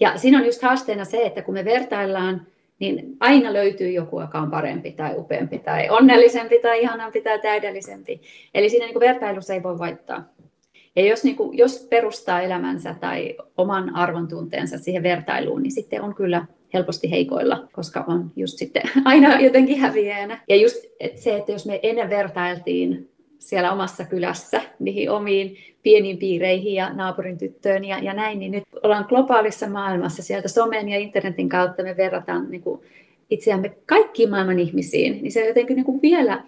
Ja 0.00 0.18
siinä 0.18 0.38
on 0.38 0.46
just 0.46 0.62
haasteena 0.62 1.04
se, 1.04 1.22
että 1.22 1.42
kun 1.42 1.54
me 1.54 1.64
vertaillaan, 1.64 2.46
niin 2.78 3.16
aina 3.20 3.52
löytyy 3.52 3.90
joku, 3.90 4.20
joka 4.20 4.38
on 4.38 4.50
parempi 4.50 4.92
tai 4.92 5.14
upeampi 5.16 5.58
tai 5.58 5.90
onnellisempi 5.90 6.58
tai 6.62 6.82
ihanampi 6.82 7.20
tai 7.20 7.38
täydellisempi. 7.38 8.20
Eli 8.54 8.68
siinä 8.68 8.86
niin 8.86 8.94
kuin 8.94 9.08
vertailussa 9.08 9.54
ei 9.54 9.62
voi 9.62 9.78
vaihtaa. 9.78 10.24
Ja 10.96 11.06
jos, 11.06 11.24
niin 11.24 11.36
kuin, 11.36 11.58
jos 11.58 11.86
perustaa 11.90 12.40
elämänsä 12.40 12.94
tai 13.00 13.36
oman 13.56 13.96
arvontunteensa 13.96 14.78
siihen 14.78 15.02
vertailuun, 15.02 15.62
niin 15.62 15.72
sitten 15.72 16.02
on 16.02 16.14
kyllä 16.14 16.46
helposti 16.74 17.10
heikoilla, 17.10 17.68
koska 17.72 18.04
on 18.08 18.30
just 18.36 18.58
sitten 18.58 18.82
aina 19.04 19.40
jotenkin 19.40 19.78
häviäjänä. 19.78 20.40
Ja 20.48 20.56
just 20.56 20.84
että 21.00 21.20
se, 21.20 21.36
että 21.36 21.52
jos 21.52 21.66
me 21.66 21.80
ennen 21.82 22.10
vertailtiin 22.10 23.08
siellä 23.38 23.72
omassa 23.72 24.04
kylässä 24.04 24.62
niihin 24.78 25.10
omiin 25.10 25.56
pieniin 25.82 26.18
piireihin 26.18 26.74
ja 26.74 26.92
naapurin 26.92 27.38
tyttöön 27.38 27.84
ja, 27.84 27.98
ja 27.98 28.14
näin, 28.14 28.38
niin 28.38 28.52
nyt 28.52 28.64
ollaan 28.82 29.04
globaalissa 29.08 29.68
maailmassa 29.68 30.22
sieltä 30.22 30.48
somen 30.48 30.88
ja 30.88 30.98
internetin 30.98 31.48
kautta 31.48 31.82
me 31.82 31.96
verrataan 31.96 32.50
niin 32.50 32.62
kuin 32.62 32.80
itseämme 33.30 33.76
kaikkiin 33.86 34.30
maailman 34.30 34.58
ihmisiin, 34.58 35.12
niin 35.22 35.32
se 35.32 35.42
on 35.42 35.48
jotenkin 35.48 35.76
niin 35.76 35.84
kuin 35.84 36.02
vielä 36.02 36.44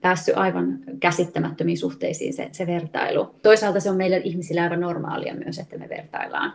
päässyt 0.00 0.36
aivan 0.36 0.78
käsittämättömiin 1.00 1.78
suhteisiin 1.78 2.32
se, 2.32 2.48
se 2.52 2.66
vertailu. 2.66 3.34
Toisaalta 3.42 3.80
se 3.80 3.90
on 3.90 3.96
meille 3.96 4.20
ihmisille 4.24 4.60
aivan 4.60 4.80
normaalia 4.80 5.34
myös, 5.34 5.58
että 5.58 5.78
me 5.78 5.88
vertaillaan 5.88 6.52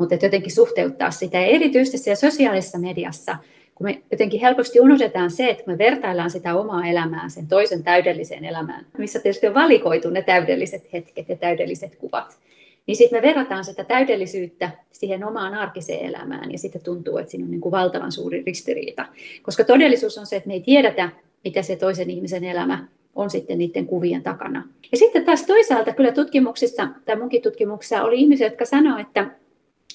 mutta 0.00 0.14
jotenkin 0.14 0.54
suhteuttaa 0.54 1.10
sitä. 1.10 1.38
Ja 1.38 1.46
erityisesti 1.46 1.98
siellä 1.98 2.20
sosiaalisessa 2.20 2.78
mediassa, 2.78 3.36
kun 3.74 3.86
me 3.86 4.02
jotenkin 4.10 4.40
helposti 4.40 4.80
unohdetaan 4.80 5.30
se, 5.30 5.50
että 5.50 5.62
me 5.66 5.78
vertaillaan 5.78 6.30
sitä 6.30 6.54
omaa 6.54 6.86
elämää 6.86 7.28
sen 7.28 7.46
toisen 7.46 7.82
täydelliseen 7.82 8.44
elämään, 8.44 8.86
missä 8.98 9.20
tietysti 9.20 9.46
on 9.46 9.54
valikoitu 9.54 10.10
ne 10.10 10.22
täydelliset 10.22 10.92
hetket 10.92 11.28
ja 11.28 11.36
täydelliset 11.36 11.96
kuvat, 11.96 12.38
niin 12.86 12.96
sitten 12.96 13.18
me 13.18 13.28
verrataan 13.28 13.64
sitä 13.64 13.84
täydellisyyttä 13.84 14.70
siihen 14.92 15.24
omaan 15.24 15.54
arkiseen 15.54 16.06
elämään 16.06 16.52
ja 16.52 16.58
sitten 16.58 16.82
tuntuu, 16.82 17.18
että 17.18 17.30
siinä 17.30 17.44
on 17.44 17.50
niin 17.50 17.60
kuin 17.60 17.72
valtavan 17.72 18.12
suuri 18.12 18.42
ristiriita. 18.46 19.06
Koska 19.42 19.64
todellisuus 19.64 20.18
on 20.18 20.26
se, 20.26 20.36
että 20.36 20.48
me 20.48 20.54
ei 20.54 20.60
tiedetä, 20.60 21.10
mitä 21.44 21.62
se 21.62 21.76
toisen 21.76 22.10
ihmisen 22.10 22.44
elämä 22.44 22.88
on 23.14 23.30
sitten 23.30 23.58
niiden 23.58 23.86
kuvien 23.86 24.22
takana. 24.22 24.68
Ja 24.92 24.98
sitten 24.98 25.24
taas 25.24 25.42
toisaalta 25.42 25.92
kyllä 25.92 26.12
tutkimuksissa, 26.12 26.88
tai 27.04 27.16
munkin 27.16 27.42
tutkimuksissa 27.42 28.02
oli 28.02 28.20
ihmisiä, 28.20 28.46
jotka 28.46 28.64
sanoivat, 28.64 29.06
että 29.06 29.26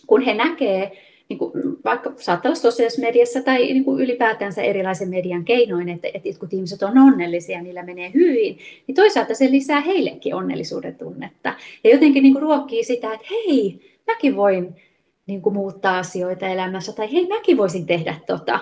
kun 0.07 0.21
he 0.21 0.33
näkee 0.33 0.91
niin 1.29 1.39
kuin 1.39 1.51
vaikka 1.85 2.13
saattaa 2.17 2.49
olla 2.49 2.59
sosiaalisessa 2.59 3.01
mediassa 3.01 3.41
tai 3.41 3.57
niin 3.57 3.83
kuin 3.85 4.03
ylipäätänsä 4.03 4.61
erilaisen 4.61 5.09
median 5.09 5.45
keinoin, 5.45 5.89
että, 5.89 6.07
että 6.13 6.39
kun 6.39 6.49
ihmiset 6.51 6.83
on 6.83 6.97
onnellisia, 6.97 7.61
niillä 7.61 7.83
menee 7.83 8.11
hyvin, 8.13 8.57
niin 8.87 8.95
toisaalta 8.95 9.35
se 9.35 9.51
lisää 9.51 9.81
heillekin 9.81 10.35
onnellisuuden 10.35 10.95
tunnetta. 10.95 11.53
Ja 11.83 11.89
jotenkin 11.89 12.23
niin 12.23 12.33
kuin 12.33 12.41
ruokkii 12.41 12.83
sitä, 12.83 13.13
että 13.13 13.27
hei, 13.31 13.79
mäkin 14.07 14.35
voin 14.35 14.75
niin 15.27 15.41
kuin 15.41 15.55
muuttaa 15.55 15.97
asioita 15.97 16.47
elämässä, 16.47 16.93
tai 16.93 17.13
hei, 17.13 17.27
mäkin 17.27 17.57
voisin 17.57 17.85
tehdä 17.85 18.15
tota. 18.27 18.59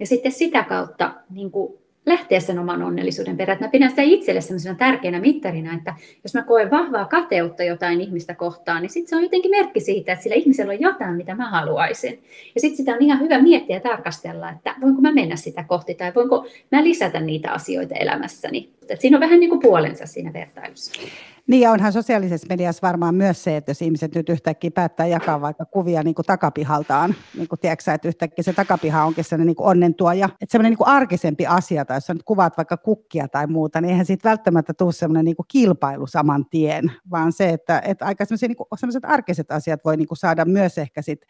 Ja 0.00 0.06
sitten 0.06 0.32
sitä 0.32 0.62
kautta 0.62 1.14
niin 1.30 1.50
kuin 1.50 1.78
lähteä 2.08 2.40
sen 2.40 2.58
oman 2.58 2.82
onnellisuuden 2.82 3.36
perään. 3.36 3.58
Mä 3.60 3.68
pidän 3.68 3.90
sitä 3.90 4.02
itselle 4.02 4.40
sellaisena 4.40 4.74
tärkeänä 4.74 5.20
mittarina, 5.20 5.74
että 5.74 5.94
jos 6.22 6.34
mä 6.34 6.42
koen 6.42 6.70
vahvaa 6.70 7.04
kateutta 7.04 7.62
jotain 7.62 8.00
ihmistä 8.00 8.34
kohtaan, 8.34 8.82
niin 8.82 8.90
sitten 8.90 9.08
se 9.08 9.16
on 9.16 9.22
jotenkin 9.22 9.50
merkki 9.50 9.80
siitä, 9.80 10.12
että 10.12 10.22
sillä 10.22 10.36
ihmisellä 10.36 10.72
on 10.72 10.80
jotain, 10.80 11.14
mitä 11.14 11.34
mä 11.34 11.50
haluaisin. 11.50 12.22
Ja 12.54 12.60
sitten 12.60 12.76
sitä 12.76 12.92
on 12.92 13.02
ihan 13.02 13.20
hyvä 13.20 13.42
miettiä 13.42 13.76
ja 13.76 13.80
tarkastella, 13.80 14.50
että 14.50 14.74
voinko 14.80 15.00
mä 15.00 15.12
mennä 15.12 15.36
sitä 15.36 15.64
kohti 15.68 15.94
tai 15.94 16.12
voinko 16.14 16.46
mä 16.72 16.84
lisätä 16.84 17.20
niitä 17.20 17.52
asioita 17.52 17.94
elämässäni. 17.94 18.70
Et 18.88 19.00
siinä 19.00 19.16
on 19.16 19.20
vähän 19.20 19.40
niin 19.40 19.50
kuin 19.50 19.60
puolensa 19.60 20.06
siinä 20.06 20.32
vertailussa. 20.32 21.00
Niin 21.48 21.60
ja 21.60 21.72
onhan 21.72 21.92
sosiaalisessa 21.92 22.46
mediassa 22.50 22.86
varmaan 22.86 23.14
myös 23.14 23.44
se, 23.44 23.56
että 23.56 23.70
jos 23.70 23.82
ihmiset 23.82 24.14
nyt 24.14 24.28
yhtäkkiä 24.28 24.70
päättää 24.70 25.06
jakaa 25.06 25.40
vaikka 25.40 25.64
kuvia 25.64 26.02
niin 26.02 26.14
kuin 26.14 26.26
takapihaltaan, 26.26 27.14
niin 27.36 27.48
kuin 27.48 27.60
tiedätkö, 27.60 27.92
että 27.92 28.08
yhtäkkiä 28.08 28.42
se 28.42 28.52
takapiha 28.52 29.04
onkin 29.04 29.24
sellainen 29.24 29.46
niin 29.46 29.56
kuin 29.56 29.66
onnentuoja, 29.66 30.28
että 30.40 30.52
semmoinen 30.52 30.70
niin 30.70 30.78
kuin 30.78 30.88
arkisempi 30.88 31.46
asia, 31.46 31.84
tai 31.84 31.96
jos 31.96 32.06
sä 32.06 32.14
nyt 32.14 32.22
kuvaat 32.22 32.56
vaikka 32.56 32.76
kukkia 32.76 33.28
tai 33.28 33.46
muuta, 33.46 33.80
niin 33.80 33.90
eihän 33.90 34.06
siitä 34.06 34.28
välttämättä 34.28 34.74
tule 34.74 34.92
semmoinen 34.92 35.24
niin 35.24 35.36
kuin 35.36 35.46
kilpailu 35.48 36.06
saman 36.06 36.44
tien, 36.50 36.92
vaan 37.10 37.32
se, 37.32 37.48
että, 37.48 37.82
että 37.84 38.06
aika 38.06 38.24
niin 38.30 38.56
sellaiset 38.78 39.04
arkiset 39.04 39.50
asiat 39.50 39.80
voi 39.84 39.96
niin 39.96 40.08
kuin 40.08 40.18
saada 40.18 40.44
myös 40.44 40.78
ehkä 40.78 41.02
sit 41.02 41.20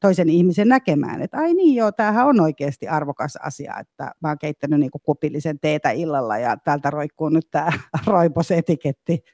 toisen 0.00 0.28
ihmisen 0.28 0.68
näkemään, 0.68 1.22
että 1.22 1.38
ai 1.38 1.54
niin 1.54 1.76
joo, 1.76 1.92
tämähän 1.92 2.26
on 2.26 2.40
oikeasti 2.40 2.88
arvokas 2.88 3.36
asia, 3.36 3.74
että 3.80 4.12
mä 4.22 4.28
oon 4.28 4.38
keittänyt 4.38 4.80
niin 4.80 4.90
kuin 4.90 5.02
kupillisen 5.02 5.60
teetä 5.60 5.90
illalla 5.90 6.38
ja 6.38 6.56
täältä 6.56 6.90
roikkuu 6.90 7.28
nyt 7.28 7.46
tämä 7.50 7.72
roiposetiketti 8.06 9.24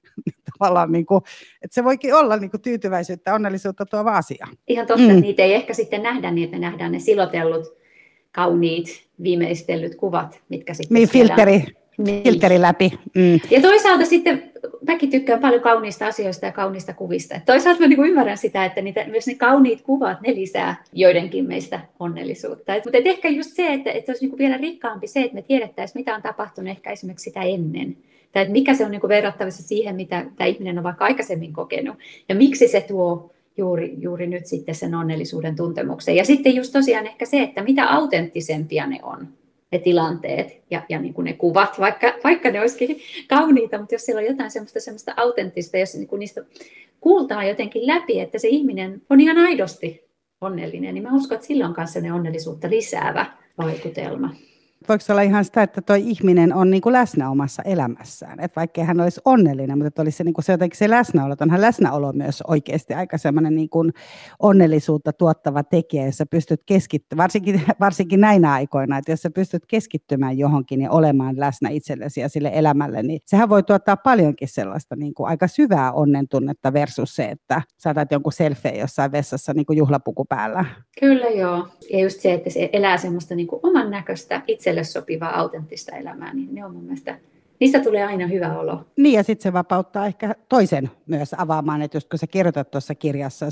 tavallaan, 0.58 0.92
niin 0.92 1.06
kuin, 1.06 1.22
että 1.62 1.74
se 1.74 1.84
voikin 1.84 2.14
olla 2.14 2.36
niin 2.36 2.50
kuin 2.50 2.60
tyytyväisyyttä, 2.60 3.34
onnellisuutta 3.34 3.86
tuova 3.86 4.16
asia. 4.16 4.46
Ihan 4.68 4.86
totta, 4.86 5.02
mm. 5.02 5.20
niitä 5.20 5.42
ei 5.42 5.54
ehkä 5.54 5.74
sitten 5.74 6.02
nähdä 6.02 6.30
niin, 6.30 6.44
että 6.44 6.56
me 6.56 6.60
nähdään 6.60 6.92
ne 6.92 6.98
silotellut, 6.98 7.78
kauniit, 8.32 9.08
viimeistellyt 9.22 9.94
kuvat, 9.94 10.40
mitkä 10.48 10.74
sitten 10.74 10.94
Niin, 10.94 11.08
filteri, 11.08 11.64
niin. 11.98 12.22
filteri 12.22 12.60
läpi. 12.60 12.92
Mm. 13.14 13.40
Ja 13.50 13.60
toisaalta 13.60 14.04
sitten 14.04 14.52
mäkin 14.86 15.10
tykkään 15.10 15.40
paljon 15.40 15.62
kauniista 15.62 16.06
asioista 16.06 16.46
ja 16.46 16.52
kauniista 16.52 16.92
kuvista. 16.94 17.34
Et 17.34 17.44
toisaalta 17.44 17.80
mä 17.80 17.86
niin 17.86 18.04
ymmärrän 18.04 18.38
sitä, 18.38 18.64
että 18.64 18.82
niitä, 18.82 19.04
myös 19.06 19.26
ne 19.26 19.34
kauniit 19.34 19.82
kuvat, 19.82 20.20
ne 20.20 20.34
lisää 20.34 20.84
joidenkin 20.92 21.46
meistä 21.46 21.80
onnellisuutta. 22.00 22.74
Et, 22.74 22.84
mutta 22.84 22.98
et 22.98 23.06
ehkä 23.06 23.28
just 23.28 23.50
se, 23.52 23.72
että, 23.72 23.90
että 23.90 24.12
olisi 24.12 24.26
niin 24.26 24.38
vielä 24.38 24.56
rikkaampi 24.56 25.06
se, 25.06 25.20
että 25.20 25.34
me 25.34 25.42
tiedettäisiin, 25.42 26.00
mitä 26.00 26.14
on 26.14 26.22
tapahtunut 26.22 26.70
ehkä 26.70 26.90
esimerkiksi 26.90 27.24
sitä 27.24 27.42
ennen 27.42 27.96
tai 28.32 28.42
että 28.42 28.52
mikä 28.52 28.74
se 28.74 28.84
on 28.84 28.90
niin 28.90 29.00
kuin 29.00 29.08
verrattavissa 29.08 29.62
siihen, 29.62 29.96
mitä 29.96 30.26
tämä 30.36 30.48
ihminen 30.48 30.78
on 30.78 30.84
vaikka 30.84 31.04
aikaisemmin 31.04 31.52
kokenut, 31.52 31.96
ja 32.28 32.34
miksi 32.34 32.68
se 32.68 32.80
tuo 32.80 33.30
juuri, 33.56 33.94
juuri 33.98 34.26
nyt 34.26 34.46
sitten 34.46 34.74
sen 34.74 34.94
onnellisuuden 34.94 35.56
tuntemuksen. 35.56 36.16
Ja 36.16 36.24
sitten 36.24 36.54
just 36.54 36.72
tosiaan 36.72 37.06
ehkä 37.06 37.26
se, 37.26 37.42
että 37.42 37.62
mitä 37.62 37.94
autenttisempia 37.94 38.86
ne 38.86 39.00
on, 39.02 39.28
ne 39.72 39.78
tilanteet 39.78 40.62
ja, 40.70 40.82
ja 40.88 41.00
niin 41.00 41.14
kuin 41.14 41.24
ne 41.24 41.32
kuvat, 41.32 41.80
vaikka, 41.80 42.14
vaikka 42.24 42.50
ne 42.50 42.60
olisikin 42.60 43.00
kauniita, 43.28 43.78
mutta 43.78 43.94
jos 43.94 44.04
siellä 44.04 44.20
on 44.20 44.26
jotain 44.26 44.50
semmoista, 44.50 44.80
semmoista 44.80 45.14
autenttista, 45.16 45.78
jos 45.78 45.94
niin 45.94 46.08
kuin 46.08 46.20
niistä 46.20 46.44
kuultaa 47.00 47.44
jotenkin 47.44 47.86
läpi, 47.86 48.20
että 48.20 48.38
se 48.38 48.48
ihminen 48.48 49.02
on 49.10 49.20
ihan 49.20 49.38
aidosti 49.38 50.08
onnellinen, 50.40 50.94
niin 50.94 51.02
mä 51.02 51.16
uskon, 51.16 51.34
että 51.36 51.46
sillä 51.46 51.66
on 51.66 51.74
ne 52.02 52.12
onnellisuutta 52.12 52.70
lisäävä 52.70 53.26
vaikutelma 53.58 54.34
voiko 54.88 55.04
olla 55.10 55.22
ihan 55.22 55.44
sitä, 55.44 55.62
että 55.62 55.82
tuo 55.82 55.96
ihminen 55.96 56.54
on 56.54 56.70
niin 56.70 56.80
kuin 56.80 56.92
läsnä 56.92 57.30
omassa 57.30 57.62
elämässään, 57.62 58.40
että 58.40 58.60
vaikkei 58.60 58.84
hän 58.84 59.00
olisi 59.00 59.20
onnellinen, 59.24 59.78
mutta 59.78 59.88
että 59.88 60.02
olisi 60.02 60.16
se, 60.16 60.24
niin 60.24 60.34
kuin 60.34 60.44
se 60.44 60.52
jotenkin 60.52 60.78
se 60.78 60.90
läsnäolo, 60.90 61.36
onhan 61.40 61.60
läsnäolo 61.60 62.12
myös 62.12 62.42
oikeasti 62.42 62.94
aika 62.94 63.18
semmoinen 63.18 63.54
niin 63.54 63.68
kuin 63.68 63.92
onnellisuutta 64.38 65.12
tuottava 65.12 65.62
tekijä, 65.62 66.06
jos 66.06 66.16
sä 66.16 66.26
pystyt 66.26 66.60
keskittymään, 66.66 67.24
varsinkin, 67.24 67.62
varsinkin 67.80 68.20
näinä 68.20 68.52
aikoina, 68.52 68.98
että 68.98 69.12
jos 69.12 69.22
sä 69.22 69.30
pystyt 69.30 69.66
keskittymään 69.66 70.38
johonkin 70.38 70.80
ja 70.80 70.90
olemaan 70.90 71.40
läsnä 71.40 71.68
itsellesi 71.68 72.20
ja 72.20 72.28
sille 72.28 72.50
elämälle, 72.54 73.02
niin 73.02 73.20
sehän 73.24 73.48
voi 73.48 73.62
tuottaa 73.62 73.96
paljonkin 73.96 74.48
sellaista 74.48 74.96
niin 74.96 75.14
kuin 75.14 75.28
aika 75.28 75.48
syvää 75.48 75.92
onnen 75.92 76.28
tunnetta 76.28 76.72
versus 76.72 77.16
se, 77.16 77.24
että 77.24 77.62
saatat 77.76 78.12
jonkun 78.12 78.32
selfie 78.32 78.78
jossain 78.78 79.12
vessassa 79.12 79.54
niin 79.54 79.66
kuin 79.66 79.76
juhlapuku 79.76 80.24
päällä. 80.24 80.64
Kyllä 81.00 81.28
joo, 81.28 81.68
ja 81.92 82.00
just 82.00 82.20
se, 82.20 82.34
että 82.34 82.50
se 82.50 82.70
elää 82.72 82.96
semmoista 82.96 83.34
niin 83.34 83.46
kuin 83.46 83.60
oman 83.62 83.90
näköistä 83.90 84.42
itselle 84.46 84.67
itselle 84.68 84.84
sopivaa 84.84 85.38
autenttista 85.38 85.96
elämää, 85.96 86.34
niin 86.34 86.54
ne 86.54 86.64
on 86.64 86.72
mun 86.72 86.84
mielestä 86.84 87.18
niistä 87.60 87.80
tulee 87.80 88.04
aina 88.04 88.26
hyvä 88.26 88.58
olo. 88.58 88.84
Niin 88.96 89.14
ja 89.14 89.22
sitten 89.22 89.42
se 89.42 89.52
vapauttaa 89.52 90.06
ehkä 90.06 90.34
toisen 90.48 90.90
myös 91.06 91.34
avaamaan, 91.38 91.82
että 91.82 91.96
just 91.96 92.08
kun 92.08 92.18
sä 92.18 92.26
kirjoitat 92.26 92.70
tuossa 92.70 92.94
kirjassa 92.94 93.46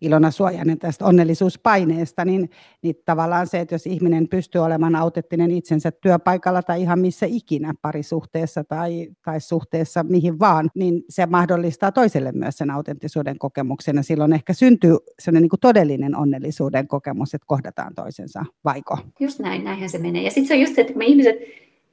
Ilona 0.00 0.30
Suojanen 0.30 0.78
tästä 0.78 1.04
onnellisuuspaineesta, 1.04 2.24
niin, 2.24 2.50
niin 2.82 2.94
tavallaan 3.04 3.46
se, 3.46 3.60
että 3.60 3.74
jos 3.74 3.86
ihminen 3.86 4.28
pystyy 4.28 4.60
olemaan 4.60 4.96
autenttinen 4.96 5.50
itsensä 5.50 5.90
työpaikalla 5.90 6.62
tai 6.62 6.82
ihan 6.82 6.98
missä 6.98 7.26
ikinä 7.28 7.74
parisuhteessa 7.82 8.64
tai, 8.64 9.08
tai 9.24 9.40
suhteessa 9.40 10.02
mihin 10.02 10.38
vaan, 10.38 10.70
niin 10.74 11.02
se 11.08 11.26
mahdollistaa 11.26 11.92
toiselle 11.92 12.32
myös 12.32 12.58
sen 12.58 12.70
autenttisuuden 12.70 13.38
kokemuksen 13.38 13.96
ja 13.96 14.02
silloin 14.02 14.32
ehkä 14.32 14.52
syntyy 14.52 14.96
sellainen 15.18 15.42
niin 15.42 15.50
kuin 15.50 15.60
todellinen 15.60 16.16
onnellisuuden 16.16 16.88
kokemus, 16.88 17.34
että 17.34 17.46
kohdataan 17.46 17.94
toisensa, 17.94 18.44
vaiko? 18.64 18.98
Just 19.20 19.38
näin, 19.38 19.64
näinhän 19.64 19.90
se 19.90 19.98
menee. 19.98 20.22
Ja 20.22 20.30
sitten 20.30 20.48
se 20.48 20.54
on 20.54 20.60
just, 20.60 20.78
että 20.78 20.92
me 20.92 21.04
ihmiset 21.04 21.36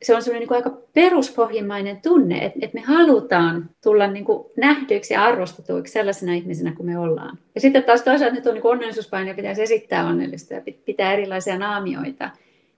se 0.05 0.15
on 0.15 0.23
sellainen 0.23 0.47
niin 0.47 0.55
aika 0.55 0.77
peruspohjimmainen 0.93 2.01
tunne, 2.01 2.45
että, 2.45 2.59
että 2.61 2.75
me 2.75 2.81
halutaan 2.81 3.69
tulla 3.83 4.07
niin 4.07 4.25
kuin 4.25 4.45
nähdyiksi 4.57 5.13
ja 5.13 5.23
arvostetuiksi 5.23 5.93
sellaisena 5.93 6.33
ihmisenä 6.33 6.73
kuin 6.75 6.85
me 6.85 6.99
ollaan. 6.99 7.37
Ja 7.55 7.61
sitten 7.61 7.83
taas 7.83 8.01
toisaalta 8.01 8.35
nyt 8.35 8.47
on 8.47 8.53
niin 8.53 8.67
onnellisuuspaine 8.67 9.33
pitäisi 9.33 9.61
esittää 9.61 10.07
onnellista 10.07 10.53
ja 10.53 10.61
pitää 10.85 11.13
erilaisia 11.13 11.57
naamioita 11.57 12.29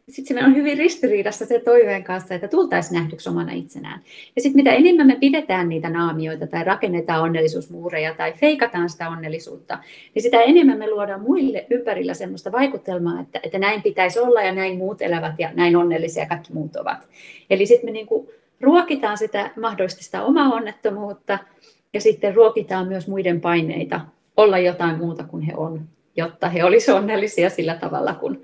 sitten 0.09 0.37
se 0.37 0.45
on 0.45 0.55
hyvin 0.55 0.77
ristiriidassa 0.77 1.45
se 1.45 1.59
toiveen 1.59 2.03
kanssa, 2.03 2.35
että 2.35 2.47
tultaisiin 2.47 2.99
nähdyksi 2.99 3.29
omana 3.29 3.51
itsenään. 3.51 4.01
Ja 4.35 4.41
sitten 4.41 4.55
mitä 4.55 4.71
enemmän 4.71 5.07
me 5.07 5.17
pidetään 5.19 5.69
niitä 5.69 5.89
naamioita 5.89 6.47
tai 6.47 6.63
rakennetaan 6.63 7.21
onnellisuusmuureja 7.21 8.13
tai 8.13 8.33
feikataan 8.33 8.89
sitä 8.89 9.09
onnellisuutta, 9.09 9.79
niin 10.15 10.23
sitä 10.23 10.41
enemmän 10.41 10.77
me 10.77 10.89
luodaan 10.89 11.21
muille 11.21 11.65
ympärillä 11.69 12.13
semmoista 12.13 12.51
vaikutelmaa, 12.51 13.21
että, 13.21 13.39
että 13.43 13.59
näin 13.59 13.81
pitäisi 13.81 14.19
olla 14.19 14.41
ja 14.41 14.51
näin 14.51 14.77
muut 14.77 15.01
elävät 15.01 15.33
ja 15.37 15.49
näin 15.53 15.75
onnellisia 15.75 16.25
kaikki 16.25 16.53
muut 16.53 16.75
ovat. 16.75 17.07
Eli 17.49 17.65
sitten 17.65 17.87
me 17.87 17.91
niinku 17.91 18.31
ruokitaan 18.61 19.17
sitä 19.17 19.51
mahdollisesti 19.59 20.03
sitä 20.03 20.23
omaa 20.23 20.53
onnettomuutta 20.53 21.39
ja 21.93 22.01
sitten 22.01 22.35
ruokitaan 22.35 22.87
myös 22.87 23.07
muiden 23.07 23.41
paineita 23.41 24.01
olla 24.37 24.57
jotain 24.57 24.97
muuta 24.97 25.23
kuin 25.23 25.43
he 25.43 25.53
on, 25.57 25.81
jotta 26.15 26.49
he 26.49 26.63
olisivat 26.63 26.99
onnellisia 26.99 27.49
sillä 27.49 27.75
tavalla, 27.75 28.13
kun 28.13 28.43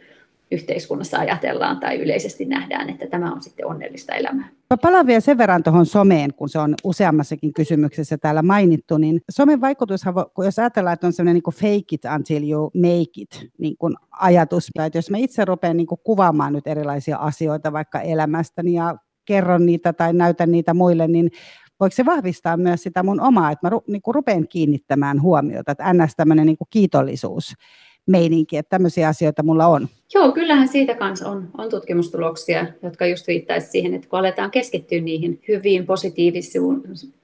yhteiskunnassa 0.51 1.17
ajatellaan 1.17 1.79
tai 1.79 2.01
yleisesti 2.01 2.45
nähdään, 2.45 2.89
että 2.89 3.07
tämä 3.07 3.31
on 3.31 3.41
sitten 3.41 3.67
onnellista 3.67 4.15
elämää. 4.15 4.49
Mä 4.69 4.77
palaan 4.77 5.07
vielä 5.07 5.19
sen 5.19 5.37
verran 5.37 5.63
tuohon 5.63 5.85
someen, 5.85 6.33
kun 6.33 6.49
se 6.49 6.59
on 6.59 6.75
useammassakin 6.83 7.53
kysymyksessä 7.53 8.17
täällä 8.17 8.41
mainittu, 8.41 8.97
niin 8.97 9.21
somen 9.31 9.61
vaikutushan, 9.61 10.13
jos 10.45 10.59
ajatellaan, 10.59 10.93
että 10.93 11.07
on 11.07 11.13
sellainen 11.13 11.41
niin 11.45 11.55
fake 11.55 11.85
it 11.91 12.01
until 12.15 12.49
you 12.51 12.71
make 12.75 13.11
it 13.17 13.49
niin 13.57 13.77
kuin 13.77 13.95
ajatus, 14.11 14.69
että 14.85 14.97
jos 14.97 15.09
mä 15.09 15.17
itse 15.17 15.45
rupean 15.45 15.77
niin 15.77 15.87
kuin 15.87 16.01
kuvaamaan 16.03 16.53
nyt 16.53 16.67
erilaisia 16.67 17.17
asioita 17.17 17.73
vaikka 17.73 18.01
elämästäni 18.01 18.73
ja 18.73 18.95
kerron 19.25 19.65
niitä 19.65 19.93
tai 19.93 20.13
näytän 20.13 20.51
niitä 20.51 20.73
muille, 20.73 21.07
niin 21.07 21.31
voiko 21.79 21.95
se 21.95 22.05
vahvistaa 22.05 22.57
myös 22.57 22.83
sitä 22.83 23.03
mun 23.03 23.21
omaa, 23.21 23.51
että 23.51 23.65
mä 23.65 23.69
ru, 23.69 23.83
niin 23.87 24.01
kuin 24.01 24.15
rupean 24.15 24.47
kiinnittämään 24.47 25.21
huomiota, 25.21 25.71
että 25.71 25.93
ns. 25.93 26.15
tämmöinen 26.15 26.45
niin 26.45 26.57
kiitollisuus 26.69 27.53
meininki, 28.07 28.57
että 28.57 28.69
tämmöisiä 28.69 29.07
asioita 29.07 29.43
mulla 29.43 29.67
on. 29.67 29.87
Joo, 30.13 30.31
kyllähän 30.31 30.67
siitä 30.67 30.95
kanssa 30.95 31.29
on, 31.29 31.47
on 31.57 31.69
tutkimustuloksia, 31.69 32.65
jotka 32.83 33.05
just 33.05 33.27
viittaisi 33.27 33.69
siihen, 33.69 33.93
että 33.93 34.07
kun 34.09 34.19
aletaan 34.19 34.51
keskittyä 34.51 34.99
niihin 34.99 35.41
hyviin, 35.47 35.85
positiivisiin, 35.85 36.63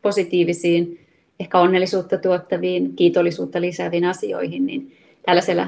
positiivisiin 0.01 0.99
ehkä 1.39 1.59
onnellisuutta 1.59 2.17
tuottaviin, 2.17 2.95
kiitollisuutta 2.95 3.61
lisääviin 3.61 4.05
asioihin, 4.05 4.65
niin 4.65 4.91
tällaisella 5.25 5.67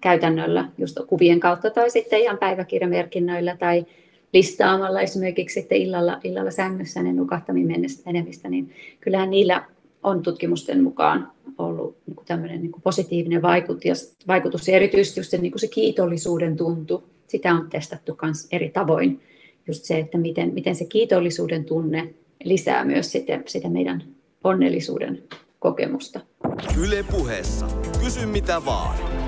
käytännöllä, 0.00 0.68
just 0.78 0.98
kuvien 1.06 1.40
kautta 1.40 1.70
tai 1.70 1.90
sitten 1.90 2.20
ihan 2.20 2.38
päiväkirjamerkinnöillä 2.38 3.56
tai 3.56 3.86
listaamalla 4.32 5.00
esimerkiksi 5.00 5.60
sitten 5.60 5.78
illalla, 5.78 6.20
illalla 6.24 6.50
sängyssä 6.50 7.02
ne 7.02 7.12
nukahtamiin 7.12 7.66
menemistä, 8.06 8.48
niin 8.48 8.74
kyllähän 9.00 9.30
niillä 9.30 9.64
on 10.02 10.22
tutkimusten 10.22 10.82
mukaan 10.82 11.32
ollut 11.58 11.96
niin 12.06 12.26
tämmöinen 12.26 12.62
niin 12.62 12.72
positiivinen 12.82 13.42
vaikutus, 13.42 14.16
vaikutus 14.28 14.68
ja 14.68 14.76
erityisesti 14.76 15.20
just 15.20 15.30
se, 15.30 15.38
niin 15.38 15.52
se 15.56 15.68
kiitollisuuden 15.68 16.56
tuntu. 16.56 17.04
Sitä 17.26 17.54
on 17.54 17.70
testattu 17.70 18.18
myös 18.22 18.46
eri 18.52 18.70
tavoin. 18.70 19.20
Just 19.66 19.84
se, 19.84 19.98
että 19.98 20.18
miten, 20.18 20.54
miten 20.54 20.76
se 20.76 20.84
kiitollisuuden 20.84 21.64
tunne 21.64 22.14
lisää 22.44 22.84
myös 22.84 23.12
sitä, 23.12 23.40
sitä 23.46 23.68
meidän 23.68 24.04
onnellisuuden 24.44 25.22
kokemusta. 25.58 26.20
Yle 26.80 27.04
puheessa. 27.10 27.66
Kysy 28.04 28.26
mitä 28.26 28.64
vaan. 28.64 29.27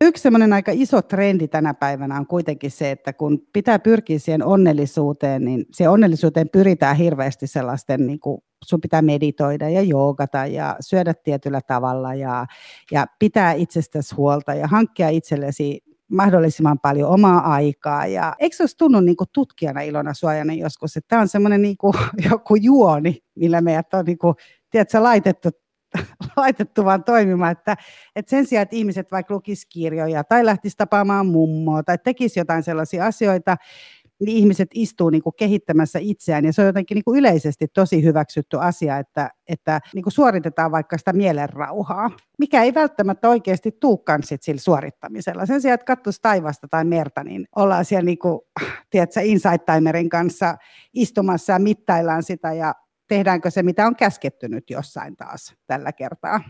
Yksi 0.00 0.22
semmoinen 0.22 0.52
aika 0.52 0.72
iso 0.74 1.02
trendi 1.02 1.48
tänä 1.48 1.74
päivänä 1.74 2.16
on 2.16 2.26
kuitenkin 2.26 2.70
se, 2.70 2.90
että 2.90 3.12
kun 3.12 3.42
pitää 3.52 3.78
pyrkiä 3.78 4.18
siihen 4.18 4.44
onnellisuuteen, 4.44 5.44
niin 5.44 5.64
siihen 5.72 5.90
onnellisuuteen 5.90 6.48
pyritään 6.48 6.96
hirveästi 6.96 7.46
sellaisten, 7.46 8.06
niin 8.06 8.20
kuin 8.20 8.38
sun 8.64 8.80
pitää 8.80 9.02
meditoida 9.02 9.68
ja 9.68 9.82
joogata 9.82 10.46
ja 10.46 10.76
syödä 10.80 11.14
tietyllä 11.14 11.60
tavalla 11.60 12.14
ja, 12.14 12.46
ja 12.90 13.06
pitää 13.18 13.52
itsestäsi 13.52 14.14
huolta 14.14 14.54
ja 14.54 14.66
hankkia 14.66 15.08
itsellesi 15.08 15.80
mahdollisimman 16.08 16.78
paljon 16.78 17.10
omaa 17.10 17.52
aikaa. 17.52 18.06
Ja 18.06 18.34
eikö 18.38 18.56
se 18.56 18.62
olisi 18.62 18.76
tunnu 18.76 19.00
niin 19.00 19.16
kuin 19.16 19.28
tutkijana 19.32 19.80
Ilona 19.80 20.14
Suojanen 20.14 20.58
joskus, 20.58 20.96
että 20.96 21.08
tämä 21.08 21.22
on 21.22 21.28
semmoinen 21.28 21.62
niin 21.62 21.76
kuin, 21.76 21.94
joku 22.30 22.56
juoni, 22.56 23.22
millä 23.34 23.60
meidät 23.60 23.94
on 23.94 24.04
niin 24.04 24.18
kuin, 24.18 24.34
tiedätkö, 24.70 25.02
laitettu 25.02 25.50
laitettu 26.36 26.84
vaan 26.84 27.04
toimimaan, 27.04 27.52
että, 27.52 27.76
että 28.16 28.30
sen 28.30 28.46
sijaan, 28.46 28.62
että 28.62 28.76
ihmiset 28.76 29.12
vaikka 29.12 29.34
lukisivat 29.34 29.72
kirjoja 29.72 30.24
tai 30.24 30.46
lähtisivät 30.46 30.78
tapaamaan 30.78 31.26
mummoa 31.26 31.82
tai 31.82 31.98
tekisivät 32.04 32.42
jotain 32.42 32.62
sellaisia 32.62 33.06
asioita, 33.06 33.56
niin 34.20 34.36
ihmiset 34.36 34.68
istuu 34.74 35.10
niin 35.10 35.22
kuin 35.22 35.34
kehittämässä 35.36 35.98
itseään 36.02 36.44
ja 36.44 36.52
se 36.52 36.62
on 36.62 36.66
jotenkin 36.66 36.94
niin 36.94 37.04
kuin 37.04 37.18
yleisesti 37.18 37.66
tosi 37.74 38.04
hyväksytty 38.04 38.58
asia, 38.60 38.98
että, 38.98 39.30
että 39.48 39.80
niin 39.94 40.02
kuin 40.02 40.12
suoritetaan 40.12 40.72
vaikka 40.72 40.98
sitä 40.98 41.12
mielenrauhaa, 41.12 42.10
mikä 42.38 42.62
ei 42.62 42.74
välttämättä 42.74 43.28
oikeasti 43.28 43.72
tuukaan 43.80 44.22
sit 44.22 44.42
sillä 44.42 44.60
suorittamisella. 44.60 45.46
Sen 45.46 45.62
sijaan, 45.62 45.74
että 45.74 45.84
katsoisi 45.84 46.22
taivasta 46.22 46.68
tai 46.68 46.84
merta, 46.84 47.24
niin 47.24 47.46
ollaan 47.56 47.84
siellä 47.84 48.04
niin 48.04 48.18
kuin, 48.18 48.40
tiedätkö, 48.90 49.20
Insight 49.20 49.64
Timerin 49.74 50.08
kanssa 50.08 50.56
istumassa 50.94 51.52
ja 51.52 51.58
mittaillaan 51.58 52.22
sitä 52.22 52.52
ja 52.52 52.74
tehdäänkö 53.08 53.50
se, 53.50 53.62
mitä 53.62 53.86
on 53.86 53.96
käsketty 53.96 54.48
nyt 54.48 54.70
jossain 54.70 55.16
taas 55.16 55.54
tällä 55.66 55.92
kertaa? 55.92 56.40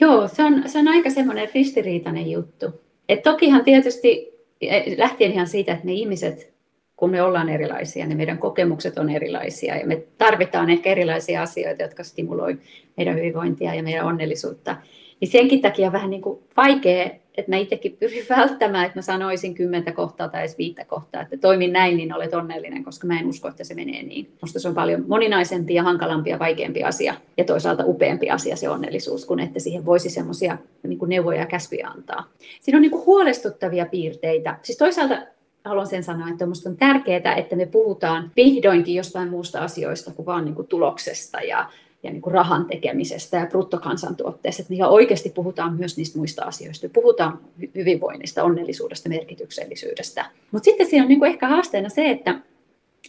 Joo, 0.00 0.28
se 0.28 0.44
on, 0.44 0.68
se 0.68 0.78
on 0.78 0.88
aika 0.88 1.10
semmoinen 1.10 1.48
ristiriitainen 1.54 2.30
juttu. 2.30 2.82
Et 3.08 3.22
tokihan 3.22 3.64
tietysti 3.64 4.32
e, 4.60 4.98
lähtien 4.98 5.32
ihan 5.32 5.46
siitä, 5.46 5.72
että 5.72 5.84
me 5.84 5.92
ihmiset, 5.92 6.52
kun 6.96 7.10
me 7.10 7.22
ollaan 7.22 7.48
erilaisia, 7.48 8.06
niin 8.06 8.16
meidän 8.16 8.38
kokemukset 8.38 8.98
on 8.98 9.10
erilaisia 9.10 9.76
ja 9.76 9.86
me 9.86 10.02
tarvitaan 10.18 10.70
ehkä 10.70 10.90
erilaisia 10.90 11.42
asioita, 11.42 11.82
jotka 11.82 12.04
stimuloivat 12.04 12.60
meidän 12.96 13.16
hyvinvointia 13.16 13.74
ja 13.74 13.82
meidän 13.82 14.06
onnellisuutta. 14.06 14.76
Niin 15.20 15.30
senkin 15.30 15.60
takia 15.60 15.86
on 15.86 15.92
vähän 15.92 16.10
niin 16.10 16.22
kuin 16.22 16.42
vaikea 16.56 17.10
että 17.36 17.50
mä 17.50 17.56
itsekin 17.56 17.96
pyrin 18.00 18.26
välttämään, 18.28 18.86
että 18.86 18.98
mä 18.98 19.02
sanoisin 19.02 19.54
kymmentä 19.54 19.92
kohtaa 19.92 20.28
tai 20.28 20.40
edes 20.40 20.58
viittä 20.58 20.84
kohtaa, 20.84 21.22
että 21.22 21.36
toimin 21.36 21.72
näin, 21.72 21.96
niin 21.96 22.14
olet 22.14 22.34
onnellinen, 22.34 22.84
koska 22.84 23.06
mä 23.06 23.20
en 23.20 23.26
usko, 23.26 23.48
että 23.48 23.64
se 23.64 23.74
menee 23.74 24.02
niin. 24.02 24.32
Musta 24.40 24.60
se 24.60 24.68
on 24.68 24.74
paljon 24.74 25.04
moninaisempi 25.08 25.74
ja 25.74 25.82
hankalampi 25.82 26.30
ja 26.30 26.38
vaikeampi 26.38 26.84
asia 26.84 27.14
ja 27.36 27.44
toisaalta 27.44 27.84
upeampi 27.86 28.30
asia 28.30 28.56
se 28.56 28.68
onnellisuus, 28.68 29.26
kun 29.26 29.40
että 29.40 29.60
siihen 29.60 29.86
voisi 29.86 30.10
semmoisia 30.10 30.58
niin 30.82 30.98
neuvoja 31.06 31.40
ja 31.40 31.46
käskyjä 31.46 31.88
antaa. 31.88 32.28
Siinä 32.60 32.76
on 32.76 32.82
niin 32.82 32.90
kuin 32.90 33.06
huolestuttavia 33.06 33.86
piirteitä. 33.86 34.58
Siis 34.62 34.78
toisaalta 34.78 35.18
haluan 35.64 35.86
sen 35.86 36.04
sanoa, 36.04 36.28
että 36.28 36.46
minusta 36.46 36.70
on 36.70 36.76
tärkeää, 36.76 37.34
että 37.36 37.56
me 37.56 37.66
puhutaan 37.66 38.30
vihdoinkin 38.36 38.94
jostain 38.94 39.28
muusta 39.28 39.60
asioista 39.60 40.10
kuin 40.10 40.26
vaan 40.26 40.44
niin 40.44 40.54
kuin 40.54 40.68
tuloksesta 40.68 41.40
ja 41.40 41.70
ja 42.02 42.10
niin 42.10 42.22
kuin 42.22 42.34
rahan 42.34 42.66
tekemisestä 42.66 43.36
ja 43.36 43.46
bruttokansantuotteesta, 43.46 44.62
että 44.62 44.88
oikeasti 44.88 45.30
puhutaan 45.30 45.76
myös 45.76 45.96
niistä 45.96 46.18
muista 46.18 46.44
asioista. 46.44 46.88
Puhutaan 46.88 47.38
hyvinvoinnista, 47.74 48.44
onnellisuudesta, 48.44 49.08
merkityksellisyydestä. 49.08 50.26
Mutta 50.50 50.64
sitten 50.64 50.86
siinä 50.86 51.02
on 51.02 51.08
niin 51.08 51.18
kuin 51.18 51.30
ehkä 51.30 51.48
haasteena 51.48 51.88
se, 51.88 52.10
että, 52.10 52.40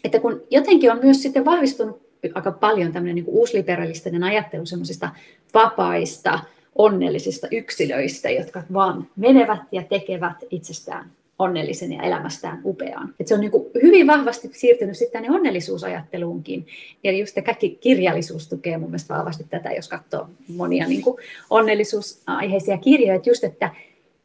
että 0.03 0.19
kun 0.19 0.41
jotenkin 0.51 0.91
on 0.91 0.99
myös 1.03 1.21
sitten 1.21 1.45
vahvistunut 1.45 2.03
aika 2.35 2.51
paljon 2.51 2.91
tämmöinen 2.91 3.15
niin 3.15 3.25
kuin 3.25 3.35
uusliberalistinen 3.35 4.23
ajattelu 4.23 4.65
semmoisista 4.65 5.09
vapaista, 5.53 6.39
onnellisista 6.75 7.47
yksilöistä, 7.51 8.29
jotka 8.29 8.63
vaan 8.73 9.07
menevät 9.15 9.61
ja 9.71 9.83
tekevät 9.83 10.37
itsestään 10.51 11.11
onnellisen 11.39 11.93
ja 11.93 12.03
elämästään 12.03 12.61
upeaan. 12.65 13.13
Et 13.19 13.27
se 13.27 13.33
on 13.33 13.39
niin 13.39 13.51
hyvin 13.81 14.07
vahvasti 14.07 14.49
siirtynyt 14.51 14.97
sitten 14.97 15.21
tänne 15.21 15.35
onnellisuusajatteluunkin. 15.37 16.67
Ja 17.03 17.11
just 17.11 17.37
kaikki 17.45 17.69
kirjallisuus 17.81 18.49
tukee 18.49 18.77
mun 18.77 18.89
mielestä 18.89 19.13
vahvasti 19.13 19.43
tätä, 19.49 19.71
jos 19.71 19.89
katsoo 19.89 20.29
monia 20.55 20.87
niin 20.87 21.03
onnellisuusaiheisia 21.49 22.77
kirjoja, 22.77 23.15
että 23.15 23.29
just, 23.29 23.43
että 23.43 23.69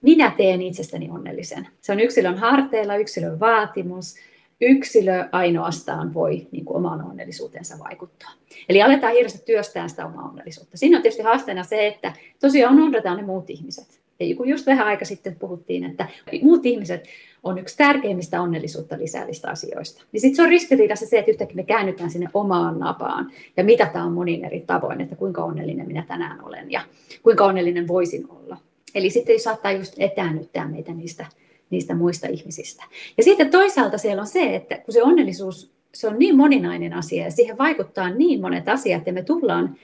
minä 0.03 0.33
teen 0.37 0.63
itsestäni 0.63 1.11
onnellisen. 1.11 1.69
Se 1.81 1.93
on 1.93 2.01
yksilön 2.01 2.39
harteilla, 2.39 2.97
yksilön 2.97 3.41
vaatimus, 3.41 4.15
yksilö 4.61 5.29
ainoastaan 5.33 6.15
voi 6.15 6.47
niin 6.53 6.65
kuin 6.65 6.77
omaan 6.77 7.05
onnellisuutensa 7.05 7.79
vaikuttaa. 7.79 8.31
Eli 8.69 8.83
aletaan 8.83 9.13
hirveästi 9.13 9.43
työstää 9.47 9.89
sitä 9.89 10.07
omaa 10.07 10.29
onnellisuutta. 10.29 10.77
Siinä 10.77 10.97
on 10.97 11.03
tietysti 11.03 11.23
haasteena 11.23 11.65
se, 11.65 11.87
että 11.87 12.13
tosiaan 12.41 12.75
unohdetaan 12.75 13.17
ne 13.17 13.23
muut 13.23 13.51
ihmiset. 13.51 14.01
Ja 14.21 14.37
kun 14.37 14.49
just 14.49 14.67
vähän 14.67 14.87
aika 14.87 15.05
sitten 15.05 15.37
puhuttiin, 15.37 15.85
että 15.85 16.09
muut 16.43 16.67
ihmiset 16.67 17.05
on 17.43 17.59
yksi 17.59 17.77
tärkeimmistä 17.77 18.41
onnellisuutta 18.41 18.99
lisäävistä 18.99 19.51
asioista. 19.51 20.05
Niin 20.13 20.21
sitten 20.21 20.37
se 20.37 20.43
on 20.43 20.49
ristiriidassa 20.49 21.07
se, 21.07 21.19
että 21.19 21.31
yhtäkkiä 21.31 21.57
me 21.57 21.63
käännytään 21.63 22.11
sinne 22.11 22.29
omaan 22.35 22.79
napaan 22.79 23.33
ja 23.57 23.65
mitataan 23.65 24.13
monin 24.13 24.45
eri 24.45 24.61
tavoin, 24.61 25.01
että 25.01 25.17
kuinka 25.17 25.45
onnellinen 25.45 25.87
minä 25.87 26.05
tänään 26.09 26.45
olen 26.45 26.73
ja 26.73 26.81
kuinka 27.23 27.45
onnellinen 27.45 27.89
voisin 27.89 28.27
olla. 28.31 28.57
Eli 28.95 29.11
sitten 29.11 29.41
saattaa 29.41 29.73
just 29.73 29.95
etäännyttää 29.99 30.69
meitä 30.69 30.93
niistä, 30.93 31.27
niistä 31.71 31.95
muista 31.95 32.29
ihmisistä. 32.29 32.85
Ja 33.17 33.25
sitten 33.25 33.51
toisaalta 33.51 33.99
siellä 33.99 34.21
on 34.21 34.27
se, 34.27 34.55
että 34.55 34.79
kun 34.79 34.95
se 34.95 35.03
onnellisuus 35.03 35.79
se 35.95 36.09
on 36.09 36.19
niin 36.19 36.37
moninainen 36.37 36.93
asia 36.93 37.25
ja 37.25 37.31
siihen 37.31 37.59
vaikuttaa 37.59 38.11
niin 38.11 38.41
monet 38.41 38.69
asiat 38.69 39.07
ja 39.07 39.13
me 39.13 39.23
tullaan 39.23 39.77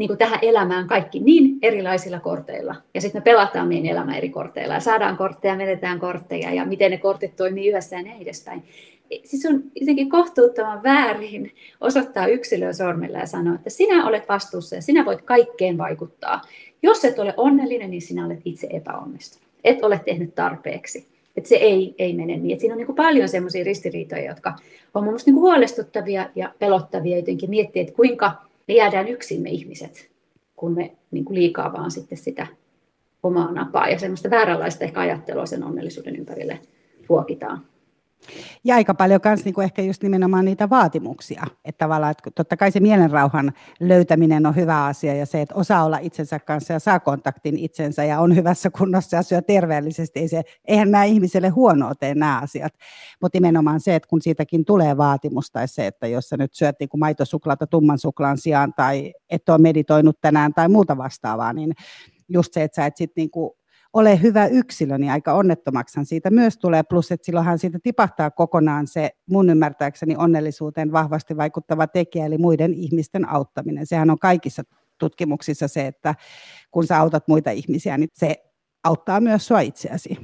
niin 0.00 0.08
kuin 0.08 0.18
tähän 0.18 0.38
elämään 0.42 0.86
kaikki 0.86 1.20
niin 1.20 1.58
erilaisilla 1.62 2.20
korteilla. 2.20 2.74
Ja 2.94 3.00
sitten 3.00 3.20
me 3.20 3.24
pelataan 3.24 3.68
meidän 3.68 3.86
elämä 3.86 4.16
eri 4.16 4.28
korteilla 4.28 4.74
ja 4.74 4.80
saadaan 4.80 5.16
kortteja, 5.16 5.56
menetään 5.56 6.00
kortteja 6.00 6.54
ja 6.54 6.64
miten 6.64 6.90
ne 6.90 6.98
kortit 6.98 7.36
toimii 7.36 7.68
yhdessä 7.68 7.96
ja 7.96 8.02
niin 8.02 8.22
edespäin. 8.22 8.62
Siis 9.24 9.46
on 9.46 9.62
jotenkin 9.80 10.10
kohtuuttoman 10.10 10.82
väärin 10.82 11.52
osoittaa 11.80 12.26
yksilöä 12.26 12.72
sormella 12.72 13.18
ja 13.18 13.26
sanoa, 13.26 13.54
että 13.54 13.70
sinä 13.70 14.06
olet 14.06 14.28
vastuussa 14.28 14.76
ja 14.76 14.82
sinä 14.82 15.04
voit 15.04 15.22
kaikkeen 15.22 15.78
vaikuttaa. 15.78 16.40
Jos 16.82 17.04
et 17.04 17.18
ole 17.18 17.34
onnellinen, 17.36 17.90
niin 17.90 18.02
sinä 18.02 18.26
olet 18.26 18.40
itse 18.44 18.66
epäonnistunut. 18.70 19.48
Et 19.64 19.84
ole 19.84 20.00
tehnyt 20.04 20.34
tarpeeksi. 20.34 21.06
Että 21.36 21.48
se 21.48 21.56
ei, 21.56 21.94
ei 21.98 22.12
mene 22.12 22.36
niin. 22.36 22.54
Et 22.54 22.60
siinä 22.60 22.74
on 22.74 22.78
niin 22.78 22.96
paljon 22.96 23.28
sellaisia 23.28 23.64
ristiriitoja, 23.64 24.24
jotka 24.24 24.54
on 24.94 25.04
mun 25.04 25.14
niin 25.26 25.34
kuin 25.34 25.42
huolestuttavia 25.42 26.30
ja 26.34 26.54
pelottavia 26.58 27.16
jotenkin 27.16 27.50
miettiä, 27.50 27.82
että 27.82 27.94
kuinka 27.94 28.49
me 28.70 28.74
jäädään 28.74 29.08
yksin 29.08 29.42
me 29.42 29.50
ihmiset, 29.50 30.10
kun 30.56 30.72
me 30.72 30.96
niin 31.10 31.24
kuin 31.24 31.34
liikaa 31.34 31.72
vaan 31.72 31.90
sitten 31.90 32.18
sitä 32.18 32.46
omaa 33.22 33.52
napaa 33.52 33.88
ja 33.88 33.98
semmoista 33.98 34.30
vääränlaista 34.30 34.84
ehkä 34.84 35.00
ajattelua 35.00 35.46
sen 35.46 35.64
onnellisuuden 35.64 36.16
ympärille 36.16 36.60
ruokitaan. 37.08 37.66
Ja 38.64 38.74
aika 38.74 38.94
paljon 38.94 39.20
myös 39.24 39.44
niin 39.44 39.62
ehkä 39.62 39.82
just 39.82 40.02
nimenomaan 40.02 40.44
niitä 40.44 40.70
vaatimuksia. 40.70 41.42
Että 41.64 41.84
tavallaan, 41.84 42.10
että 42.10 42.30
totta 42.34 42.56
kai 42.56 42.72
se 42.72 42.80
mielenrauhan 42.80 43.52
löytäminen 43.80 44.46
on 44.46 44.56
hyvä 44.56 44.84
asia 44.84 45.14
ja 45.14 45.26
se, 45.26 45.40
että 45.40 45.54
osaa 45.54 45.84
olla 45.84 45.98
itsensä 45.98 46.38
kanssa 46.38 46.72
ja 46.72 46.78
saa 46.78 47.00
kontaktin 47.00 47.58
itsensä 47.58 48.04
ja 48.04 48.20
on 48.20 48.36
hyvässä 48.36 48.70
kunnossa 48.70 49.16
ja 49.16 49.22
syö 49.22 49.42
terveellisesti. 49.42 50.20
Ei 50.20 50.28
se, 50.28 50.42
eihän 50.64 50.90
nämä 50.90 51.04
ihmiselle 51.04 51.48
huonoa 51.48 51.94
tee 51.94 52.14
nämä 52.14 52.38
asiat. 52.38 52.72
Mutta 53.22 53.36
nimenomaan 53.36 53.80
se, 53.80 53.94
että 53.94 54.08
kun 54.08 54.22
siitäkin 54.22 54.64
tulee 54.64 54.96
vaatimus 54.96 55.50
tai 55.50 55.68
se, 55.68 55.86
että 55.86 56.06
jos 56.06 56.28
sä 56.28 56.36
nyt 56.36 56.54
syöt 56.54 56.76
niin 56.80 56.88
maitosuklaata 56.96 57.66
tumman 57.66 57.98
suklaan 57.98 58.38
sijaan 58.38 58.72
tai 58.76 59.12
et 59.30 59.48
ole 59.48 59.58
meditoinut 59.58 60.20
tänään 60.20 60.54
tai 60.54 60.68
muuta 60.68 60.96
vastaavaa, 60.96 61.52
niin 61.52 61.72
just 62.28 62.52
se, 62.52 62.62
että 62.62 62.76
sä 62.76 62.86
et 62.86 62.96
sitten 62.96 63.22
niin 63.22 63.50
ole 63.92 64.22
hyvä 64.22 64.46
yksilö, 64.46 64.98
niin 64.98 65.12
aika 65.12 65.32
onnettomaksihan 65.32 66.06
siitä 66.06 66.30
myös 66.30 66.58
tulee. 66.58 66.82
Plus, 66.82 67.12
että 67.12 67.24
silloinhan 67.24 67.58
siitä 67.58 67.78
tipahtaa 67.82 68.30
kokonaan 68.30 68.86
se 68.86 69.10
mun 69.30 69.50
ymmärtääkseni 69.50 70.16
onnellisuuteen 70.16 70.92
vahvasti 70.92 71.36
vaikuttava 71.36 71.86
tekijä, 71.86 72.26
eli 72.26 72.38
muiden 72.38 72.74
ihmisten 72.74 73.28
auttaminen. 73.28 73.86
Sehän 73.86 74.10
on 74.10 74.18
kaikissa 74.18 74.62
tutkimuksissa 74.98 75.68
se, 75.68 75.86
että 75.86 76.14
kun 76.70 76.86
sä 76.86 77.00
autat 77.00 77.28
muita 77.28 77.50
ihmisiä, 77.50 77.98
niin 77.98 78.08
se 78.12 78.36
auttaa 78.84 79.20
myös 79.20 79.46
sua 79.46 79.60
itseäsi. 79.60 80.18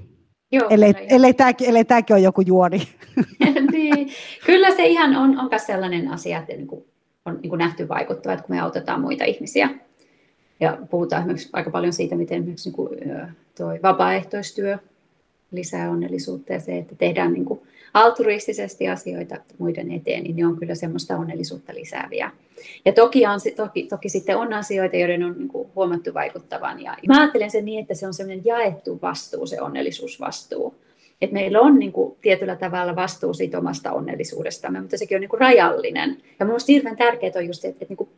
Joo, 0.53 0.69
ellei, 0.71 0.95
ellei, 1.09 1.35
tämäkin, 1.35 1.69
ellei 1.69 1.85
tämäkin 1.85 2.17
ole 2.17 2.23
joku 2.23 2.41
juoni. 2.41 2.89
niin. 3.73 4.09
Kyllä 4.47 4.71
se 4.71 4.87
ihan 4.87 5.17
on, 5.17 5.39
on 5.39 5.51
sellainen 5.67 6.09
asia, 6.09 6.39
että 6.39 6.53
niin 6.53 6.67
kuin 6.67 6.85
on 7.25 7.39
niin 7.43 7.51
kuin 7.51 7.59
nähty 7.59 7.89
vaikuttava, 7.89 8.33
että 8.33 8.47
kun 8.47 8.57
me 8.57 8.61
autetaan 8.61 9.01
muita 9.01 9.25
ihmisiä, 9.25 9.71
Ja 10.61 10.79
puhutaan 10.91 11.23
esimerkiksi 11.23 11.49
aika 11.53 11.71
paljon 11.71 11.93
siitä, 11.93 12.17
miten 12.17 12.39
esimerkiksi 12.39 12.69
niin 12.69 12.77
kuin, 12.77 12.99
toi 13.59 13.79
vapaaehtoistyö 13.83 14.79
lisää 15.51 15.91
onnellisuutta 15.91 16.53
ja 16.53 16.61
se, 16.61 16.79
että 16.79 16.95
tehdään 16.95 17.33
niin 17.33 17.45
kuin 17.45 17.61
altruistisesti 17.95 18.89
asioita 18.89 19.37
muiden 19.59 19.93
eteen, 19.93 20.23
niin 20.23 20.37
ne 20.37 20.47
on 20.47 20.57
kyllä 20.57 20.75
semmoista 20.75 21.17
onnellisuutta 21.17 21.75
lisääviä. 21.75 22.31
Ja 22.85 22.93
toki, 22.93 23.27
on, 23.27 23.41
toki, 23.57 23.87
toki 23.87 24.09
sitten 24.09 24.37
on 24.37 24.53
asioita, 24.53 24.97
joiden 24.97 25.25
on 25.25 25.35
niin 25.39 25.49
kuin 25.49 25.69
huomattu 25.75 26.15
vaikuttavan. 26.15 26.83
Ja 26.83 26.97
mä 27.09 27.21
ajattelen 27.21 27.51
sen 27.51 27.65
niin, 27.65 27.81
että 27.81 27.95
se 27.95 28.07
on 28.07 28.15
semmoinen 28.15 28.45
jaettu 28.45 28.99
vastuu, 29.03 29.47
se 29.47 29.61
onnellisuusvastuu. 29.61 30.75
Että 31.21 31.35
meillä 31.35 31.61
on 31.61 31.79
niin 31.79 31.93
kuin, 31.93 32.17
tietyllä 32.21 32.57
tavalla 32.57 32.97
vastuu 32.97 33.35
siitä 33.35 33.59
omasta 33.59 33.93
onnellisuudestamme, 33.93 34.81
mutta 34.81 34.99
sekin 34.99 35.17
on 35.17 35.21
niin 35.21 35.29
kuin, 35.29 35.41
rajallinen. 35.41 36.23
Ja 36.41 36.47
minusta 36.47 36.73
hirveän 36.73 36.97
tärkeää 36.97 37.33
on 37.37 37.47
just, 37.47 37.65
että, 37.65 37.79
että 37.83 37.93
niin 37.93 37.97
kuin, 37.97 38.11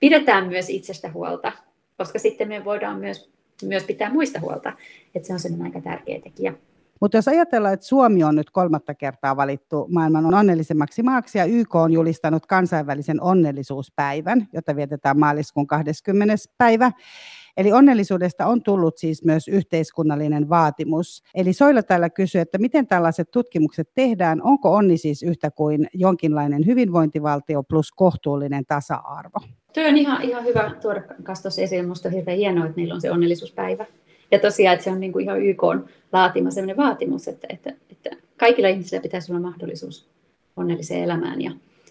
pidetään 0.00 0.48
myös 0.48 0.70
itsestä 0.70 1.10
huolta, 1.10 1.52
koska 1.96 2.18
sitten 2.18 2.48
me 2.48 2.64
voidaan 2.64 2.98
myös, 2.98 3.30
myös 3.62 3.84
pitää 3.84 4.12
muista 4.12 4.40
huolta. 4.40 4.72
Että 5.14 5.26
se 5.26 5.32
on 5.32 5.40
semmoinen 5.40 5.66
aika 5.66 5.90
tärkeä 5.90 6.20
tekijä. 6.20 6.54
Mutta 7.00 7.16
jos 7.16 7.28
ajatellaan, 7.28 7.74
että 7.74 7.86
Suomi 7.86 8.24
on 8.24 8.36
nyt 8.36 8.50
kolmatta 8.50 8.94
kertaa 8.94 9.36
valittu 9.36 9.86
maailman 9.90 10.34
onnellisemmaksi 10.34 11.02
maaksi 11.02 11.38
ja 11.38 11.44
YK 11.44 11.74
on 11.74 11.92
julistanut 11.92 12.46
kansainvälisen 12.46 13.22
onnellisuuspäivän, 13.22 14.48
jota 14.52 14.76
vietetään 14.76 15.18
maaliskuun 15.18 15.66
20. 15.66 16.34
päivä, 16.58 16.92
Eli 17.56 17.72
onnellisuudesta 17.72 18.46
on 18.46 18.62
tullut 18.62 18.98
siis 18.98 19.24
myös 19.24 19.48
yhteiskunnallinen 19.48 20.48
vaatimus. 20.48 21.22
Eli 21.34 21.52
Soila 21.52 21.82
täällä 21.82 22.10
kysyy, 22.10 22.40
että 22.40 22.58
miten 22.58 22.86
tällaiset 22.86 23.30
tutkimukset 23.30 23.88
tehdään, 23.94 24.42
onko 24.42 24.74
onni 24.74 24.96
siis 24.96 25.22
yhtä 25.22 25.50
kuin 25.50 25.88
jonkinlainen 25.92 26.66
hyvinvointivaltio 26.66 27.62
plus 27.62 27.92
kohtuullinen 27.92 28.64
tasa-arvo? 28.66 29.40
Tuo 29.74 29.84
on 29.84 29.96
ihan, 29.96 30.22
ihan 30.22 30.44
hyvä 30.44 30.70
tuoda 30.82 31.02
kastos 31.22 31.58
esiin. 31.58 31.84
Minusta 31.84 32.08
on 32.08 32.14
hirveän 32.14 32.38
hienoa, 32.38 32.64
että 32.64 32.76
niillä 32.76 32.94
on 32.94 33.00
se 33.00 33.10
onnellisuuspäivä. 33.10 33.86
Ja 34.30 34.38
tosiaan, 34.38 34.74
että 34.74 34.84
se 34.84 34.90
on 34.90 35.00
niin 35.00 35.12
kuin 35.12 35.22
ihan 35.22 35.42
YK 35.42 35.64
on 35.64 35.88
laatima 36.12 36.50
sellainen 36.50 36.76
vaatimus, 36.76 37.28
että, 37.28 37.46
että, 37.50 37.72
että 37.90 38.10
kaikilla 38.36 38.68
ihmisillä 38.68 39.02
pitäisi 39.02 39.32
olla 39.32 39.40
mahdollisuus 39.40 40.06
onnelliseen 40.56 41.04
elämään. 41.04 41.42
Ja, 41.42 41.50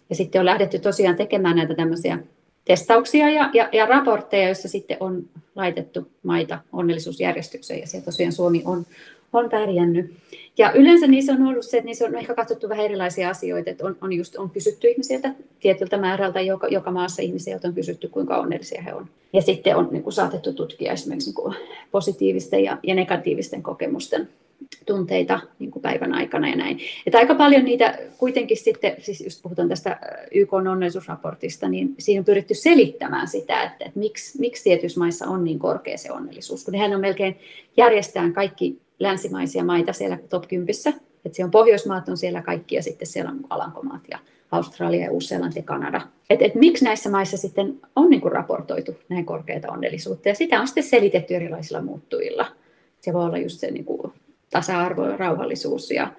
ja 0.10 0.16
sitten 0.16 0.40
on 0.40 0.46
lähdetty 0.46 0.80
tosiaan 0.80 1.16
tekemään 1.16 1.56
näitä 1.56 1.76
tämmöisiä 1.76 2.20
testauksia 2.66 3.30
ja, 3.30 3.50
ja, 3.54 3.70
ja 3.72 3.86
raportteja, 3.86 4.48
joissa 4.48 4.68
sitten 4.68 4.98
on 5.00 5.24
laitettu 5.56 6.08
maita 6.24 6.60
onnellisuusjärjestykseen 6.74 7.80
ja 7.80 7.88
siellä 7.88 8.06
tosiaan 8.06 8.34
Suomi 8.34 8.62
on, 8.66 8.86
on 9.40 9.50
pärjännyt. 9.50 10.14
Ja 10.58 10.72
yleensä 10.72 11.08
niissä 11.08 11.34
on 11.34 11.48
ollut 11.48 11.66
se, 11.66 11.78
että 11.78 11.86
niissä 11.86 12.06
on 12.06 12.16
ehkä 12.16 12.34
katsottu 12.34 12.70
vähän 12.70 12.86
erilaisia 12.86 13.30
asioita, 13.30 13.70
että 13.70 13.86
on, 13.86 13.98
on, 14.02 14.14
just, 14.14 14.36
on 14.36 14.50
kysytty 14.50 14.88
ihmisiltä 14.88 15.34
tietyltä 15.60 15.98
määrältä 15.98 16.42
joka, 16.42 16.68
joka 16.68 16.92
maassa 16.92 17.22
ihmisiltä 17.22 17.68
on 17.68 17.74
kysytty, 17.74 18.08
kuinka 18.08 18.38
onnellisia 18.38 18.82
he 18.82 18.94
on. 18.94 19.08
Ja 19.34 19.42
sitten 19.42 19.76
on 19.76 19.88
niin 19.92 20.04
kuin, 20.04 20.14
saatettu 20.14 20.54
tutkia 20.54 20.92
esimerkiksi 20.92 21.30
niin 21.30 21.36
kuin, 21.36 21.56
positiivisten 21.92 22.64
ja, 22.64 22.78
ja 22.84 22.96
negatiivisten 22.96 23.64
kokemusten 23.64 24.30
tunteita 24.86 25.40
niin 25.60 25.72
kuin 25.72 25.82
päivän 25.82 26.14
aikana 26.14 26.50
ja 26.50 26.56
näin. 26.56 26.80
Että 27.06 27.18
aika 27.18 27.36
paljon 27.36 27.66
niitä 27.66 28.00
kuitenkin 28.18 28.58
sitten, 28.58 28.96
siis 29.00 29.22
just 29.22 29.42
puhutaan 29.44 29.70
tästä 29.70 30.00
YK 30.32 30.54
onnellisuusraportista, 30.54 31.70
niin 31.70 31.96
siinä 32.00 32.22
on 32.22 32.26
pyritty 32.26 32.54
selittämään 32.54 33.28
sitä, 33.28 33.64
että, 33.64 33.86
että 33.86 34.00
miksi, 34.00 34.40
miksi 34.40 34.64
tietyissä 34.64 35.00
maissa 35.00 35.28
on 35.28 35.44
niin 35.44 35.60
korkea 35.60 35.98
se 35.98 36.12
onnellisuus, 36.12 36.64
kun 36.64 36.72
nehän 36.72 36.94
on 36.94 37.02
melkein 37.02 37.40
järjestään 37.78 38.34
kaikki 38.34 38.78
länsimaisia 39.04 39.64
maita 39.64 39.94
siellä 39.94 40.18
top 40.30 40.48
10, 40.48 40.70
että 41.26 41.36
siellä 41.36 41.48
on 41.48 41.52
Pohjoismaat 41.52 42.10
on 42.10 42.18
siellä 42.18 42.42
kaikki 42.42 42.76
ja 42.76 42.84
sitten 42.84 43.08
siellä 43.08 43.32
on 43.32 43.40
Alankomaat 43.50 44.02
ja 44.12 44.20
Australia 44.52 45.06
ja 45.06 45.12
Uusi-Seelanti 45.12 45.60
ja 45.60 45.64
Kanada. 45.64 46.02
Et, 46.30 46.42
et 46.42 46.56
miksi 46.56 46.86
näissä 46.86 47.10
maissa 47.10 47.38
sitten 47.38 47.80
on 47.96 48.10
niin 48.10 48.22
kuin 48.22 48.32
raportoitu 48.32 48.96
näin 49.10 49.26
korkeita 49.26 49.72
onnellisuutta 49.72 50.30
ja 50.30 50.36
sitä 50.36 50.62
on 50.62 50.68
sitten 50.68 50.84
selitetty 50.84 51.36
erilaisilla 51.36 51.82
muuttujilla. 51.82 52.46
Se 53.02 53.14
voi 53.14 53.26
olla 53.26 53.38
just 53.38 53.60
se 53.60 53.72
niin 53.72 53.86
kuin 53.86 54.14
tasa-arvo 54.50 55.06
ja 55.06 55.18
rauhallisuus 55.18 55.92
ja, 55.92 56.14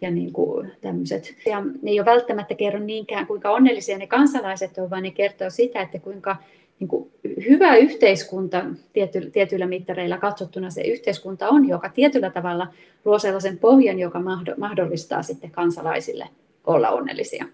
ja 0.00 0.10
niin 0.10 0.32
kuin 0.32 0.72
tämmöiset. 0.80 1.34
Ja 1.46 1.60
ne 1.60 1.90
ei 1.90 2.00
ole 2.00 2.06
välttämättä 2.06 2.54
kerro 2.54 2.80
niinkään, 2.80 3.26
kuinka 3.26 3.50
onnellisia 3.50 3.98
ne 3.98 4.06
kansalaiset 4.06 4.78
ovat, 4.78 4.90
vaan 4.90 5.02
ne 5.02 5.10
kertoo 5.10 5.50
sitä, 5.50 5.82
että 5.82 5.98
kuinka 5.98 6.36
niin 6.82 6.88
kuin 6.88 7.10
hyvä 7.48 7.76
yhteiskunta 7.76 8.64
tiety, 8.92 9.30
tietyillä 9.30 9.66
mittareilla 9.66 10.18
katsottuna 10.18 10.70
se 10.70 10.82
yhteiskunta 10.82 11.48
on, 11.48 11.68
joka 11.68 11.88
tietyllä 11.88 12.30
tavalla 12.30 12.66
luo 13.04 13.18
sellaisen 13.18 13.58
pohjan, 13.58 13.98
joka 13.98 14.20
mahdollistaa 14.56 15.22
sitten 15.22 15.50
kansalaisille 15.50 16.28
olla 16.66 16.90
onnellisia. 16.90 17.44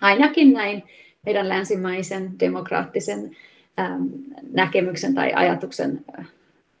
Ainakin 0.00 0.52
näin 0.52 0.82
meidän 1.26 1.48
länsimaisen 1.48 2.40
demokraattisen 2.40 3.36
näkemyksen 4.52 5.14
tai 5.14 5.32
ajatuksen 5.32 6.04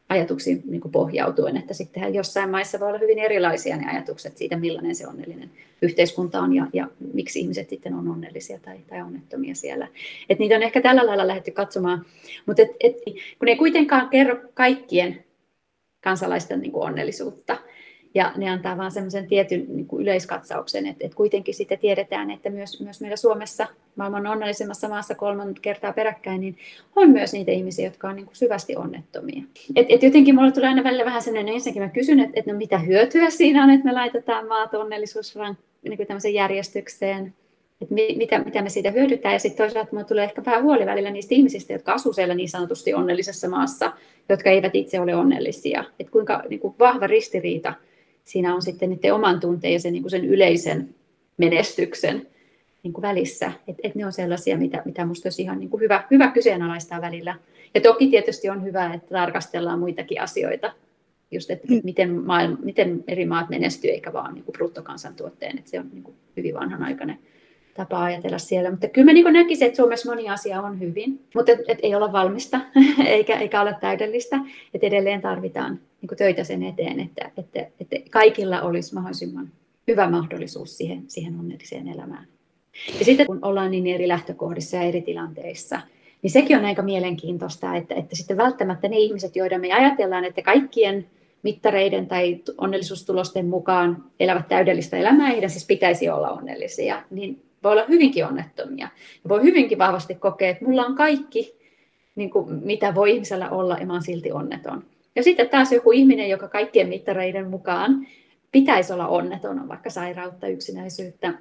ajatuksiin 0.08 0.62
niin 0.64 0.80
kuin 0.80 0.92
pohjautuen, 0.92 1.56
että 1.56 1.74
sittenhän 1.74 2.14
jossain 2.14 2.50
maissa 2.50 2.80
voi 2.80 2.88
olla 2.88 2.98
hyvin 2.98 3.18
erilaisia 3.18 3.76
ne 3.76 3.90
ajatukset 3.90 4.36
siitä, 4.36 4.56
millainen 4.56 4.94
se 4.94 5.06
onnellinen 5.06 5.50
yhteiskunta 5.82 6.40
on 6.40 6.54
ja, 6.54 6.66
ja 6.72 6.88
miksi 7.14 7.40
ihmiset 7.40 7.68
sitten 7.68 7.94
on 7.94 8.08
onnellisia 8.08 8.58
tai, 8.62 8.78
tai 8.88 9.02
onnettomia 9.02 9.54
siellä. 9.54 9.88
Et 10.28 10.38
niitä 10.38 10.54
on 10.54 10.62
ehkä 10.62 10.80
tällä 10.80 11.06
lailla 11.06 11.26
lähdetty 11.26 11.50
katsomaan, 11.50 12.06
mutta 12.46 12.62
et, 12.62 12.70
et, 12.80 12.96
kun 13.38 13.48
ei 13.48 13.56
kuitenkaan 13.56 14.08
kerro 14.08 14.36
kaikkien 14.54 15.24
kansalaisten 16.00 16.60
niin 16.60 16.72
kuin 16.72 16.84
onnellisuutta, 16.84 17.58
ja 18.18 18.32
ne 18.36 18.50
antaa 18.50 18.76
vain 18.76 18.90
semmoisen 18.90 19.26
tietyn 19.26 19.64
niin 19.68 19.86
kuin 19.86 20.02
yleiskatsauksen, 20.02 20.86
että, 20.86 21.04
että 21.04 21.16
kuitenkin 21.16 21.54
sitten 21.54 21.78
tiedetään, 21.78 22.30
että 22.30 22.50
myös, 22.50 22.80
myös 22.80 23.00
meillä 23.00 23.16
Suomessa, 23.16 23.66
maailman 23.96 24.26
onnellisemmassa 24.26 24.88
maassa 24.88 25.14
kolman 25.14 25.54
kertaa 25.62 25.92
peräkkäin, 25.92 26.40
niin 26.40 26.56
on 26.96 27.10
myös 27.10 27.32
niitä 27.32 27.50
ihmisiä, 27.50 27.84
jotka 27.84 28.08
on 28.08 28.16
niin 28.16 28.26
kuin 28.26 28.36
syvästi 28.36 28.76
onnettomia. 28.76 29.42
Et, 29.76 29.86
et 29.88 30.02
jotenkin 30.02 30.34
mulle 30.34 30.52
tulee 30.52 30.68
aina 30.68 30.84
välillä 30.84 31.04
vähän 31.04 31.22
sellainen, 31.22 31.54
ensinnäkin 31.54 31.82
mä 31.82 31.88
kysyn, 31.88 32.20
että, 32.20 32.32
että 32.40 32.52
no 32.52 32.58
mitä 32.58 32.78
hyötyä 32.78 33.30
siinä 33.30 33.64
on, 33.64 33.70
että 33.70 33.86
me 33.86 33.92
laitetaan 33.92 34.48
maat 34.48 34.74
onnellisuusrank, 34.74 35.58
niin 35.82 36.06
tämmöiseen 36.06 36.34
järjestykseen, 36.34 37.34
että 37.80 37.94
mitä, 37.94 38.38
mitä 38.38 38.62
me 38.62 38.70
siitä 38.70 38.90
hyödytään. 38.90 39.32
Ja 39.32 39.38
sitten 39.38 39.64
toisaalta 39.66 39.92
minulle 39.92 40.08
tulee 40.08 40.24
ehkä 40.24 40.44
vähän 40.44 40.62
huoli 40.62 40.86
välillä 40.86 41.10
niistä 41.10 41.34
ihmisistä, 41.34 41.72
jotka 41.72 41.92
asuu 41.92 42.12
siellä 42.12 42.34
niin 42.34 42.48
sanotusti 42.48 42.94
onnellisessa 42.94 43.48
maassa, 43.48 43.92
jotka 44.28 44.50
eivät 44.50 44.74
itse 44.74 45.00
ole 45.00 45.14
onnellisia. 45.14 45.84
Että 46.00 46.12
kuinka 46.12 46.42
niin 46.48 46.60
kuin 46.60 46.74
vahva 46.78 47.06
ristiriita 47.06 47.74
siinä 48.28 48.54
on 48.54 48.62
sitten 48.62 48.90
niiden 48.90 49.14
oman 49.14 49.40
tunteen 49.40 49.72
ja 49.72 49.80
sen, 49.80 49.92
niin 49.92 50.02
kuin 50.02 50.10
sen 50.10 50.24
yleisen 50.24 50.94
menestyksen 51.36 52.26
niin 52.82 52.92
kuin 52.92 53.02
välissä. 53.02 53.52
Et, 53.68 53.76
et 53.82 53.94
ne 53.94 54.06
on 54.06 54.12
sellaisia, 54.12 54.58
mitä, 54.58 54.82
mitä 54.84 55.04
minusta 55.04 55.26
olisi 55.26 55.42
ihan 55.42 55.58
niin 55.58 55.70
kuin 55.70 55.80
hyvä, 55.80 56.04
hyvä 56.10 56.30
kyseenalaistaa 56.30 57.00
välillä. 57.00 57.34
Ja 57.74 57.80
toki 57.80 58.06
tietysti 58.06 58.50
on 58.50 58.64
hyvä, 58.64 58.94
että 58.94 59.14
tarkastellaan 59.14 59.78
muitakin 59.78 60.20
asioita, 60.20 60.72
just 61.30 61.50
että 61.50 61.66
mm. 61.68 61.80
miten, 61.84 62.10
maailma, 62.10 62.56
miten 62.62 63.04
eri 63.06 63.26
maat 63.26 63.48
menestyy, 63.48 63.90
eikä 63.90 64.12
vaan 64.12 64.34
niin 64.34 64.44
kuin 64.44 64.52
bruttokansantuotteen. 64.52 65.58
Että 65.58 65.70
se 65.70 65.80
on 65.80 65.88
niin 65.92 66.02
kuin 66.02 66.16
hyvin 66.36 66.54
vanhanaikainen 66.54 67.18
tapa 67.78 68.04
ajatella 68.04 68.38
siellä. 68.38 68.70
Mutta 68.70 68.88
kyllä 68.88 69.04
mä 69.04 69.12
niin 69.12 69.32
näkisin, 69.32 69.66
että 69.66 69.76
Suomessa 69.76 70.10
moni 70.10 70.28
asia 70.28 70.62
on 70.62 70.80
hyvin, 70.80 71.20
mutta 71.34 71.52
et, 71.52 71.60
et 71.68 71.78
ei 71.82 71.94
olla 71.94 72.12
valmista 72.12 72.60
eikä, 73.06 73.38
eikä 73.38 73.60
ole 73.60 73.76
täydellistä. 73.80 74.40
Että 74.74 74.86
edelleen 74.86 75.20
tarvitaan 75.20 75.80
niin 76.02 76.16
töitä 76.18 76.44
sen 76.44 76.62
eteen, 76.62 77.00
että, 77.00 77.30
että, 77.36 77.66
että 77.80 77.96
kaikilla 78.10 78.62
olisi 78.62 78.94
mahdollisimman 78.94 79.48
hyvä 79.88 80.10
mahdollisuus 80.10 80.76
siihen, 80.76 81.04
siihen 81.08 81.38
onnelliseen 81.40 81.88
elämään. 81.88 82.26
Ja 82.98 83.04
sitten 83.04 83.26
kun 83.26 83.38
ollaan 83.42 83.70
niin 83.70 83.86
eri 83.86 84.08
lähtökohdissa 84.08 84.76
ja 84.76 84.82
eri 84.82 85.02
tilanteissa, 85.02 85.80
niin 86.22 86.30
sekin 86.30 86.58
on 86.58 86.64
aika 86.64 86.82
mielenkiintoista, 86.82 87.76
että, 87.76 87.94
että 87.94 88.16
sitten 88.16 88.36
välttämättä 88.36 88.88
ne 88.88 88.98
ihmiset, 88.98 89.36
joiden 89.36 89.60
me 89.60 89.72
ajatellaan, 89.72 90.24
että 90.24 90.42
kaikkien 90.42 91.06
mittareiden 91.42 92.06
tai 92.06 92.40
onnellisuustulosten 92.58 93.46
mukaan 93.46 94.04
elävät 94.20 94.48
täydellistä 94.48 94.96
elämää, 94.96 95.28
heidän 95.28 95.50
siis 95.50 95.66
pitäisi 95.66 96.08
olla 96.08 96.30
onnellisia, 96.30 97.02
niin 97.10 97.42
voi 97.64 97.72
olla 97.72 97.84
hyvinkin 97.88 98.26
onnettomia. 98.26 98.88
Ja 99.24 99.28
voi 99.28 99.42
hyvinkin 99.42 99.78
vahvasti 99.78 100.14
kokea, 100.14 100.50
että 100.50 100.64
mulla 100.64 100.86
on 100.86 100.94
kaikki, 100.94 101.58
niin 102.14 102.30
kuin, 102.30 102.54
mitä 102.64 102.94
voi 102.94 103.10
ihmisellä 103.14 103.50
olla, 103.50 103.76
ja 103.78 103.86
mä 103.86 103.92
oon 103.92 104.02
silti 104.02 104.32
onneton. 104.32 104.84
Ja 105.16 105.22
sitten 105.22 105.48
taas 105.48 105.72
joku 105.72 105.92
ihminen, 105.92 106.28
joka 106.28 106.48
kaikkien 106.48 106.88
mittareiden 106.88 107.50
mukaan 107.50 108.06
pitäisi 108.52 108.92
olla 108.92 109.08
onneton, 109.08 109.60
on 109.60 109.68
vaikka 109.68 109.90
sairautta, 109.90 110.48
yksinäisyyttä, 110.48 111.34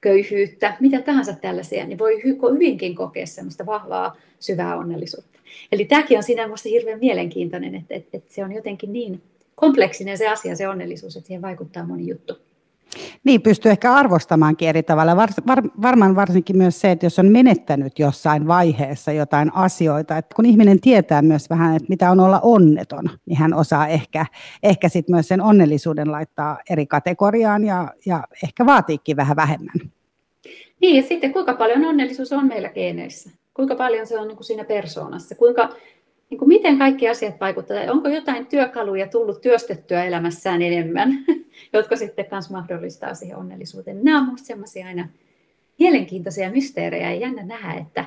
köyhyyttä, 0.00 0.76
mitä 0.80 1.02
tahansa 1.02 1.32
tällaisia, 1.32 1.86
niin 1.86 1.98
voi 1.98 2.22
hyvinkin 2.52 2.94
kokea 2.94 3.26
semmoista 3.26 3.66
vahvaa, 3.66 4.16
syvää 4.40 4.76
onnellisuutta. 4.76 5.38
Eli 5.72 5.84
tämäkin 5.84 6.16
on 6.16 6.22
siinä 6.22 6.46
minusta 6.46 6.68
hirveän 6.68 6.98
mielenkiintoinen, 6.98 7.74
että, 7.74 7.94
että, 7.94 8.16
että 8.16 8.34
se 8.34 8.44
on 8.44 8.52
jotenkin 8.52 8.92
niin 8.92 9.22
kompleksinen 9.54 10.18
se 10.18 10.28
asia, 10.28 10.56
se 10.56 10.68
onnellisuus, 10.68 11.16
että 11.16 11.26
siihen 11.26 11.42
vaikuttaa 11.42 11.86
moni 11.86 12.08
juttu. 12.08 12.45
Niin, 13.24 13.42
pystyy 13.42 13.70
ehkä 13.70 13.94
arvostamaankin 13.94 14.68
eri 14.68 14.82
tavalla. 14.82 15.16
Var, 15.16 15.28
var, 15.46 15.62
varmaan 15.82 16.16
varsinkin 16.16 16.56
myös 16.56 16.80
se, 16.80 16.90
että 16.90 17.06
jos 17.06 17.18
on 17.18 17.26
menettänyt 17.26 17.98
jossain 17.98 18.46
vaiheessa 18.46 19.12
jotain 19.12 19.54
asioita, 19.54 20.16
että 20.16 20.34
kun 20.34 20.46
ihminen 20.46 20.80
tietää 20.80 21.22
myös 21.22 21.50
vähän, 21.50 21.76
että 21.76 21.88
mitä 21.88 22.10
on 22.10 22.20
olla 22.20 22.40
onneton, 22.42 23.10
niin 23.26 23.38
hän 23.38 23.54
osaa 23.54 23.86
ehkä, 23.86 24.26
ehkä 24.62 24.88
sit 24.88 25.08
myös 25.08 25.28
sen 25.28 25.40
onnellisuuden 25.40 26.12
laittaa 26.12 26.58
eri 26.70 26.86
kategoriaan 26.86 27.64
ja, 27.64 27.88
ja 28.06 28.24
ehkä 28.44 28.66
vaatiikin 28.66 29.16
vähän 29.16 29.36
vähemmän. 29.36 29.76
Niin, 30.80 30.96
ja 30.96 31.02
sitten 31.02 31.32
kuinka 31.32 31.54
paljon 31.54 31.84
onnellisuus 31.84 32.32
on 32.32 32.46
meillä 32.46 32.68
geeneissä? 32.68 33.30
kuinka 33.56 33.74
paljon 33.74 34.06
se 34.06 34.18
on 34.18 34.28
niin 34.28 34.36
kuin 34.36 34.44
siinä 34.44 34.64
persoonassa, 34.64 35.34
kuinka, 35.34 35.68
niin 36.30 36.38
kuin 36.38 36.48
miten 36.48 36.78
kaikki 36.78 37.08
asiat 37.08 37.40
vaikuttavat, 37.40 37.88
onko 37.88 38.08
jotain 38.08 38.46
työkaluja 38.46 39.08
tullut 39.08 39.40
työstettyä 39.40 40.04
elämässään 40.04 40.62
enemmän, 40.62 41.24
jotka 41.72 41.96
sitten 41.96 42.26
myös 42.30 42.50
mahdollistaa 42.50 43.14
siihen 43.14 43.36
onnellisuuteen. 43.36 44.04
Nämä 44.04 44.18
on 44.18 44.24
minusta 44.24 44.46
sellaisia 44.46 44.86
aina 44.86 45.08
mielenkiintoisia 45.78 46.50
mysteerejä 46.50 47.10
ja 47.10 47.20
jännä 47.20 47.42
nähdä, 47.42 47.72
että 47.72 48.04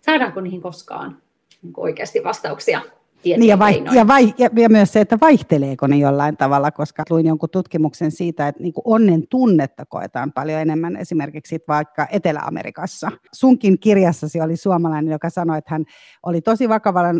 saadaanko 0.00 0.40
niihin 0.40 0.62
koskaan 0.62 1.18
niin 1.62 1.72
oikeasti 1.76 2.24
vastauksia. 2.24 2.80
Niin 3.24 3.48
ja, 3.48 3.58
vai, 3.58 3.84
ja, 3.92 4.06
vai, 4.06 4.34
ja, 4.38 4.50
ja 4.56 4.68
myös 4.68 4.92
se, 4.92 5.00
että 5.00 5.18
vaihteleeko 5.20 5.86
ne 5.86 5.96
jollain 5.96 6.36
tavalla, 6.36 6.70
koska 6.70 7.02
luin 7.10 7.26
jonkun 7.26 7.50
tutkimuksen 7.50 8.10
siitä, 8.10 8.48
että 8.48 8.62
niin 8.62 8.72
onnen 8.84 9.22
tunnetta 9.30 9.86
koetaan 9.86 10.32
paljon 10.32 10.60
enemmän 10.60 10.96
esimerkiksi 10.96 11.58
vaikka 11.68 12.06
Etelä-Amerikassa. 12.10 13.10
Sunkin 13.32 13.78
kirjassasi 13.78 14.40
oli 14.40 14.56
suomalainen, 14.56 15.12
joka 15.12 15.30
sanoi, 15.30 15.58
että 15.58 15.74
hän 15.74 15.84
oli 16.22 16.40
tosi 16.40 16.68
vakavalla 16.68 17.12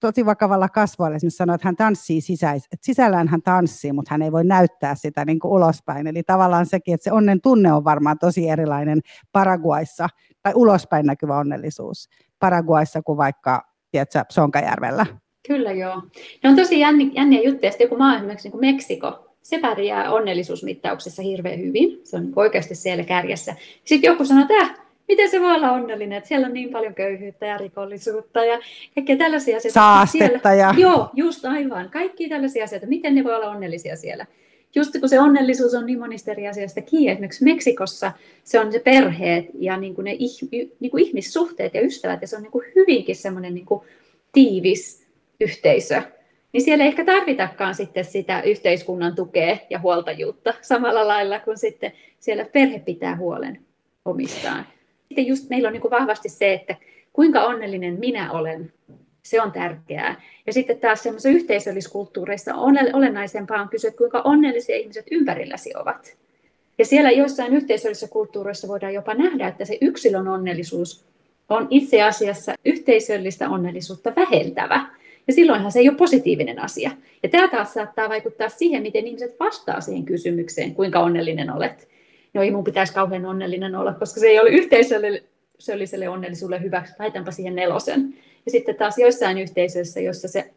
tosi 0.00 0.26
vakavalla 0.26 0.68
kasvoilla 0.68 1.16
esimerkiksi 1.16 1.36
sanoi, 1.36 1.54
että 1.54 1.68
hän 1.68 1.76
tanssii 1.76 2.20
sisäis, 2.20 2.64
että 2.64 2.86
sisällään 2.86 3.28
hän 3.28 3.42
tanssii, 3.42 3.92
mutta 3.92 4.08
hän 4.10 4.22
ei 4.22 4.32
voi 4.32 4.44
näyttää 4.44 4.94
sitä 4.94 5.24
niin 5.24 5.38
kuin 5.38 5.52
ulospäin. 5.52 6.06
Eli 6.06 6.22
tavallaan 6.22 6.66
sekin, 6.66 6.94
että 6.94 7.04
se 7.04 7.12
onnen 7.12 7.40
tunne 7.40 7.72
on 7.72 7.84
varmaan 7.84 8.18
tosi 8.18 8.48
erilainen 8.48 9.00
Paraguaissa, 9.32 10.08
tai 10.42 10.52
ulospäin 10.56 11.06
näkyvä 11.06 11.38
onnellisuus 11.38 12.08
Paraguaissa 12.38 13.02
kuin 13.02 13.18
vaikka 13.18 13.62
tiedätkö, 13.90 14.24
Sonkajärvellä. 14.30 15.06
Kyllä 15.46 15.72
joo. 15.72 16.02
Ne 16.42 16.50
on 16.50 16.56
tosi 16.56 16.80
jänniä, 16.80 17.42
juttuja. 17.44 17.70
Sitten 17.70 17.84
joku 17.84 17.96
maa 17.96 18.16
esimerkiksi 18.16 18.48
niin 18.48 18.52
kuin 18.52 18.60
Meksiko, 18.60 19.32
se 19.42 19.58
pärjää 19.58 20.12
onnellisuusmittauksessa 20.12 21.22
hirveän 21.22 21.58
hyvin. 21.58 22.00
Se 22.04 22.16
on 22.16 22.32
oikeasti 22.36 22.74
siellä 22.74 23.04
kärjessä. 23.04 23.56
Sitten 23.84 24.08
joku 24.08 24.24
sanoo, 24.24 24.42
että 24.42 24.54
äh, 24.54 24.80
miten 25.08 25.30
se 25.30 25.40
voi 25.40 25.54
olla 25.54 25.72
onnellinen, 25.72 26.18
että 26.18 26.28
siellä 26.28 26.46
on 26.46 26.54
niin 26.54 26.70
paljon 26.70 26.94
köyhyyttä 26.94 27.46
ja 27.46 27.58
rikollisuutta 27.58 28.44
ja 28.44 28.58
kaikkea 28.94 29.16
tällaisia 29.16 29.56
asioita. 29.56 29.74
Saastetta 29.74 30.48
siellä, 30.48 30.54
ja... 30.54 30.74
Joo, 30.78 31.10
just 31.14 31.44
aivan. 31.44 31.90
Kaikki 31.90 32.28
tällaisia 32.28 32.64
asioita. 32.64 32.86
Miten 32.86 33.14
ne 33.14 33.24
voi 33.24 33.34
olla 33.34 33.50
onnellisia 33.50 33.96
siellä? 33.96 34.26
Just 34.74 35.00
kun 35.00 35.08
se 35.08 35.20
onnellisuus 35.20 35.74
on 35.74 35.86
niin 35.86 35.98
monista 35.98 36.30
eri 36.30 36.48
asioista 36.48 36.80
kiinni, 36.80 37.10
esimerkiksi 37.10 37.44
Meksikossa 37.44 38.12
se 38.44 38.60
on 38.60 38.72
se 38.72 38.78
perheet 38.78 39.46
ja 39.54 39.76
niin 39.76 39.94
kuin 39.94 40.04
ne 40.04 40.16
niin 40.80 40.90
kuin 40.90 41.04
ihmissuhteet 41.04 41.74
ja 41.74 41.80
ystävät, 41.80 42.22
ja 42.22 42.28
se 42.28 42.36
on 42.36 42.42
niin 42.42 42.52
kuin 42.52 42.64
hyvinkin 42.74 43.16
semmoinen 43.16 43.54
niin 43.54 43.66
kuin 43.66 43.84
tiivis 44.32 45.01
yhteisö, 45.42 46.02
niin 46.52 46.62
siellä 46.62 46.84
ei 46.84 46.88
ehkä 46.88 47.04
tarvitakaan 47.04 47.74
sitten 47.74 48.04
sitä 48.04 48.42
yhteiskunnan 48.42 49.14
tukea 49.14 49.56
ja 49.70 49.78
huoltajuutta 49.78 50.54
samalla 50.60 51.08
lailla 51.08 51.40
kuin 51.40 51.58
sitten 51.58 51.92
siellä 52.20 52.44
perhe 52.44 52.78
pitää 52.78 53.16
huolen 53.16 53.58
omistaan. 54.04 54.66
Sitten 55.08 55.26
just 55.26 55.48
meillä 55.50 55.66
on 55.66 55.72
niin 55.72 55.90
vahvasti 55.90 56.28
se, 56.28 56.52
että 56.52 56.76
kuinka 57.12 57.44
onnellinen 57.44 57.98
minä 57.98 58.32
olen, 58.32 58.72
se 59.22 59.40
on 59.40 59.52
tärkeää. 59.52 60.20
Ja 60.46 60.52
sitten 60.52 60.78
taas 60.78 61.02
semmoisissa 61.02 61.28
yhteisölliskulttuureissa 61.28 62.54
olennaisempaa 62.92 63.62
on 63.62 63.68
kysyä, 63.68 63.90
kuinka 63.90 64.20
onnellisia 64.20 64.76
ihmiset 64.76 65.06
ympärilläsi 65.10 65.72
ovat. 65.76 66.16
Ja 66.78 66.84
siellä 66.86 67.10
joissain 67.10 67.54
yhteisöllisissä 67.54 68.08
kulttuureissa 68.08 68.68
voidaan 68.68 68.94
jopa 68.94 69.14
nähdä, 69.14 69.48
että 69.48 69.64
se 69.64 69.78
yksilön 69.80 70.28
onnellisuus 70.28 71.04
on 71.48 71.66
itse 71.70 72.02
asiassa 72.02 72.54
yhteisöllistä 72.64 73.50
onnellisuutta 73.50 74.12
vähentävä. 74.16 74.86
Ja 75.26 75.32
silloinhan 75.32 75.72
se 75.72 75.78
ei 75.78 75.88
ole 75.88 75.96
positiivinen 75.96 76.58
asia. 76.58 76.90
Ja 77.22 77.28
tämä 77.28 77.48
taas 77.48 77.74
saattaa 77.74 78.08
vaikuttaa 78.08 78.48
siihen, 78.48 78.82
miten 78.82 79.06
ihmiset 79.06 79.40
vastaa 79.40 79.80
siihen 79.80 80.04
kysymykseen, 80.04 80.74
kuinka 80.74 81.00
onnellinen 81.00 81.50
olet. 81.50 81.88
No 82.34 82.42
ei 82.42 82.50
mun 82.50 82.64
pitäisi 82.64 82.94
kauhean 82.94 83.26
onnellinen 83.26 83.74
olla, 83.74 83.94
koska 83.94 84.20
se 84.20 84.26
ei 84.26 84.40
ole 84.40 84.50
yhteisölliselle 84.50 86.08
onnellisuudelle 86.08 86.62
hyväksi. 86.62 86.94
Laitanpa 86.98 87.30
siihen 87.30 87.54
nelosen. 87.54 88.14
Ja 88.46 88.50
sitten 88.50 88.76
taas 88.76 88.98
joissain 88.98 89.38
yhteisöissä, 89.38 90.00
jossa 90.00 90.28
se 90.28 90.50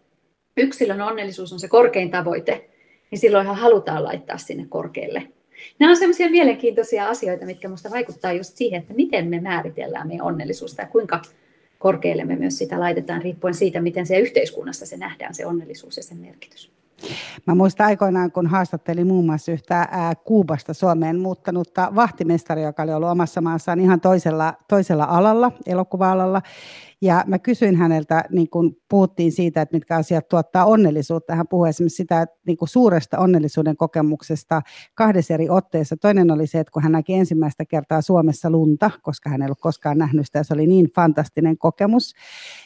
yksilön 0.57 1.01
onnellisuus 1.01 1.53
on 1.53 1.59
se 1.59 1.67
korkein 1.67 2.11
tavoite, 2.11 2.69
niin 3.11 3.19
silloinhan 3.19 3.55
halutaan 3.55 4.03
laittaa 4.03 4.37
sinne 4.37 4.65
korkealle. 4.69 5.23
Nämä 5.79 5.89
on 5.89 5.97
sellaisia 5.97 6.29
mielenkiintoisia 6.29 7.07
asioita, 7.07 7.45
mitkä 7.45 7.67
minusta 7.67 7.91
vaikuttaa 7.91 8.33
just 8.33 8.57
siihen, 8.57 8.81
että 8.81 8.93
miten 8.93 9.27
me 9.27 9.39
määritellään 9.41 10.07
meidän 10.07 10.25
onnellisuutta 10.25 10.81
ja 10.81 10.87
kuinka 10.87 11.21
korkealle 11.85 12.25
me 12.25 12.35
myös 12.35 12.57
sitä 12.57 12.79
laitetaan 12.79 13.21
riippuen 13.21 13.53
siitä, 13.53 13.81
miten 13.81 14.05
se 14.05 14.19
yhteiskunnassa 14.19 14.85
se 14.85 14.97
nähdään, 14.97 15.35
se 15.35 15.45
onnellisuus 15.45 15.97
ja 15.97 16.03
sen 16.03 16.17
merkitys. 16.17 16.71
Mä 17.47 17.55
muistan 17.55 17.85
aikoinaan, 17.85 18.31
kun 18.31 18.47
haastattelin 18.47 19.07
muun 19.07 19.25
muassa 19.25 19.51
yhtä 19.51 19.87
ää, 19.91 20.15
Kuubasta 20.15 20.73
Suomeen 20.73 21.19
muuttanutta 21.19 21.91
vahtimestaria, 21.95 22.65
joka 22.65 22.83
oli 22.83 22.93
ollut 22.93 23.09
omassa 23.09 23.41
maassaan 23.41 23.79
ihan 23.79 24.01
toisella, 24.01 24.53
toisella 24.69 25.03
alalla, 25.03 25.51
elokuva-alalla. 25.65 26.41
Ja 27.01 27.23
mä 27.27 27.39
kysyin 27.39 27.75
häneltä, 27.75 28.23
niin 28.31 28.49
kun 28.49 28.77
puhuttiin 28.89 29.31
siitä, 29.31 29.61
että 29.61 29.75
mitkä 29.75 29.95
asiat 29.95 30.27
tuottaa 30.27 30.65
onnellisuutta. 30.65 31.35
Hän 31.35 31.47
puhui 31.47 31.69
esimerkiksi 31.69 31.95
sitä 31.95 32.21
että 32.21 32.35
niin 32.47 32.57
kuin 32.57 32.69
suuresta 32.69 33.19
onnellisuuden 33.19 33.77
kokemuksesta 33.77 34.61
kahdessa 34.95 35.33
eri 35.33 35.49
otteessa. 35.49 35.97
Toinen 35.97 36.31
oli 36.31 36.47
se, 36.47 36.59
että 36.59 36.71
kun 36.71 36.83
hän 36.83 36.91
näki 36.91 37.13
ensimmäistä 37.13 37.65
kertaa 37.65 38.01
Suomessa 38.01 38.49
lunta, 38.49 38.91
koska 39.01 39.29
hän 39.29 39.41
ei 39.41 39.45
ollut 39.45 39.59
koskaan 39.61 39.97
nähnyt 39.97 40.25
sitä, 40.25 40.43
se 40.43 40.53
oli 40.53 40.67
niin 40.67 40.91
fantastinen 40.95 41.57
kokemus. 41.57 42.13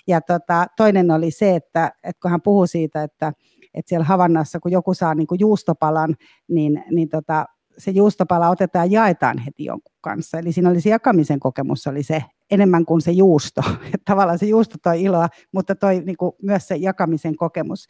Ja 0.07 0.21
tota, 0.21 0.65
toinen 0.77 1.11
oli 1.11 1.31
se, 1.31 1.55
että, 1.55 1.91
että 2.03 2.21
kun 2.21 2.31
hän 2.31 2.41
puhui 2.41 2.67
siitä, 2.67 3.03
että, 3.03 3.33
että 3.73 3.89
siellä 3.89 4.05
Havannassa, 4.05 4.59
kun 4.59 4.71
joku 4.71 4.93
saa 4.93 5.15
niin 5.15 5.27
kuin 5.27 5.39
juustopalan, 5.39 6.15
niin, 6.47 6.83
niin 6.91 7.09
tota, 7.09 7.45
se 7.77 7.91
juustopala 7.91 8.49
otetaan 8.49 8.91
ja 8.91 9.01
jaetaan 9.01 9.37
heti 9.37 9.65
jonkun 9.65 9.95
kanssa. 10.01 10.39
Eli 10.39 10.51
siinä 10.51 10.69
oli 10.69 10.81
se 10.81 10.89
jakamisen 10.89 11.39
kokemus, 11.39 11.87
oli 11.87 12.03
se 12.03 12.23
enemmän 12.51 12.85
kuin 12.85 13.01
se 13.01 13.11
juusto. 13.11 13.61
Tavallaan 14.05 14.39
se 14.39 14.45
juusto 14.45 14.77
toi 14.83 15.03
iloa, 15.03 15.27
mutta 15.51 15.75
toi 15.75 16.01
niin 16.05 16.17
kuin 16.17 16.31
myös 16.41 16.67
se 16.67 16.75
jakamisen 16.75 17.35
kokemus. 17.35 17.85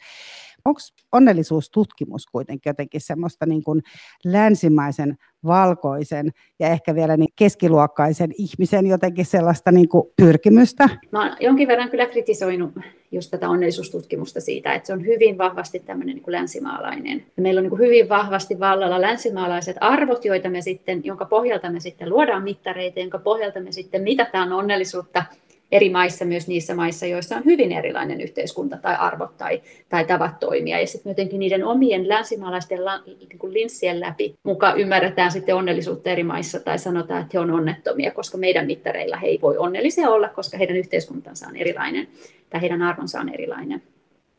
Onko 0.64 0.80
onnellisuustutkimus 1.12 2.26
kuitenkin 2.26 2.70
jotenkin 2.70 3.00
semmoista 3.00 3.46
niin 3.46 3.64
kuin 3.64 3.82
länsimaisen, 4.24 5.16
valkoisen 5.46 6.30
ja 6.58 6.68
ehkä 6.68 6.94
vielä 6.94 7.16
niin 7.16 7.32
keskiluokkaisen 7.36 8.30
ihmisen 8.38 8.86
jotenkin 8.86 9.26
sellaista 9.26 9.72
niin 9.72 9.88
kuin 9.88 10.04
pyrkimystä? 10.16 10.88
Mä 11.12 11.22
olen 11.22 11.36
jonkin 11.40 11.68
verran 11.68 11.90
kyllä 11.90 12.06
kritisoinut 12.06 12.70
just 13.12 13.30
tätä 13.30 13.48
onnellisuustutkimusta 13.48 14.40
siitä, 14.40 14.72
että 14.72 14.86
se 14.86 14.92
on 14.92 15.06
hyvin 15.06 15.38
vahvasti 15.38 15.78
tämmöinen 15.78 16.14
niin 16.14 16.24
kuin 16.24 16.32
länsimaalainen. 16.32 17.26
Ja 17.36 17.42
meillä 17.42 17.58
on 17.58 17.62
niin 17.62 17.70
kuin 17.70 17.80
hyvin 17.80 18.08
vahvasti 18.08 18.60
vallalla 18.60 19.00
länsimaalaiset 19.00 19.76
arvot, 19.80 20.24
joita 20.24 20.50
me 20.50 20.60
sitten, 20.60 21.00
jonka 21.04 21.24
pohjalta 21.24 21.70
me 21.70 21.80
sitten 21.80 22.10
luodaan 22.10 22.42
mittareita, 22.42 23.00
jonka 23.00 23.18
pohjalta 23.18 23.60
me 23.60 23.72
sitten 23.72 24.02
mitataan 24.02 24.52
onnellisuutta 24.52 25.24
eri 25.72 25.90
maissa, 25.90 26.24
myös 26.24 26.48
niissä 26.48 26.74
maissa, 26.74 27.06
joissa 27.06 27.36
on 27.36 27.44
hyvin 27.44 27.72
erilainen 27.72 28.20
yhteiskunta 28.20 28.76
tai 28.76 28.96
arvot 28.98 29.36
tai, 29.38 29.62
tai 29.88 30.04
tavat 30.04 30.40
toimia. 30.40 30.80
Ja 30.80 30.86
sitten 30.86 31.10
jotenkin 31.10 31.40
niiden 31.40 31.64
omien 31.64 32.08
länsimaalaisten 32.08 32.84
la, 32.84 33.02
niin 33.06 33.38
kuin 33.38 33.52
linssien 33.52 34.00
läpi 34.00 34.34
mukaan 34.42 34.80
ymmärretään 34.80 35.32
sitten 35.32 35.54
onnellisuutta 35.54 36.10
eri 36.10 36.22
maissa 36.22 36.60
tai 36.60 36.78
sanotaan, 36.78 37.20
että 37.20 37.30
he 37.34 37.38
on 37.38 37.50
onnettomia, 37.50 38.10
koska 38.10 38.38
meidän 38.38 38.66
mittareilla 38.66 39.16
he 39.16 39.26
ei 39.26 39.38
voi 39.42 39.58
onnellisia 39.58 40.10
olla, 40.10 40.28
koska 40.28 40.58
heidän 40.58 40.76
yhteiskuntansa 40.76 41.48
on 41.48 41.56
erilainen 41.56 42.08
tai 42.50 42.60
heidän 42.60 42.82
arvonsa 42.82 43.20
on 43.20 43.34
erilainen. 43.34 43.82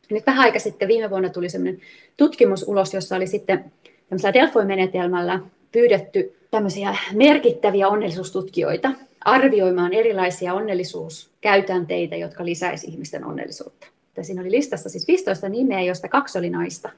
Nyt 0.09 0.25
vähän 0.27 0.43
aika 0.43 0.59
sitten 0.59 0.87
viime 0.87 1.09
vuonna 1.09 1.29
tuli 1.29 1.49
sellainen 1.49 1.81
tutkimus 2.17 2.63
ulos, 2.67 2.93
jossa 2.93 3.15
oli 3.15 3.27
sitten 3.27 3.71
tämmöisellä 4.09 4.33
Delfoy-menetelmällä 4.33 5.39
pyydetty 5.71 6.35
tämmöisiä 6.51 6.95
merkittäviä 7.13 7.87
onnellisuustutkijoita 7.87 8.91
arvioimaan 9.25 9.93
erilaisia 9.93 10.53
onnellisuuskäytänteitä, 10.53 12.15
jotka 12.15 12.45
lisäisi 12.45 12.87
ihmisten 12.87 13.25
onnellisuutta. 13.25 13.87
Ja 14.17 14.23
siinä 14.23 14.41
oli 14.41 14.51
listassa 14.51 14.89
siis 14.89 15.07
15 15.07 15.49
nimeä, 15.49 15.81
joista 15.81 16.07
kaksi 16.07 16.37
oli 16.37 16.49
naista. 16.49 16.89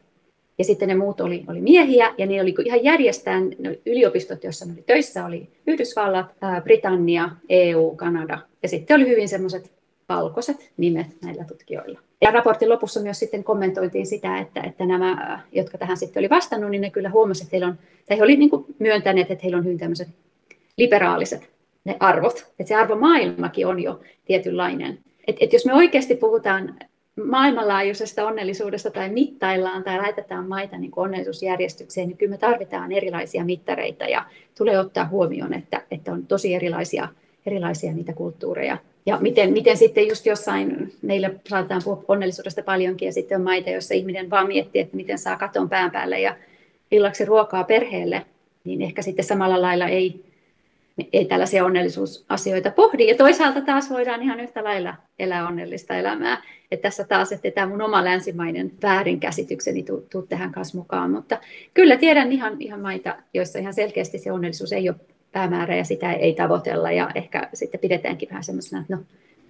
Ja 0.58 0.64
sitten 0.64 0.88
ne 0.88 0.96
muut 0.96 1.22
oli, 1.22 1.44
oli 1.48 1.62
miehiä, 1.62 2.14
ja 2.18 2.26
ne 2.26 2.42
oli 2.42 2.56
ihan 2.66 2.84
järjestään 2.84 3.50
yliopistot, 3.86 4.44
joissa 4.44 4.66
oli 4.66 4.84
töissä, 4.86 5.26
oli 5.26 5.48
Yhdysvallat, 5.68 6.26
Britannia, 6.64 7.30
EU, 7.50 7.96
Kanada. 7.96 8.40
Ja 8.64 8.70
sitten 8.70 8.96
oli 8.96 9.10
hyvin 9.10 9.30
semmoiset 9.30 9.72
valkoiset 10.10 10.72
nimet 10.78 11.08
näillä 11.22 11.44
tutkijoilla. 11.44 12.00
Ja 12.22 12.32
raportin 12.32 12.70
lopussa 12.70 13.00
myös 13.00 13.20
sitten 13.20 13.44
kommentoitiin 13.44 14.08
sitä, 14.08 14.38
että, 14.38 14.62
että 14.62 14.86
nämä, 14.86 15.40
jotka 15.52 15.78
tähän 15.78 15.98
sitten 15.98 16.22
oli 16.22 16.30
vastannut, 16.30 16.72
niin 16.72 16.82
ne 16.82 16.90
kyllä 16.90 17.10
huomasivat, 17.10 17.46
että 17.46 17.56
heillä 17.56 17.68
on, 17.68 17.80
tai 18.06 18.18
he 18.18 18.24
olivat 18.24 18.40
niin 18.40 18.76
myöntäneet, 18.80 19.32
että 19.32 19.44
heillä 19.44 19.58
on 19.58 19.66
hyvin 19.66 19.78
tämmöiset 19.78 20.08
liberaaliset 20.78 21.53
ne 21.86 21.98
arvot. 22.00 22.46
Että 22.60 22.68
se 22.68 22.76
arvomaailmakin 22.76 23.68
on 23.68 23.80
jo 23.80 24.00
tietynlainen. 24.26 25.00
Et, 25.28 25.38
et 25.40 25.54
jos 25.54 25.66
me 25.66 25.74
oikeasti 25.74 26.16
puhutaan 26.16 26.76
maailmanlaajuisesta 27.26 28.28
onnellisuudesta 28.28 28.92
tai 28.92 29.10
mittaillaan 29.10 29.84
tai 29.84 29.98
laitetaan 29.98 30.48
maita 30.48 30.78
niin 30.78 30.92
onnellisuusjärjestykseen, 30.96 32.08
niin 32.08 32.18
kyllä 32.18 32.32
me 32.32 32.38
tarvitaan 32.38 32.92
erilaisia 32.92 33.46
mittareita 33.46 34.06
ja 34.06 34.26
tulee 34.58 34.80
ottaa 34.80 35.08
huomioon, 35.08 35.54
että, 35.54 35.82
että 35.92 36.12
on 36.12 36.28
tosi 36.28 36.54
erilaisia, 36.54 37.08
erilaisia 37.46 37.94
niitä 37.94 38.14
kulttuureja. 38.14 38.78
Ja 39.06 39.18
miten, 39.22 39.54
miten 39.54 39.78
sitten 39.78 40.08
just 40.08 40.26
jossain, 40.26 40.94
meillä 41.02 41.30
saatetaan 41.50 41.82
puhua 41.84 42.04
onnellisuudesta 42.08 42.64
paljonkin 42.64 43.06
ja 43.06 43.14
sitten 43.14 43.38
on 43.38 43.44
maita, 43.44 43.70
joissa 43.70 43.94
ihminen 43.94 44.30
vaan 44.30 44.48
miettii, 44.48 44.82
että 44.82 44.96
miten 44.96 45.18
saa 45.18 45.38
katon 45.38 45.70
pään 45.70 45.92
päälle 45.92 46.20
ja 46.20 46.36
illaksi 46.92 47.26
ruokaa 47.26 47.64
perheelle, 47.64 48.26
niin 48.64 48.82
ehkä 48.82 49.02
sitten 49.02 49.26
samalla 49.26 49.62
lailla 49.62 49.88
ei, 49.88 50.24
ei 51.14 51.26
tällaisia 51.26 51.66
onnellisuusasioita 51.66 52.72
pohdi. 52.72 53.08
Ja 53.08 53.16
toisaalta 53.16 53.62
taas 53.62 53.90
voidaan 53.90 54.22
ihan 54.22 54.40
yhtä 54.40 54.64
lailla 54.64 54.96
elää 55.20 55.48
onnellista 55.48 55.96
elämää. 55.96 56.44
Että 56.72 56.82
tässä 56.82 57.04
taas, 57.04 57.32
että 57.32 57.52
tämä 57.52 57.68
mun 57.68 57.82
oma 57.82 58.04
länsimainen 58.04 58.72
väärinkäsitykseni 58.84 59.84
tuu, 59.84 60.08
tuu 60.12 60.22
tähän 60.22 60.52
kanssa 60.52 60.78
mukaan. 60.78 61.12
Mutta 61.12 61.40
kyllä 61.74 61.98
tiedän 61.98 62.32
ihan, 62.32 62.56
ihan 62.60 62.80
maita, 62.80 63.18
joissa 63.34 63.60
ihan 63.60 63.74
selkeästi 63.74 64.18
se 64.18 64.32
onnellisuus 64.32 64.74
ei 64.74 64.90
ole 64.90 64.98
päämäärä 65.32 65.76
ja 65.76 65.84
sitä 65.84 66.14
ei 66.14 66.34
tavoitella. 66.34 66.92
Ja 66.92 67.10
ehkä 67.16 67.50
sitten 67.54 67.80
pidetäänkin 67.80 68.30
vähän 68.30 68.44
semmoisena, 68.44 68.82
että 68.82 68.96
no, 68.96 69.04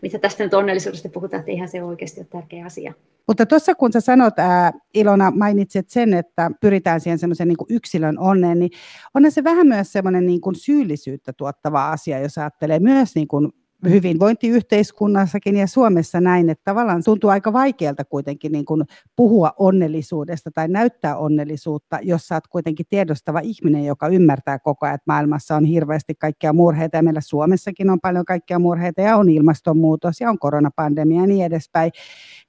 mitä 0.03 0.19
tästä 0.19 0.43
nyt 0.43 0.53
onnellisuudesta 0.53 1.09
puhutaan, 1.09 1.39
että 1.39 1.51
eihän 1.51 1.69
se 1.69 1.83
oikeasti 1.83 2.19
ole 2.21 2.27
tärkeä 2.29 2.65
asia. 2.65 2.93
Mutta 3.27 3.45
tuossa 3.45 3.75
kun 3.75 3.91
sä 3.91 4.01
sanot, 4.01 4.39
ää, 4.39 4.71
Ilona, 4.93 5.31
mainitsit 5.31 5.89
sen, 5.89 6.13
että 6.13 6.51
pyritään 6.61 7.01
siihen 7.01 7.19
semmoisen 7.19 7.47
niin 7.47 7.57
yksilön 7.69 8.19
onneen, 8.19 8.59
niin 8.59 8.71
on 9.13 9.31
se 9.31 9.43
vähän 9.43 9.67
myös 9.67 9.91
semmoinen 9.91 10.25
niin 10.25 10.41
kuin 10.41 10.55
syyllisyyttä 10.55 11.33
tuottava 11.33 11.91
asia, 11.91 12.19
jos 12.19 12.37
ajattelee 12.37 12.79
myös 12.79 13.15
niin 13.15 13.27
kuin 13.27 13.51
hyvinvointiyhteiskunnassakin 13.89 15.55
ja 15.55 15.67
Suomessa 15.67 16.21
näin, 16.21 16.49
että 16.49 16.61
tavallaan 16.63 17.03
tuntuu 17.03 17.29
aika 17.29 17.53
vaikealta 17.53 18.05
kuitenkin 18.05 18.51
niin 18.51 18.65
kuin 18.65 18.83
puhua 19.15 19.53
onnellisuudesta 19.57 20.51
tai 20.53 20.67
näyttää 20.67 21.17
onnellisuutta, 21.17 21.99
jos 22.01 22.27
sä 22.27 22.35
oot 22.35 22.47
kuitenkin 22.47 22.85
tiedostava 22.89 23.39
ihminen, 23.39 23.85
joka 23.85 24.07
ymmärtää 24.07 24.59
koko 24.59 24.85
ajan, 24.85 24.95
että 24.95 25.03
maailmassa 25.07 25.55
on 25.55 25.65
hirveästi 25.65 26.15
kaikkia 26.15 26.53
murheita 26.53 26.97
ja 26.97 27.03
meillä 27.03 27.21
Suomessakin 27.21 27.89
on 27.89 27.99
paljon 27.99 28.25
kaikkia 28.25 28.59
murheita 28.59 29.01
ja 29.01 29.17
on 29.17 29.29
ilmastonmuutos 29.29 30.21
ja 30.21 30.29
on 30.29 30.39
koronapandemia 30.39 31.21
ja 31.21 31.27
niin 31.27 31.45
edespäin. 31.45 31.91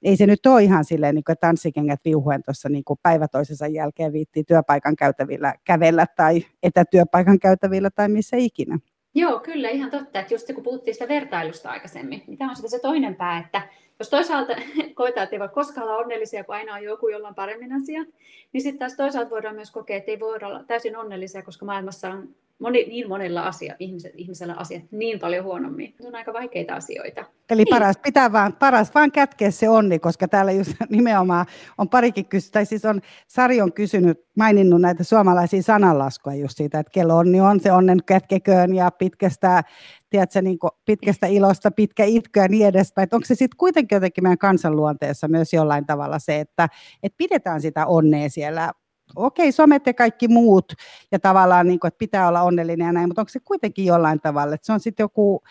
Ei 0.03 0.17
se 0.17 0.27
nyt 0.27 0.45
ole 0.45 0.63
ihan 0.63 0.85
silleen, 0.85 1.15
niin 1.15 1.23
kuin, 1.23 1.35
tanssikengät 1.41 1.99
viuhuen 2.05 2.43
tuossa 2.43 2.69
niin 2.69 2.83
kuin 2.83 2.99
päivä 3.03 3.27
toisensa 3.27 3.67
jälkeen 3.67 4.13
viittii 4.13 4.43
työpaikan 4.43 4.95
käytävillä 4.95 5.53
kävellä 5.63 6.05
tai 6.15 6.45
etätyöpaikan 6.63 7.39
käytävillä 7.39 7.89
tai 7.89 8.09
missä 8.09 8.37
ikinä. 8.37 8.79
Joo, 9.15 9.39
kyllä, 9.39 9.69
ihan 9.69 9.91
totta. 9.91 10.19
Että 10.19 10.33
just 10.33 10.53
kun 10.53 10.63
puhuttiin 10.63 10.95
sitä 10.95 11.07
vertailusta 11.07 11.69
aikaisemmin, 11.69 12.23
niin 12.27 12.37
tämä 12.37 12.49
on 12.49 12.55
sitten 12.55 12.71
se 12.71 12.79
toinen 12.79 13.15
pää, 13.15 13.39
että 13.39 13.61
jos 13.99 14.09
toisaalta 14.09 14.55
koetaan, 14.95 15.23
että 15.23 15.35
ei 15.35 15.39
voi 15.39 15.49
koskaan 15.49 15.87
olla 15.87 15.97
onnellisia, 15.97 16.43
kun 16.43 16.55
aina 16.55 16.73
on 16.73 16.83
joku, 16.83 17.07
jolla 17.07 17.27
on 17.27 17.35
paremmin 17.35 17.73
asiat, 17.73 18.07
niin 18.53 18.61
sitten 18.61 18.79
taas 18.79 18.95
toisaalta 18.95 19.29
voidaan 19.29 19.55
myös 19.55 19.71
kokea, 19.71 19.97
että 19.97 20.11
ei 20.11 20.19
voi 20.19 20.39
olla 20.43 20.63
täysin 20.63 20.97
onnellisia, 20.97 21.43
koska 21.43 21.65
maailmassa 21.65 22.09
on 22.09 22.29
moni, 22.59 22.85
niin 22.87 23.09
monella 23.09 23.41
asia, 23.41 23.75
ihmiset, 23.79 24.11
ihmisellä 24.15 24.53
asiat 24.53 24.83
niin 24.91 25.19
paljon 25.19 25.45
huonommin. 25.45 25.95
Ne 26.01 26.07
on 26.07 26.15
aika 26.15 26.33
vaikeita 26.33 26.73
asioita. 26.73 27.25
Eli 27.49 27.63
niin. 27.63 27.75
paras, 27.75 27.97
pitää 27.97 28.31
vaan, 28.31 28.53
paras 28.53 28.95
vaan 28.95 29.11
kätkeä 29.11 29.51
se 29.51 29.69
onni, 29.69 29.99
koska 29.99 30.27
täällä 30.27 30.51
just 30.51 30.71
nimenomaan 30.89 31.45
on 31.77 31.89
parikin 31.89 32.25
kysy, 32.25 32.51
tai 32.51 32.65
siis 32.65 32.85
on, 32.85 33.01
Sari 33.27 33.61
on 33.61 33.73
kysynyt, 33.73 34.25
maininnut 34.37 34.81
näitä 34.81 35.03
suomalaisia 35.03 35.61
sananlaskuja 35.61 36.35
just 36.35 36.57
siitä, 36.57 36.79
että 36.79 36.91
kello 36.91 37.17
onni 37.17 37.41
on 37.41 37.59
se 37.59 37.71
onnen 37.71 37.99
kätkeköön 38.05 38.75
ja 38.75 38.91
pitkästä, 38.91 39.63
tiedätkö, 40.09 40.41
niin 40.41 40.57
pitkästä 40.85 41.27
ilosta 41.27 41.71
pitkä 41.71 42.05
itky 42.05 42.39
ja 42.39 42.47
niin 42.47 42.67
edespäin. 42.67 43.03
Että 43.03 43.15
onko 43.15 43.25
se 43.25 43.35
sitten 43.35 43.57
kuitenkin 43.57 43.95
jotenkin 43.95 44.23
meidän 44.23 44.37
kansanluonteessa 44.37 45.27
myös 45.27 45.53
jollain 45.53 45.85
tavalla 45.85 46.19
se, 46.19 46.39
että, 46.39 46.69
että 47.03 47.17
pidetään 47.17 47.61
sitä 47.61 47.85
onnea 47.85 48.29
siellä 48.29 48.71
okei, 49.15 49.51
somet 49.51 49.87
ja 49.87 49.93
kaikki 49.93 50.27
muut, 50.27 50.73
ja 51.11 51.19
tavallaan, 51.19 51.67
niin 51.67 51.79
kuin, 51.79 51.87
että 51.87 51.97
pitää 51.97 52.27
olla 52.27 52.41
onnellinen 52.41 52.85
ja 52.85 52.93
näin, 52.93 53.09
mutta 53.09 53.21
onko 53.21 53.29
se 53.29 53.39
kuitenkin 53.39 53.85
jollain 53.85 54.19
tavalla, 54.19 54.55
että 54.55 54.65
se 54.65 54.73
on 54.73 54.79
sitten 54.79 55.03
joku, 55.03 55.43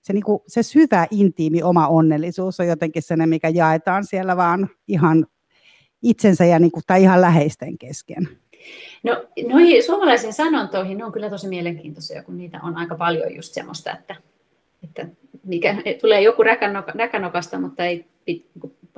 se, 0.00 0.12
niin 0.12 0.24
kuin, 0.24 0.42
se 0.46 0.62
syvä, 0.62 1.06
intiimi 1.10 1.62
oma 1.62 1.88
onnellisuus 1.88 2.60
on 2.60 2.66
jotenkin 2.66 3.02
se, 3.02 3.26
mikä 3.26 3.48
jaetaan 3.48 4.04
siellä 4.04 4.36
vaan 4.36 4.68
ihan 4.88 5.26
itsensä 6.02 6.44
ja 6.44 6.58
niin 6.58 6.72
kuin, 6.72 6.82
tai 6.86 7.02
ihan 7.02 7.20
läheisten 7.20 7.78
kesken. 7.78 8.28
No 9.02 9.24
noihin 9.48 9.82
suomalaisiin 9.82 10.32
sanontoihin, 10.32 10.98
ne 10.98 11.04
on 11.04 11.12
kyllä 11.12 11.30
tosi 11.30 11.48
mielenkiintoisia, 11.48 12.22
kun 12.22 12.36
niitä 12.36 12.60
on 12.62 12.76
aika 12.76 12.94
paljon 12.94 13.36
just 13.36 13.54
semmoista, 13.54 13.92
että, 13.92 14.16
että 14.84 15.06
mikä, 15.44 15.76
tulee 16.00 16.22
joku 16.22 16.42
räkänokasta, 16.94 17.60
mutta 17.60 17.84
ei 17.84 18.06
niin 18.26 18.46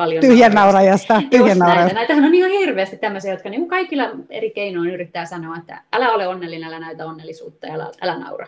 paljon. 0.01 0.21
Tyhjän 0.21 0.53
naurajasta. 0.53 1.23
Tyhjän 1.31 1.59
naurajasta. 1.59 1.95
Näitähän 1.95 2.25
on 2.25 2.35
ihan 2.35 2.51
hirveästi 2.51 2.97
tämmöisiä, 2.97 3.33
jotka 3.33 3.49
niin 3.49 3.69
kaikilla 3.69 4.11
eri 4.31 4.51
keinoin 4.51 4.91
yrittää 4.91 5.27
sanoa, 5.27 5.57
että 5.57 5.83
älä 5.93 6.13
ole 6.13 6.29
onnellinen, 6.29 6.69
älä 6.69 6.81
näytä 6.81 7.07
onnellisuutta 7.07 7.67
ja 7.67 7.75
älä, 7.75 7.91
älä 8.01 8.19
naura. 8.19 8.47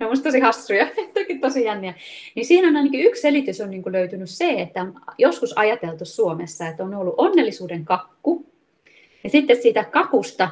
Ne 0.00 0.06
on 0.06 0.12
musta 0.12 0.24
tosi 0.24 0.40
hassuja, 0.40 0.86
toki 1.18 1.38
tosi 1.38 1.64
jänniä. 1.64 1.94
Niin 2.34 2.46
siinä 2.46 2.68
on 2.68 2.76
ainakin 2.76 3.00
yksi 3.00 3.22
selitys 3.22 3.60
on 3.60 3.70
niin 3.70 3.82
kuin 3.82 3.92
löytynyt 3.92 4.30
se, 4.30 4.52
että 4.52 4.82
on 4.82 4.94
joskus 5.18 5.58
ajateltu 5.58 6.04
Suomessa, 6.04 6.66
että 6.68 6.84
on 6.84 6.94
ollut 6.94 7.14
onnellisuuden 7.16 7.84
kakku. 7.84 8.46
Ja 9.24 9.30
sitten 9.30 9.62
siitä 9.62 9.84
kakusta 9.84 10.48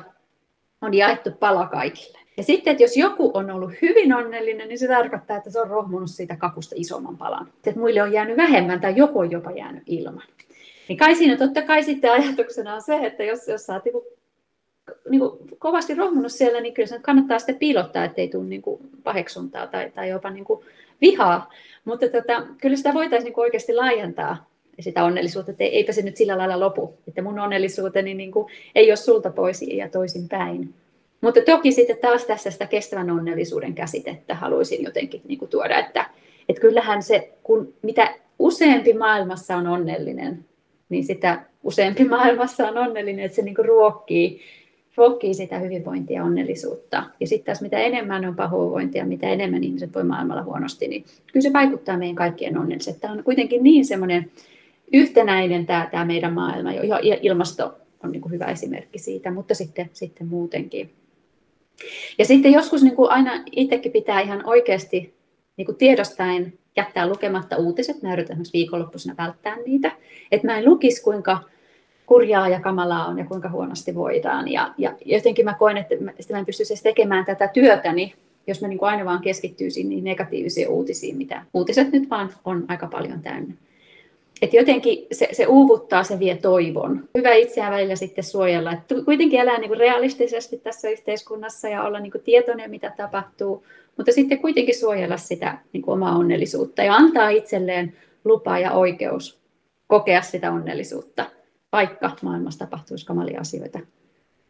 on 0.81 0.95
jaettu 0.95 1.31
pala 1.31 1.67
kaikille. 1.67 2.19
Ja 2.43 2.47
sitten, 2.47 2.71
että 2.71 2.83
jos 2.83 2.97
joku 2.97 3.31
on 3.35 3.51
ollut 3.51 3.73
hyvin 3.83 4.15
onnellinen, 4.15 4.69
niin 4.69 4.79
se 4.79 4.89
tarkoittaa, 4.89 5.37
että 5.37 5.51
se 5.51 5.61
on 5.61 5.71
rohmunut 5.71 6.11
siitä 6.11 6.37
kakusta 6.37 6.75
isomman 6.79 7.17
palan. 7.17 7.49
Että 7.67 7.81
muille 7.81 8.03
on 8.03 8.13
jäänyt 8.13 8.37
vähemmän 8.37 8.81
tai 8.81 8.97
joku 8.97 9.19
on 9.19 9.31
jopa 9.31 9.51
jäänyt 9.51 9.83
ilman. 9.87 10.23
Niin 10.89 10.99
kai 10.99 11.15
siinä 11.15 11.37
totta 11.37 11.63
kai 11.63 11.83
sitten 11.83 12.13
ajatuksena 12.13 12.75
on 12.75 12.83
se, 12.83 12.97
että 12.97 13.25
jos, 13.25 13.49
jos 13.49 13.67
sä 13.67 13.73
oot 13.73 13.85
niin 13.85 13.93
kuin, 13.93 14.05
niin 15.11 15.21
kuin 15.21 15.39
kovasti 15.59 15.95
rohmunut 15.95 16.33
siellä, 16.33 16.61
niin 16.61 16.75
kyllä 16.75 16.87
se 16.87 16.99
kannattaa 16.99 17.39
sitten 17.39 17.57
piilottaa, 17.57 18.05
ettei 18.05 18.29
tule 18.29 18.45
niin 18.45 18.63
kuin 18.63 18.81
paheksuntaa 19.03 19.67
tai, 19.67 19.91
tai 19.91 20.09
jopa 20.09 20.31
niin 20.31 20.45
kuin 20.45 20.65
vihaa. 21.01 21.53
Mutta 21.85 22.09
tota, 22.09 22.47
kyllä 22.61 22.77
sitä 22.77 22.95
voitaisiin 22.95 23.25
niin 23.25 23.35
kuin 23.35 23.43
oikeasti 23.43 23.75
laajentaa 23.75 24.47
sitä 24.81 25.05
onnellisuutta, 25.05 25.51
että 25.51 25.65
eipä 25.65 25.93
se 25.93 26.03
nyt 26.03 26.17
sillä 26.17 26.39
lailla 26.39 26.61
lopu, 26.61 26.95
että 27.09 27.23
mun 27.23 27.39
onnellisuuteni 27.39 28.15
niin 28.15 28.33
kuin 28.33 28.53
ei 28.75 28.91
ole 28.91 28.97
sulta 28.97 29.31
pois 29.31 29.63
ja 29.63 29.89
toisin 29.89 30.29
päin. 30.29 30.75
Mutta 31.23 31.41
toki 31.41 31.73
sitten 31.73 31.99
taas 31.99 32.25
tässä 32.25 32.51
sitä 32.51 32.67
kestävän 32.67 33.11
onnellisuuden 33.11 33.75
käsitettä 33.75 34.35
haluaisin 34.35 34.85
jotenkin 34.85 35.23
niin 35.29 35.39
kuin 35.39 35.49
tuoda, 35.49 35.79
että, 35.79 36.07
että 36.49 36.61
kyllähän 36.61 37.03
se, 37.03 37.33
kun 37.43 37.75
mitä 37.83 38.15
useampi 38.39 38.93
maailmassa 38.93 39.57
on 39.57 39.67
onnellinen, 39.67 40.45
niin 40.89 41.05
sitä 41.05 41.43
useampi 41.63 42.05
maailmassa 42.05 42.69
on 42.69 42.79
onnellinen, 42.79 43.25
että 43.25 43.37
se 43.37 43.43
niin 43.43 43.55
kuin 43.55 43.69
ruokkii, 43.69 44.41
ruokkii 44.97 45.35
sitä 45.35 45.59
hyvinvointia 45.59 46.17
ja 46.17 46.25
onnellisuutta. 46.25 47.05
Ja 47.21 47.27
sitten 47.27 47.47
taas 47.47 47.63
mitä 47.63 47.79
enemmän 47.79 48.25
on 48.25 48.37
pahoinvointia, 48.37 49.07
mitä 49.07 49.29
enemmän 49.29 49.65
ihmiset 49.65 49.95
voi 49.95 50.05
maailmalla 50.05 50.43
huonosti, 50.43 50.89
niin 50.89 51.05
kyllä 51.33 51.43
se 51.43 51.53
vaikuttaa 51.53 51.99
meidän 51.99 52.17
kaikkien 52.17 52.59
onnellisuuteen. 52.59 53.01
Tämä 53.01 53.15
on 53.15 53.25
kuitenkin 53.25 53.63
niin 53.63 53.85
semmoinen 53.85 54.31
yhtenäinen 54.93 55.67
tämä, 55.67 55.89
tämä 55.91 56.05
meidän 56.05 56.33
maailma, 56.33 56.73
ja 56.73 56.99
ilmasto 57.23 57.75
on 58.05 58.13
niin 58.13 58.23
kuin 58.23 58.33
hyvä 58.33 58.45
esimerkki 58.45 58.99
siitä, 58.99 59.31
mutta 59.31 59.55
sitten, 59.55 59.91
sitten 59.93 60.27
muutenkin. 60.27 60.91
Ja 62.19 62.25
sitten 62.25 62.53
joskus 62.53 62.83
niin 62.83 62.97
kuin 62.97 63.11
aina 63.11 63.45
itsekin 63.53 63.93
pitää 63.93 64.21
ihan 64.21 64.43
oikeasti 64.47 65.15
niin 65.57 65.67
kuin 65.67 65.77
tiedostaen 65.77 66.53
jättää 66.77 67.09
lukematta 67.09 67.57
uutiset. 67.57 68.03
Mä 68.03 68.13
yritän 68.13 68.33
esimerkiksi 68.33 68.53
viikonloppuisena 68.53 69.15
välttää 69.19 69.57
niitä. 69.67 69.93
Että 70.33 70.47
mä 70.47 70.59
en 70.59 70.65
lukisi, 70.65 71.03
kuinka 71.03 71.39
kurjaa 72.07 72.49
ja 72.49 72.61
kamalaa 72.61 73.07
on 73.07 73.19
ja 73.19 73.25
kuinka 73.25 73.49
huonosti 73.49 73.95
voidaan. 73.95 74.53
Ja, 74.53 74.75
ja 74.79 74.97
jotenkin 75.05 75.45
mä 75.45 75.55
koen, 75.55 75.77
että 75.77 75.95
mä, 76.01 76.13
mä 76.31 76.39
en 76.39 76.47
pystyisi 76.47 76.73
edes 76.73 76.83
tekemään 76.83 77.25
tätä 77.25 77.49
työtäni, 77.49 78.15
jos 78.47 78.61
mä 78.61 78.69
niin 78.69 78.79
kuin 78.79 78.89
aina 78.89 79.05
vaan 79.05 79.23
keskittyisin 79.23 79.89
niin 79.89 80.05
negatiivisiin 80.05 80.69
uutisiin, 80.69 81.17
mitä 81.17 81.45
uutiset 81.55 81.93
nyt 81.93 82.11
vaan 82.11 82.31
on 82.45 82.65
aika 82.69 82.87
paljon 82.87 83.23
täynnä. 83.23 83.55
Että 84.43 84.57
jotenkin 84.57 85.07
se, 85.13 85.29
se 85.33 85.47
uuvuttaa, 85.47 86.05
se 86.05 86.19
vie 86.19 86.37
toivon. 86.37 87.09
Hyvä 87.19 87.33
itseään 87.33 87.73
välillä 87.73 87.97
sitten 87.97 88.25
suojella. 88.25 88.73
Että 88.73 88.95
kuitenkin 89.05 89.41
elää 89.41 89.59
niin 89.59 89.69
kuin 89.69 89.81
realistisesti 89.81 90.59
tässä 90.59 90.89
yhteiskunnassa 90.89 91.69
ja 91.69 91.83
olla 91.83 92.01
niin 92.01 92.13
kuin 92.13 92.25
tietoinen, 92.25 92.71
mitä 92.71 92.93
tapahtuu, 92.97 93.65
mutta 93.97 94.13
sitten 94.13 94.39
kuitenkin 94.39 94.79
suojella 94.79 95.17
sitä 95.17 95.59
niin 95.73 95.83
kuin 95.83 95.93
omaa 95.93 96.17
onnellisuutta 96.17 96.83
ja 96.83 96.95
antaa 96.95 97.29
itselleen 97.29 97.97
lupa 98.25 98.59
ja 98.59 98.73
oikeus 98.73 99.39
kokea 99.87 100.23
sitä 100.23 100.53
onnellisuutta, 100.53 101.27
vaikka 101.73 102.11
maailmassa 102.23 102.59
tapahtuisi 102.59 103.07
kamalia 103.07 103.41
asioita 103.41 103.79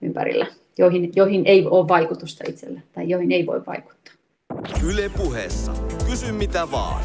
ympärillä, 0.02 0.46
joihin, 0.78 1.12
joihin 1.16 1.42
ei 1.46 1.66
ole 1.66 1.88
vaikutusta 1.88 2.44
itselle 2.48 2.82
tai 2.92 3.08
joihin 3.08 3.32
ei 3.32 3.46
voi 3.46 3.66
vaikuttaa. 3.66 4.14
Yle 4.88 5.10
puheessa. 5.16 5.72
Kysy 6.10 6.32
mitä 6.32 6.70
vaan. 6.70 7.04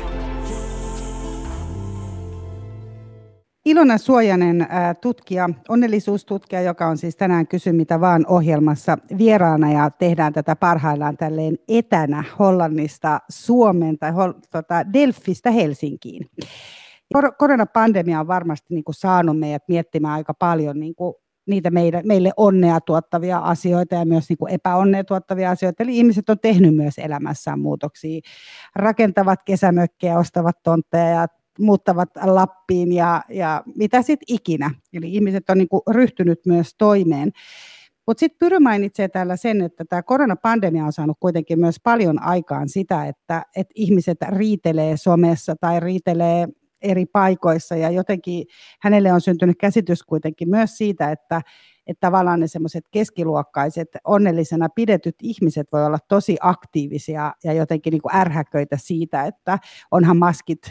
Ilona 3.67 3.97
Suojanen, 3.97 4.67
tutkija, 5.01 5.49
onnellisuustutkija, 5.69 6.61
joka 6.61 6.87
on 6.87 6.97
siis 6.97 7.15
tänään 7.15 7.47
Kysy 7.47 7.71
mitä 7.71 7.99
vaan 7.99 8.25
ohjelmassa 8.27 8.97
vieraana 9.17 9.71
ja 9.71 9.89
tehdään 9.89 10.33
tätä 10.33 10.55
parhaillaan 10.55 11.17
tälleen 11.17 11.57
etänä 11.67 12.23
Hollannista 12.39 13.19
Suomeen 13.29 13.97
tai 13.97 14.11
tota 14.51 14.93
Delfistä 14.93 15.51
Helsinkiin. 15.51 16.25
Koronapandemia 17.37 18.19
on 18.19 18.27
varmasti 18.27 18.73
niin 18.73 18.83
kuin 18.83 18.95
saanut 18.95 19.39
meidät 19.39 19.63
miettimään 19.67 20.13
aika 20.13 20.33
paljon 20.33 20.79
niin 20.79 20.95
kuin 20.95 21.13
niitä 21.47 21.69
meidän, 21.71 22.01
meille 22.05 22.31
onnea 22.37 22.81
tuottavia 22.81 23.37
asioita 23.37 23.95
ja 23.95 24.05
myös 24.05 24.29
niin 24.29 24.37
kuin 24.37 24.53
epäonnea 24.53 25.03
tuottavia 25.03 25.51
asioita. 25.51 25.83
Eli 25.83 25.97
ihmiset 25.97 26.29
on 26.29 26.39
tehnyt 26.39 26.75
myös 26.75 26.97
elämässään 26.97 27.59
muutoksia. 27.59 28.21
Rakentavat 28.75 29.39
kesämökkejä, 29.45 30.19
ostavat 30.19 30.57
tontteja 30.63 31.09
ja 31.09 31.27
muuttavat 31.59 32.09
Lappiin 32.23 32.91
ja, 32.91 33.23
ja 33.29 33.63
mitä 33.75 34.01
sitten 34.01 34.35
ikinä. 34.35 34.71
Eli 34.93 35.13
ihmiset 35.13 35.49
on 35.49 35.57
niin 35.57 35.69
kuin 35.69 35.81
ryhtynyt 35.89 36.39
myös 36.45 36.75
toimeen. 36.77 37.31
Mutta 38.07 38.19
sitten 38.19 38.37
Pyry 38.39 38.59
mainitsee 38.59 39.07
täällä 39.07 39.35
sen, 39.35 39.61
että 39.61 39.85
tämä 39.89 40.03
koronapandemia 40.03 40.85
on 40.85 40.93
saanut 40.93 41.17
kuitenkin 41.19 41.59
myös 41.59 41.75
paljon 41.83 42.23
aikaan 42.23 42.69
sitä, 42.69 43.07
että, 43.07 43.43
että 43.55 43.71
ihmiset 43.75 44.17
riitelee 44.29 44.97
somessa 44.97 45.55
tai 45.61 45.79
riitelee 45.79 46.47
eri 46.81 47.05
paikoissa 47.05 47.75
ja 47.75 47.89
jotenkin 47.89 48.45
hänelle 48.81 49.13
on 49.13 49.21
syntynyt 49.21 49.57
käsitys 49.59 50.03
kuitenkin 50.03 50.49
myös 50.49 50.77
siitä, 50.77 51.11
että, 51.11 51.41
että 51.87 52.07
tavallaan 52.07 52.39
ne 52.39 52.47
semmoiset 52.47 52.83
keskiluokkaiset, 52.91 53.87
onnellisena 54.03 54.69
pidetyt 54.69 55.15
ihmiset 55.21 55.67
voi 55.71 55.85
olla 55.85 55.99
tosi 56.07 56.37
aktiivisia 56.41 57.33
ja 57.43 57.53
jotenkin 57.53 57.91
niin 57.91 58.01
kuin 58.01 58.15
ärhäköitä 58.15 58.77
siitä, 58.79 59.25
että 59.25 59.59
onhan 59.91 60.17
maskit 60.17 60.61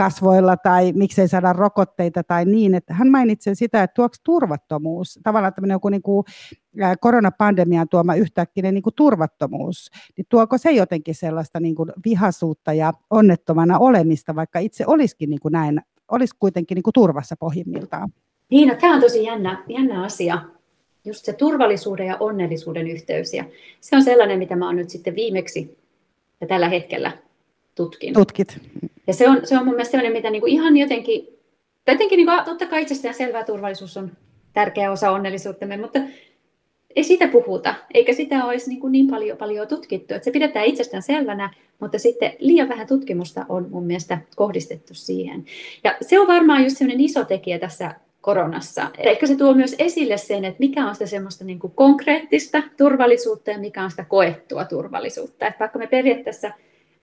kasvoilla 0.00 0.56
tai 0.56 0.92
miksei 0.92 1.28
saada 1.28 1.52
rokotteita 1.52 2.22
tai 2.22 2.44
niin, 2.44 2.74
että 2.74 2.94
hän 2.94 3.10
mainitsee 3.10 3.54
sitä, 3.54 3.82
että 3.82 3.94
tuoksi 3.94 4.20
turvattomuus, 4.24 5.18
tavallaan 5.22 5.54
tämmöinen 5.54 5.74
joku 5.74 5.88
niin 5.88 6.02
kuin 6.02 6.24
koronapandemian 7.00 7.88
tuoma 7.88 8.14
yhtäkkinen 8.14 8.74
niin 8.74 8.82
kuin 8.82 8.94
turvattomuus, 8.94 9.90
niin 10.16 10.26
tuoko 10.28 10.58
se 10.58 10.70
jotenkin 10.70 11.14
sellaista 11.14 11.60
niin 11.60 11.74
kuin 11.74 11.92
vihasuutta 12.04 12.72
ja 12.72 12.92
onnettomana 13.10 13.78
olemista, 13.78 14.34
vaikka 14.34 14.58
itse 14.58 14.84
olisikin 14.86 15.30
niin 15.30 15.40
kuin 15.40 15.52
näin, 15.52 15.80
olisi 16.10 16.36
kuitenkin 16.38 16.74
niin 16.74 16.82
kuin 16.82 16.94
turvassa 16.94 17.36
pohjimmiltaan? 17.36 18.12
Niin, 18.50 18.68
no, 18.68 18.74
tämä 18.80 18.94
on 18.94 19.00
tosi 19.00 19.24
jännä, 19.24 19.64
jännä 19.68 20.04
asia. 20.04 20.38
Just 21.04 21.24
se 21.24 21.32
turvallisuuden 21.32 22.06
ja 22.06 22.16
onnellisuuden 22.20 22.86
yhteys. 22.86 23.34
Ja 23.34 23.44
se 23.80 23.96
on 23.96 24.02
sellainen, 24.02 24.38
mitä 24.38 24.56
mä 24.56 24.66
oon 24.66 24.76
nyt 24.76 24.90
sitten 24.90 25.14
viimeksi 25.14 25.78
ja 26.40 26.46
tällä 26.46 26.68
hetkellä 26.68 27.12
tutkin. 27.84 28.14
Tutkit. 28.14 28.58
Ja 29.06 29.14
se 29.14 29.28
on, 29.28 29.40
se 29.44 29.58
on 29.58 29.64
mun 29.64 29.74
mielestä 29.74 29.90
sellainen, 29.90 30.12
mitä 30.12 30.30
niin 30.30 30.42
kuin 30.42 30.52
ihan 30.52 30.76
jotenkin, 30.76 31.28
jotenkin 31.86 32.16
niin 32.16 32.26
kuin, 32.26 32.44
totta 32.44 32.66
kai 32.66 32.82
itsestään 32.82 33.14
selvää 33.14 33.44
turvallisuus 33.44 33.96
on 33.96 34.12
tärkeä 34.52 34.92
osa 34.92 35.10
onnellisuuttamme, 35.10 35.76
mutta 35.76 35.98
ei 36.96 37.04
siitä 37.04 37.28
puhuta, 37.28 37.74
eikä 37.94 38.12
sitä 38.12 38.44
olisi 38.44 38.68
niin, 38.68 38.80
kuin 38.80 38.92
niin 38.92 39.06
paljon, 39.06 39.38
paljon 39.38 39.68
tutkittu. 39.68 40.14
Että 40.14 40.24
se 40.24 40.30
pidetään 40.30 40.66
itsestään 40.66 41.02
selvänä, 41.02 41.54
mutta 41.80 41.98
sitten 41.98 42.32
liian 42.38 42.68
vähän 42.68 42.86
tutkimusta 42.86 43.46
on 43.48 43.66
mun 43.70 43.84
mielestä 43.84 44.18
kohdistettu 44.36 44.94
siihen. 44.94 45.44
Ja 45.84 45.96
se 46.00 46.20
on 46.20 46.26
varmaan 46.26 46.64
just 46.64 46.76
sellainen 46.76 47.04
iso 47.04 47.24
tekijä 47.24 47.58
tässä 47.58 47.94
koronassa. 48.20 48.90
Ehkä 48.98 49.26
se 49.26 49.36
tuo 49.36 49.54
myös 49.54 49.74
esille 49.78 50.16
sen, 50.16 50.44
että 50.44 50.60
mikä 50.60 50.86
on 50.86 50.94
sitä 50.94 51.06
semmoista 51.06 51.44
niin 51.44 51.58
kuin 51.58 51.72
konkreettista 51.76 52.62
turvallisuutta 52.76 53.50
ja 53.50 53.58
mikä 53.58 53.84
on 53.84 53.90
sitä 53.90 54.04
koettua 54.04 54.64
turvallisuutta. 54.64 55.46
Että 55.46 55.58
vaikka 55.58 55.78
me 55.78 55.86
periaatteessa 55.86 56.50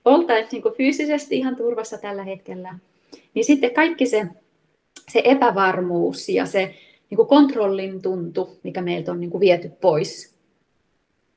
oltaisiin 0.07 0.63
niin 0.63 0.73
fyysisesti 0.77 1.37
ihan 1.37 1.55
turvassa 1.55 1.97
tällä 1.97 2.23
hetkellä, 2.23 2.79
niin 3.33 3.45
sitten 3.45 3.73
kaikki 3.73 4.05
se, 4.05 4.27
se 5.11 5.21
epävarmuus 5.23 6.29
ja 6.29 6.45
se 6.45 6.75
niin 7.09 7.15
kuin 7.15 7.27
kontrollin 7.27 8.01
tuntu, 8.01 8.57
mikä 8.63 8.81
meiltä 8.81 9.11
on 9.11 9.19
niin 9.19 9.29
kuin 9.29 9.41
viety 9.41 9.69
pois, 9.81 10.37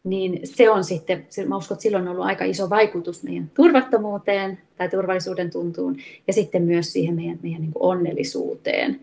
niin 0.05 0.41
se 0.45 0.71
on 0.71 0.85
sitten, 0.85 1.27
mä 1.47 1.57
uskon, 1.57 1.75
että 1.75 1.83
silloin 1.83 2.05
on 2.05 2.13
ollut 2.13 2.27
aika 2.27 2.45
iso 2.45 2.71
vaikutus 2.71 3.23
meidän 3.23 3.51
turvattomuuteen 3.55 4.59
tai 4.77 4.89
turvallisuuden 4.89 5.51
tuntuun 5.51 5.97
ja 6.27 6.33
sitten 6.33 6.63
myös 6.63 6.93
siihen 6.93 7.15
meidän, 7.15 7.39
meidän 7.43 7.61
niin 7.61 7.73
kuin 7.73 7.83
onnellisuuteen. 7.83 9.01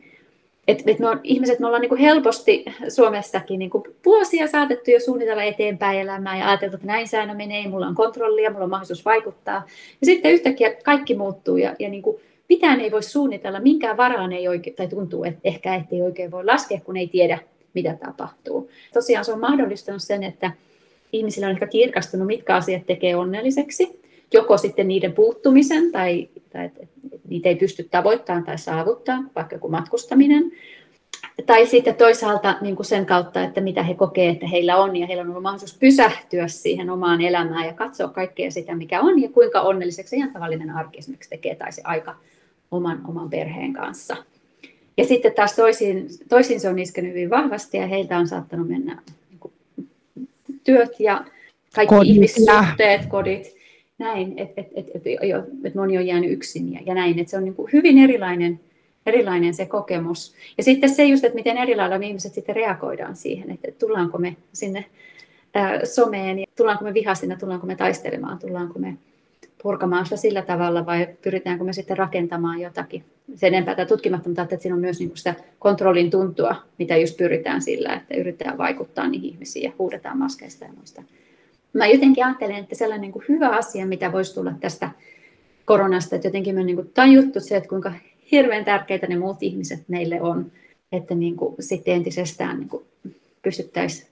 Et, 0.68 0.84
et 0.86 1.00
me 1.00 1.10
on, 1.10 1.20
ihmiset, 1.24 1.60
me 1.60 1.66
ollaan 1.66 1.82
niin 1.82 1.90
kuin 1.90 2.02
helposti 2.02 2.66
Suomessakin 2.90 3.60
niin 3.60 3.70
kuin 3.70 3.84
vuosia 4.06 4.48
saatettu 4.48 4.92
jo 4.92 5.00
suunnitella 5.00 5.44
eteenpäin 5.44 6.00
elämää 6.00 6.38
ja 6.38 6.50
ajateltu, 6.50 6.76
että 6.76 6.88
näin 6.88 7.08
säännö 7.08 7.34
menee, 7.34 7.68
mulla 7.68 7.88
on 7.88 7.96
kontrollia, 7.96 8.50
mulla 8.50 8.64
on 8.64 8.70
mahdollisuus 8.70 9.06
vaikuttaa. 9.06 9.66
Ja 10.02 10.06
sitten 10.06 10.32
yhtäkkiä 10.32 10.74
kaikki 10.84 11.16
muuttuu 11.16 11.58
ja, 11.58 11.76
ja 11.80 11.90
niin 11.90 12.02
kuin 12.02 12.18
mitään 12.50 12.82
ei 12.82 12.92
voi 12.92 13.04
suunnitella, 13.04 13.60
minkään 13.60 13.98
varaan 13.98 14.34
ei 14.34 14.48
oikein, 14.48 14.76
tai 14.76 14.88
tuntuu, 14.88 15.24
että 15.24 15.40
ehkä 15.44 15.76
ettei 15.76 16.02
oikein 16.02 16.32
voi 16.32 16.46
laskea, 16.46 16.80
kun 16.80 16.98
ei 16.98 17.08
tiedä, 17.08 17.40
mitä 17.74 17.98
tapahtuu. 18.06 18.70
Tosiaan 18.94 19.26
se 19.26 19.34
on 19.34 19.40
mahdollistanut 19.40 20.04
sen, 20.04 20.24
että 20.24 20.52
ihmisillä 21.14 21.48
on 21.48 21.54
ehkä 21.54 21.68
kirkastunut, 21.68 22.28
mitkä 22.28 22.56
asiat 22.56 22.86
tekee 22.86 23.16
onnelliseksi, 23.16 24.02
joko 24.34 24.58
sitten 24.58 24.88
niiden 24.88 25.14
puuttumisen 25.14 25.92
tai, 25.92 26.30
tai 26.50 26.66
että 26.66 26.88
niitä 27.28 27.50
ei 27.50 27.56
pysty 27.56 27.84
tavoittamaan 27.84 28.44
tai 28.44 28.58
saavuttaa, 28.58 29.24
vaikka 29.36 29.56
joku 29.56 29.70
matkustaminen. 29.70 30.52
Tai 31.46 31.66
sitten 31.66 31.96
toisaalta 31.96 32.58
niin 32.62 32.76
kuin 32.76 32.86
sen 32.86 33.06
kautta, 33.06 33.44
että 33.44 33.62
mitä 33.62 33.84
he 33.84 33.94
kokee, 33.94 34.30
että 34.30 34.48
heillä 34.48 34.78
on, 34.78 34.96
ja 34.96 35.08
heillä 35.08 35.22
on 35.22 35.30
ollut 35.30 35.44
mahdollisuus 35.44 35.78
pysähtyä 35.80 36.48
siihen 36.48 36.90
omaan 36.90 37.22
elämään 37.22 37.66
ja 37.66 37.74
katsoa 37.74 38.08
kaikkea 38.08 38.52
sitä, 38.52 38.76
mikä 38.76 39.02
on, 39.02 39.22
ja 39.22 39.30
kuinka 39.30 39.62
onnelliseksi 39.62 40.16
ihan 40.16 40.34
tavallinen 40.34 40.70
arki 40.70 40.98
esimerkiksi 40.98 41.30
tekee, 41.30 41.56
tai 41.56 41.72
se 41.72 41.82
aika 41.86 42.16
oman, 42.72 43.02
oman 43.08 43.30
perheen 43.30 43.74
kanssa. 43.74 44.18
Ja 44.98 45.06
sitten 45.06 45.34
taas 45.34 45.56
toisin, 45.56 46.08
toisin 46.30 46.60
se 46.60 46.70
on 46.70 46.80
iskenyt 46.80 47.12
hyvin 47.12 47.30
vahvasti, 47.30 47.78
ja 47.78 47.88
heiltä 47.88 48.18
on 48.18 48.28
saattanut 48.28 48.68
mennä 48.68 49.02
niin 49.30 49.40
kuin, 49.40 49.54
työt 50.64 51.00
ja 51.00 51.26
kaikki 51.76 51.96
kodit 51.96 52.12
ihmissuhteet, 52.12 53.06
kodit, 53.06 53.57
näin, 54.00 54.34
että 54.38 54.62
et, 54.62 54.68
et, 54.76 54.88
et, 54.96 55.02
et 55.64 55.76
moni 55.76 55.98
on 55.98 56.08
jäänyt 56.08 56.32
yksin 56.32 56.74
ja, 56.74 56.80
ja 56.86 56.94
näin, 56.94 57.20
että 57.20 57.32
se 57.32 57.38
on 57.38 57.44
niin 57.44 57.56
kuin 57.56 57.70
hyvin 57.74 57.98
erilainen, 57.98 58.60
erilainen 59.06 59.54
se 59.54 59.66
kokemus. 59.66 60.36
Ja 60.58 60.64
sitten 60.64 60.90
se 60.90 61.06
just, 61.06 61.24
että 61.24 61.36
miten 61.36 61.58
eri 61.58 61.76
lailla 61.76 62.00
me 62.00 62.08
ihmiset 62.08 62.34
sitten 62.34 62.56
reagoidaan 62.56 63.16
siihen, 63.16 63.52
että, 63.52 63.72
tullaanko 63.80 64.18
me 64.18 64.36
sinne 64.54 64.86
ää, 65.54 65.86
someen, 65.86 66.40
ja 66.40 66.46
tullaanko 66.58 66.84
me 66.84 66.94
vihasina, 66.94 67.36
tullaanko 67.36 67.68
me 67.68 67.76
taistelemaan, 67.76 68.40
tullaanko 68.40 68.80
me 68.80 68.98
purkamaan 69.64 70.06
sitä 70.06 70.18
sillä 70.18 70.42
tavalla 70.42 70.86
vai 70.86 71.08
pyritäänkö 71.22 71.64
me 71.64 71.74
sitten 71.74 71.98
rakentamaan 71.98 72.62
jotakin. 72.62 73.04
Sen 73.36 73.54
enempää 73.54 73.76
tai 73.76 73.86
tutkimatta, 73.86 74.30
mutta 74.30 74.42
että 74.42 74.58
siinä 74.58 74.76
on 74.76 74.82
myös 74.82 75.00
niin 75.00 75.10
kuin 75.10 75.18
sitä 75.18 75.36
kontrollin 75.60 76.10
tuntua, 76.10 76.56
mitä 76.78 76.98
just 76.98 77.18
pyritään 77.18 77.62
sillä, 77.62 77.94
että 77.94 78.16
yritetään 78.16 78.58
vaikuttaa 78.58 79.08
niihin 79.08 79.30
ihmisiin 79.30 79.64
ja 79.64 79.72
huudetaan 79.80 80.18
maskeista 80.18 80.66
ja 80.66 80.72
muista 80.78 81.04
mä 81.78 81.88
jotenkin 81.88 82.26
ajattelen, 82.26 82.56
että 82.56 82.76
sellainen 82.76 83.02
niin 83.02 83.12
kuin 83.12 83.26
hyvä 83.30 83.50
asia, 83.50 83.86
mitä 83.86 84.12
voisi 84.12 84.36
tulla 84.36 84.54
tästä 84.60 84.92
koronasta, 85.66 86.16
että 86.16 86.28
jotenkin 86.28 86.56
me 86.56 86.60
on 86.62 86.66
niin 86.66 86.76
kuin 86.76 86.92
tajuttu 86.94 87.40
se, 87.40 87.58
että 87.58 87.70
kuinka 87.70 87.94
hirveän 88.32 88.66
tärkeitä 88.66 89.08
ne 89.08 89.18
muut 89.18 89.44
ihmiset 89.44 89.84
meille 89.88 90.22
on, 90.22 90.52
että 90.92 91.16
niin 91.16 91.36
kuin 91.36 91.56
sitten 91.60 91.94
entisestään 91.94 92.60
niin 92.60 92.70
kuin 92.70 92.84
pystyttäisiin 93.42 94.08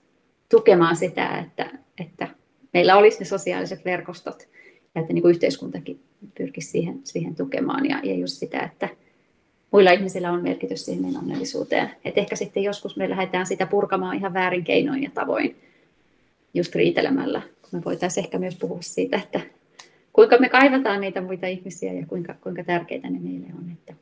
tukemaan 0.48 0.96
sitä, 0.96 1.38
että, 1.38 1.70
että 2.00 2.28
meillä 2.72 2.96
olisi 2.96 3.18
ne 3.18 3.24
sosiaaliset 3.24 3.84
verkostot 3.84 4.48
ja 4.94 5.00
että 5.00 5.12
niin 5.12 5.22
kuin 5.22 5.30
yhteiskuntakin 5.30 6.00
pyrkisi 6.38 6.70
siihen, 6.70 7.00
siihen 7.04 7.34
tukemaan 7.34 7.88
ja, 7.88 8.00
ja 8.02 8.14
just 8.14 8.34
sitä, 8.34 8.60
että 8.60 8.88
muilla 9.70 9.90
ihmisillä 9.90 10.32
on 10.32 10.42
merkitys 10.42 10.84
siihen 10.84 11.16
onnellisuuteen. 11.16 11.90
Et 12.04 12.18
ehkä 12.18 12.36
sitten 12.36 12.62
joskus 12.62 12.96
me 12.96 13.10
lähdetään 13.10 13.46
sitä 13.46 13.66
purkamaan 13.66 14.16
ihan 14.16 14.34
väärin 14.34 14.64
keinoin 14.64 15.02
ja 15.02 15.10
tavoin, 15.14 15.56
just 16.54 16.74
riitelemällä. 16.74 17.42
Me 17.72 17.84
voitaisiin 17.84 18.24
ehkä 18.24 18.38
myös 18.38 18.56
puhua 18.56 18.78
siitä, 18.80 19.16
että 19.16 19.40
kuinka 20.12 20.38
me 20.38 20.48
kaivataan 20.48 21.00
niitä 21.00 21.20
muita 21.20 21.46
ihmisiä 21.46 21.92
ja 21.92 22.06
kuinka, 22.06 22.34
kuinka 22.34 22.64
tärkeitä 22.64 23.10
ne 23.10 23.18
meille 23.18 23.46
on. 23.58 23.70
Että. 23.72 23.94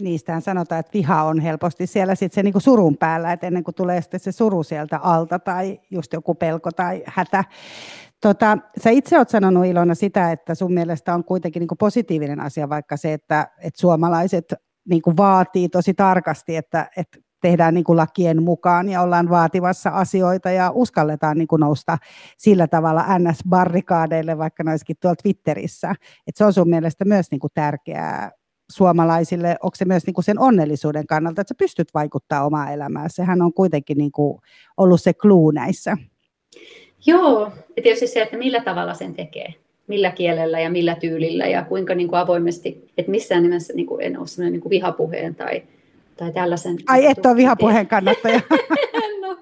Niistähän 0.00 0.42
sanotaan, 0.42 0.78
että 0.80 0.92
viha 0.94 1.22
on 1.22 1.40
helposti 1.40 1.86
siellä 1.86 2.14
sit 2.14 2.32
se 2.32 2.42
niinku 2.42 2.60
surun 2.60 2.96
päällä, 2.96 3.32
että 3.32 3.46
ennen 3.46 3.64
kuin 3.64 3.74
tulee 3.74 4.00
sitten 4.00 4.20
se 4.20 4.32
suru 4.32 4.62
sieltä 4.62 4.98
alta 4.98 5.38
tai 5.38 5.80
just 5.90 6.12
joku 6.12 6.34
pelko 6.34 6.72
tai 6.72 7.02
hätä. 7.06 7.44
Tota, 8.20 8.58
sä 8.84 8.90
itse 8.90 9.16
olet 9.16 9.28
sanonut 9.28 9.66
Ilona 9.66 9.94
sitä, 9.94 10.32
että 10.32 10.54
sun 10.54 10.74
mielestä 10.74 11.14
on 11.14 11.24
kuitenkin 11.24 11.60
niinku 11.60 11.76
positiivinen 11.76 12.40
asia 12.40 12.68
vaikka 12.68 12.96
se, 12.96 13.12
että, 13.12 13.48
että 13.58 13.80
suomalaiset 13.80 14.54
niinku 14.88 15.16
vaatii 15.16 15.68
tosi 15.68 15.94
tarkasti, 15.94 16.56
että, 16.56 16.90
että 16.96 17.18
tehdään 17.40 17.74
niin 17.74 17.84
kuin 17.84 17.96
lakien 17.96 18.42
mukaan 18.42 18.88
ja 18.88 19.02
ollaan 19.02 19.30
vaativassa 19.30 19.90
asioita 19.90 20.50
ja 20.50 20.70
uskalletaan 20.74 21.38
niin 21.38 21.48
kuin 21.48 21.60
nousta 21.60 21.98
sillä 22.36 22.66
tavalla 22.66 23.04
NS-barrikaadeille, 23.18 24.38
vaikka 24.38 24.64
noiskin 24.64 24.96
tuolla 25.00 25.16
Twitterissä. 25.22 25.94
Et 26.26 26.36
se 26.36 26.44
on 26.44 26.52
sun 26.52 26.70
mielestä 26.70 27.04
myös 27.04 27.30
niin 27.30 27.40
kuin 27.40 27.50
tärkeää 27.54 28.30
suomalaisille, 28.70 29.56
onko 29.62 29.74
se 29.74 29.84
myös 29.84 30.06
niin 30.06 30.14
kuin 30.14 30.24
sen 30.24 30.38
onnellisuuden 30.38 31.06
kannalta, 31.06 31.40
että 31.40 31.54
sä 31.54 31.58
pystyt 31.58 31.88
vaikuttamaan 31.94 32.46
omaa 32.46 32.70
elämään. 32.70 33.10
Sehän 33.10 33.42
on 33.42 33.52
kuitenkin 33.52 33.98
niin 33.98 34.12
kuin 34.12 34.38
ollut 34.76 35.00
se 35.00 35.12
clue 35.12 35.52
näissä. 35.52 35.96
Joo, 37.06 37.52
ja 37.76 37.82
tietysti 37.82 38.06
se, 38.06 38.22
että 38.22 38.36
millä 38.36 38.60
tavalla 38.60 38.94
sen 38.94 39.14
tekee 39.14 39.54
millä 39.88 40.10
kielellä 40.10 40.60
ja 40.60 40.70
millä 40.70 40.94
tyylillä 40.94 41.46
ja 41.46 41.64
kuinka 41.64 41.94
niin 41.94 42.08
kuin 42.08 42.18
avoimesti, 42.18 42.92
että 42.98 43.10
missään 43.10 43.42
nimessä 43.42 43.72
niin 43.72 43.86
kuin 43.86 44.02
en 44.02 44.18
ole 44.18 44.26
sellainen 44.26 44.52
niin 44.52 44.60
kuin 44.60 44.70
vihapuheen 44.70 45.34
tai 45.34 45.62
tai 46.18 46.32
tällaisen. 46.32 46.76
Ai 46.86 47.06
et 47.06 47.26
ole 47.26 47.36
vihapuheen 47.36 47.86
kannattaja. 47.86 48.40
no, 49.22 49.36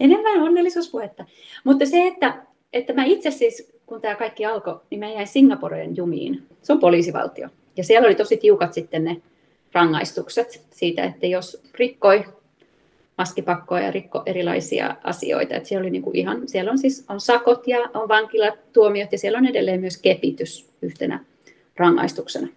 enemmän 0.00 0.42
onnellisuuspuhetta. 0.42 1.24
Mutta 1.64 1.86
se, 1.86 2.06
että, 2.06 2.42
että 2.72 2.92
mä 2.92 3.04
itse 3.04 3.30
siis, 3.30 3.72
kun 3.86 4.00
tämä 4.00 4.14
kaikki 4.14 4.46
alkoi, 4.46 4.80
niin 4.90 4.98
mä 4.98 5.08
jäin 5.08 5.26
Singaporeen 5.26 5.96
jumiin. 5.96 6.46
Se 6.62 6.72
on 6.72 6.80
poliisivaltio. 6.80 7.48
Ja 7.76 7.84
siellä 7.84 8.06
oli 8.06 8.14
tosi 8.14 8.36
tiukat 8.36 8.72
sitten 8.72 9.04
ne 9.04 9.22
rangaistukset 9.72 10.66
siitä, 10.70 11.04
että 11.04 11.26
jos 11.26 11.62
rikkoi 11.74 12.24
maskipakkoa 13.18 13.80
ja 13.80 13.90
rikko 13.90 14.22
erilaisia 14.26 14.96
asioita. 15.04 15.54
Että 15.54 15.68
siellä, 15.68 15.82
oli 15.82 15.90
niinku 15.90 16.10
ihan, 16.14 16.48
siellä 16.48 16.70
on 16.70 16.78
siis 16.78 17.04
on 17.08 17.20
sakot 17.20 17.68
ja 17.68 17.78
on 17.94 18.08
vankilatuomiot 18.08 19.12
ja 19.12 19.18
siellä 19.18 19.38
on 19.38 19.46
edelleen 19.46 19.80
myös 19.80 19.98
kepitys 19.98 20.70
yhtenä 20.82 21.24
rangaistuksena. 21.76 22.48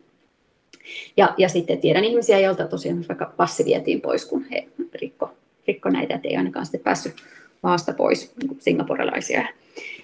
Ja, 1.18 1.34
ja 1.38 1.50
sitten 1.50 1.78
tiedän 1.78 2.04
ihmisiä, 2.04 2.40
joilta 2.40 2.68
tosiaan 2.68 3.06
vaikka 3.08 3.34
passi 3.38 3.66
vietiin 3.66 4.02
pois, 4.02 4.26
kun 4.26 4.46
he 4.52 4.68
rikko, 4.94 5.32
rikko 5.68 5.90
näitä, 5.90 6.16
että 6.16 6.28
ei 6.28 6.38
ainakaan 6.38 6.66
sitten 6.66 6.82
päässyt 6.82 7.14
maasta 7.64 7.94
pois 7.94 8.34
niin 8.44 8.58
singaporelaisia. 8.60 9.48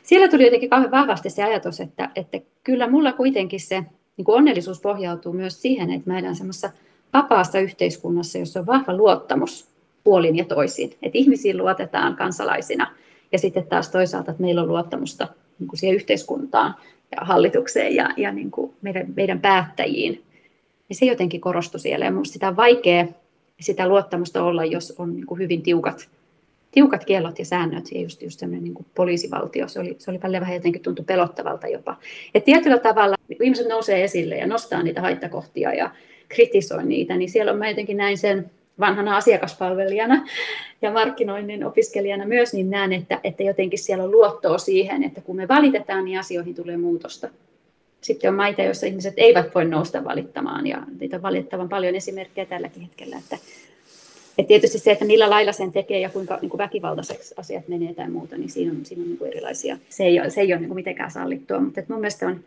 Siellä 0.04 0.28
tuli 0.28 0.44
jotenkin 0.44 0.70
kauhean 0.70 0.92
vahvasti 0.92 1.30
se 1.30 1.44
ajatus, 1.44 1.80
että, 1.80 2.10
että 2.16 2.40
kyllä 2.64 2.90
mulla 2.90 3.14
kuitenkin 3.14 3.60
se 3.60 3.84
niin 4.18 4.26
kuin 4.26 4.38
onnellisuus 4.38 4.82
pohjautuu 4.82 5.34
myös 5.34 5.62
siihen, 5.62 5.92
että 5.92 6.12
mä 6.12 6.20
elän 6.20 6.36
semmoisessa 6.36 6.70
vapaassa 7.14 7.60
yhteiskunnassa, 7.60 8.38
jossa 8.38 8.60
on 8.60 8.66
vahva 8.66 8.94
luottamus 8.94 9.68
puolin 10.04 10.36
ja 10.36 10.46
toisin. 10.46 10.90
Että 11.02 11.18
ihmisiin 11.18 11.58
luotetaan 11.58 12.16
kansalaisina 12.16 12.92
ja 13.32 13.40
sitten 13.40 13.68
taas 13.68 13.90
toisaalta, 13.90 14.32
että 14.32 14.44
meillä 14.44 14.62
on 14.62 14.68
luottamusta 14.68 15.28
niin 15.60 15.68
kuin 15.68 15.80
siihen 15.80 15.96
yhteiskuntaan 15.96 16.76
ja 17.12 17.18
hallitukseen 17.22 17.96
ja, 17.96 18.10
ja 18.18 18.32
niin 18.32 18.52
kuin 18.52 18.74
meidän, 18.82 19.06
meidän 19.16 19.40
päättäjiin. 19.40 20.24
Ja 20.90 20.96
se 20.96 21.06
jotenkin 21.06 21.42
korostui 21.42 21.80
siellä 21.80 22.06
ja 22.06 22.12
minusta 22.12 22.34
sitä 22.34 22.48
on 22.48 22.56
vaikea 22.56 23.06
sitä 23.60 23.88
luottamusta 23.88 24.44
olla, 24.44 24.66
jos 24.66 24.94
on 24.98 25.16
niin 25.16 25.26
kuin 25.26 25.40
hyvin 25.40 25.62
tiukat, 25.62 26.10
tiukat 26.72 27.06
kiellot 27.06 27.40
ja 27.40 27.46
säännöt 27.46 27.92
ja 27.92 28.02
just, 28.02 28.22
just 28.22 28.40
semmoinen 28.40 28.64
niin 28.64 28.86
poliisivaltio, 28.96 29.68
se 29.68 29.80
oli, 29.80 29.96
se 30.00 30.12
oli 30.12 30.20
paljon 30.20 30.42
vähän 30.42 30.56
jotenkin 30.56 30.82
tuntui 30.82 31.06
pelottavalta 31.06 31.68
jopa. 31.68 31.98
Et 32.36 32.46
tietyllä 32.46 32.78
tavalla 32.78 33.16
niin 33.28 33.44
ihmiset 33.44 33.68
nousee 33.68 34.04
esille 34.04 34.36
ja 34.36 34.48
nostaa 34.48 34.84
niitä 34.84 35.02
haittakohtia 35.02 35.74
ja 35.74 35.92
kritisoi 36.30 36.86
niitä, 36.86 37.18
niin 37.18 37.30
siellä 37.30 37.52
on 37.52 37.58
mä 37.58 37.70
jotenkin 37.70 37.98
näin 37.98 38.18
sen 38.18 38.52
vanhana 38.80 39.18
asiakaspalvelijana 39.18 40.28
ja 40.82 40.92
markkinoinnin 40.92 41.66
opiskelijana 41.66 42.26
myös, 42.26 42.54
niin 42.54 42.70
näen, 42.70 42.94
että, 42.94 43.20
että 43.24 43.44
jotenkin 43.44 43.80
siellä 43.80 44.04
on 44.04 44.12
luottoa 44.12 44.58
siihen, 44.58 45.04
että 45.04 45.22
kun 45.22 45.36
me 45.36 45.48
valitetaan, 45.48 46.06
niin 46.06 46.20
asioihin 46.20 46.56
tulee 46.56 46.78
muutosta. 46.78 47.30
Sitten 48.06 48.30
on 48.30 48.36
maita, 48.36 48.62
joissa 48.62 48.86
ihmiset 48.86 49.14
eivät 49.18 49.56
voi 49.56 49.66
nousta 49.66 50.04
valittamaan, 50.04 50.68
ja 50.68 50.84
niitä 51.00 51.16
on 51.16 51.22
valitettavan 51.22 51.70
paljon 51.70 51.96
esimerkkejä 51.96 52.46
tälläkin 52.46 52.82
hetkellä. 52.82 53.18
Että, 53.18 53.38
että 54.38 54.48
tietysti 54.48 54.80
se, 54.80 54.92
että 54.92 55.06
millä 55.06 55.30
lailla 55.30 55.52
sen 55.52 55.72
tekee 55.72 56.00
ja 56.00 56.10
kuinka 56.10 56.38
niin 56.42 56.50
kuin 56.50 56.58
väkivaltaiseksi 56.58 57.34
asiat 57.38 57.68
menee 57.68 57.94
tai 57.94 58.10
muuta, 58.10 58.38
niin 58.38 58.50
siinä 58.50 58.72
on, 58.72 58.86
siinä 58.86 59.02
on 59.02 59.08
niin 59.08 59.18
kuin 59.18 59.32
erilaisia. 59.32 59.78
Se 59.90 60.04
ei 60.04 60.20
ole, 60.20 60.30
se 60.30 60.42
ei 60.42 60.54
ole 60.54 60.60
niin 60.60 60.68
kuin 60.68 60.76
mitenkään 60.76 61.12
sallittua, 61.12 61.60
mutta 61.60 61.80
että 61.80 61.94
mun, 61.94 62.02
mielestä 62.02 62.28
on, 62.28 62.34
mun 62.34 62.44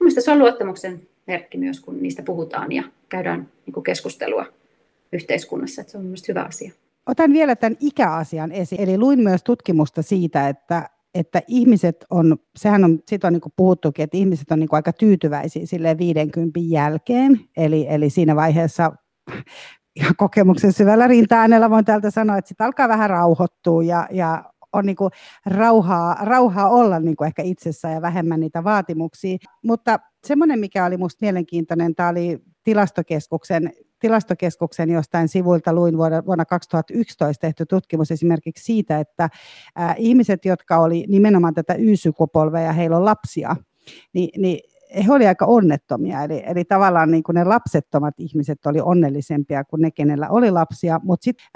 mielestä 0.00 0.20
se 0.20 0.30
on 0.30 0.38
luottamuksen 0.38 1.02
merkki 1.26 1.58
myös, 1.58 1.80
kun 1.80 2.02
niistä 2.02 2.22
puhutaan 2.22 2.72
ja 2.72 2.82
käydään 3.08 3.48
niin 3.66 3.74
kuin 3.74 3.84
keskustelua 3.84 4.46
yhteiskunnassa. 5.12 5.80
Että 5.80 5.90
se 5.90 5.98
on 5.98 6.04
mielestäni 6.04 6.28
hyvä 6.28 6.42
asia. 6.42 6.72
Otan 7.06 7.32
vielä 7.32 7.56
tämän 7.56 7.76
ikäasian 7.80 8.52
esiin. 8.52 8.80
Eli 8.80 8.98
luin 8.98 9.20
myös 9.20 9.42
tutkimusta 9.42 10.02
siitä, 10.02 10.48
että, 10.48 10.88
että 11.14 11.42
ihmiset 11.48 12.04
on, 12.10 12.36
sehän 12.56 12.84
on, 12.84 12.98
siitä 13.08 13.26
on 13.26 13.32
niin 13.32 13.52
puhuttukin, 13.56 14.02
että 14.02 14.16
ihmiset 14.16 14.50
on 14.50 14.58
niin 14.58 14.68
aika 14.72 14.92
tyytyväisiä 14.92 15.66
sille 15.66 15.98
50 15.98 16.60
jälkeen. 16.62 17.40
Eli, 17.56 17.86
eli 17.88 18.10
siinä 18.10 18.36
vaiheessa 18.36 18.92
ihan 19.96 20.16
kokemuksen 20.16 20.72
syvällä 20.72 21.06
rinta-äänellä 21.06 21.70
voin 21.70 21.84
täältä 21.84 22.10
sanoa, 22.10 22.38
että 22.38 22.48
sitten 22.48 22.64
alkaa 22.64 22.88
vähän 22.88 23.10
rauhoittua 23.10 23.82
ja, 23.82 24.08
ja 24.10 24.44
on 24.72 24.86
niin 24.86 24.96
rauhaa, 25.46 26.16
rauhaa 26.20 26.68
olla 26.68 26.98
niin 26.98 27.24
ehkä 27.26 27.42
itsessä 27.42 27.90
ja 27.90 28.02
vähemmän 28.02 28.40
niitä 28.40 28.64
vaatimuksia. 28.64 29.38
Mutta 29.64 29.98
semmoinen, 30.26 30.58
mikä 30.58 30.86
oli 30.86 30.96
minusta 30.96 31.18
mielenkiintoinen, 31.20 31.94
tämä 31.94 32.08
oli 32.08 32.38
tilastokeskuksen 32.64 33.72
tilastokeskuksen 34.02 34.90
jostain 34.90 35.28
sivuilta 35.28 35.72
luin 35.72 35.96
vuonna 35.98 36.44
2011 36.44 37.40
tehty 37.40 37.66
tutkimus 37.66 38.10
esimerkiksi 38.10 38.64
siitä, 38.64 38.98
että 38.98 39.28
ihmiset, 39.96 40.44
jotka 40.44 40.78
oli 40.78 41.04
nimenomaan 41.08 41.54
tätä 41.54 41.74
Y-sukupolvea 41.74 42.62
ja 42.62 42.72
heillä 42.72 42.96
on 42.96 43.04
lapsia, 43.04 43.56
niin, 44.12 44.42
niin 44.42 44.58
he 45.06 45.12
olivat 45.12 45.28
aika 45.28 45.46
onnettomia, 45.46 46.22
eli, 46.22 46.42
eli 46.46 46.64
tavallaan 46.64 47.10
niin 47.10 47.22
kuin 47.22 47.34
ne 47.34 47.44
lapsettomat 47.44 48.14
ihmiset 48.18 48.66
oli 48.66 48.80
onnellisempia 48.80 49.64
kuin 49.64 49.82
ne, 49.82 49.90
kenellä 49.90 50.28
oli 50.30 50.50
lapsia, 50.50 51.00
mutta 51.02 51.24
sitten 51.24 51.46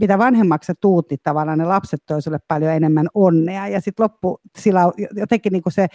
mitä 0.00 0.18
vanhemmaksi 0.18 0.72
tuut, 0.80 1.10
niin 1.10 1.20
tavallaan 1.22 1.58
ne 1.58 1.64
lapset 1.64 2.00
toisivat 2.06 2.42
paljon 2.48 2.72
enemmän 2.72 3.08
onnea. 3.14 3.68
Ja 3.68 3.80
sitten 3.80 4.04
loppu, 4.04 4.40
sillä 4.58 4.80
jotenkin 5.16 5.52
niin 5.52 5.62
kuin 5.62 5.72
se 5.72 5.86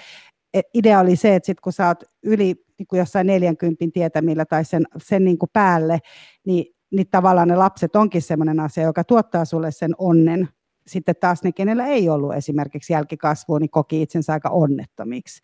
idea 0.74 1.00
oli 1.00 1.16
se, 1.16 1.36
että 1.36 1.46
sit 1.46 1.60
kun 1.60 1.74
sä 1.74 1.88
oot 1.88 2.04
yli 2.24 2.65
niin 2.80 2.88
kuin 2.88 2.98
jossain 2.98 3.28
40 3.28 3.86
tietämillä 3.94 4.46
tai 4.46 4.66
sen, 4.66 4.84
sen 4.98 5.26
niin 5.26 5.38
kuin 5.38 5.50
päälle, 5.54 6.00
niin, 6.46 6.66
niin 6.92 7.08
tavallaan 7.12 7.48
ne 7.48 7.56
lapset 7.56 7.96
onkin 7.96 8.22
sellainen 8.22 8.60
asia, 8.60 8.84
joka 8.84 9.04
tuottaa 9.04 9.46
sulle 9.46 9.72
sen 9.72 9.92
onnen. 9.98 10.50
Sitten 10.88 11.16
taas 11.20 11.44
ne, 11.44 11.52
kenellä 11.52 11.88
ei 11.88 12.10
ollut 12.10 12.34
esimerkiksi 12.34 12.94
jälkikasvua, 12.94 13.60
niin 13.60 13.70
koki 13.70 14.02
itsensä 14.02 14.34
aika 14.34 14.50
onnettomiksi. 14.50 15.42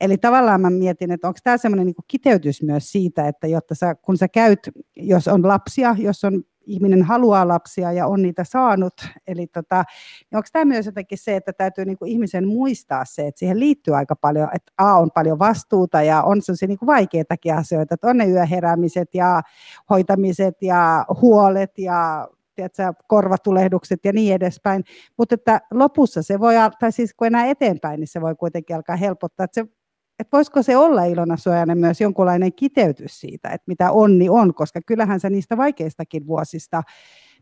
Eli 0.00 0.18
tavallaan 0.18 0.60
mä 0.60 0.70
mietin, 0.70 1.10
että 1.10 1.28
onko 1.28 1.38
tämä 1.44 1.56
sellainen 1.56 1.86
niin 1.86 1.94
kiteytys 2.08 2.62
myös 2.62 2.92
siitä, 2.92 3.28
että 3.28 3.46
jotta 3.46 3.74
sä, 3.74 3.94
kun 3.94 4.16
sä 4.16 4.28
käyt, 4.28 4.70
jos 4.96 5.28
on 5.28 5.48
lapsia, 5.48 5.96
jos 5.98 6.24
on 6.24 6.42
ihminen 6.70 7.02
haluaa 7.02 7.48
lapsia 7.48 7.92
ja 7.92 8.06
on 8.06 8.22
niitä 8.22 8.44
saanut. 8.44 8.94
Eli 9.26 9.46
tota, 9.46 9.84
niin 10.30 10.36
onko 10.36 10.48
tämä 10.52 10.64
myös 10.64 10.86
jotenkin 10.86 11.18
se, 11.18 11.36
että 11.36 11.52
täytyy 11.52 11.84
niin 11.84 11.98
kuin 11.98 12.10
ihmisen 12.10 12.48
muistaa 12.48 13.04
se, 13.04 13.26
että 13.26 13.38
siihen 13.38 13.60
liittyy 13.60 13.96
aika 13.96 14.16
paljon, 14.16 14.48
että 14.54 14.72
A 14.78 14.98
on 14.98 15.10
paljon 15.14 15.38
vastuuta 15.38 16.02
ja 16.02 16.22
on 16.22 16.42
sellaisia 16.42 16.68
niin 16.68 16.78
kuin 16.78 16.86
vaikeitakin 16.86 17.54
asioita, 17.54 17.94
että 17.94 18.08
on 18.08 18.16
ne 18.16 18.26
yöheräämiset 18.26 19.14
ja 19.14 19.42
hoitamiset 19.90 20.62
ja 20.62 21.06
huolet 21.20 21.78
ja 21.78 22.28
tiedätkö, 22.54 22.92
korvatulehdukset 23.06 24.00
ja 24.04 24.12
niin 24.12 24.34
edespäin, 24.34 24.84
mutta 25.16 25.34
että 25.34 25.60
lopussa 25.70 26.22
se 26.22 26.40
voi, 26.40 26.54
tai 26.80 26.92
siis 26.92 27.14
kun 27.14 27.26
enää 27.26 27.46
eteenpäin, 27.46 28.00
niin 28.00 28.08
se 28.08 28.20
voi 28.20 28.34
kuitenkin 28.34 28.76
alkaa 28.76 28.96
helpottaa, 28.96 29.44
että 29.44 29.60
se 29.62 29.79
että 30.20 30.36
voisiko 30.36 30.62
se 30.62 30.76
olla 30.76 31.04
Ilona 31.04 31.36
Suojanen 31.36 31.78
myös 31.78 32.00
jonkunlainen 32.00 32.52
kiteytys 32.52 33.20
siitä, 33.20 33.48
että 33.48 33.64
mitä 33.66 33.92
onni 33.92 34.28
on, 34.28 34.54
koska 34.54 34.80
kyllähän 34.86 35.20
se 35.20 35.30
niistä 35.30 35.56
vaikeistakin 35.56 36.26
vuosista, 36.26 36.82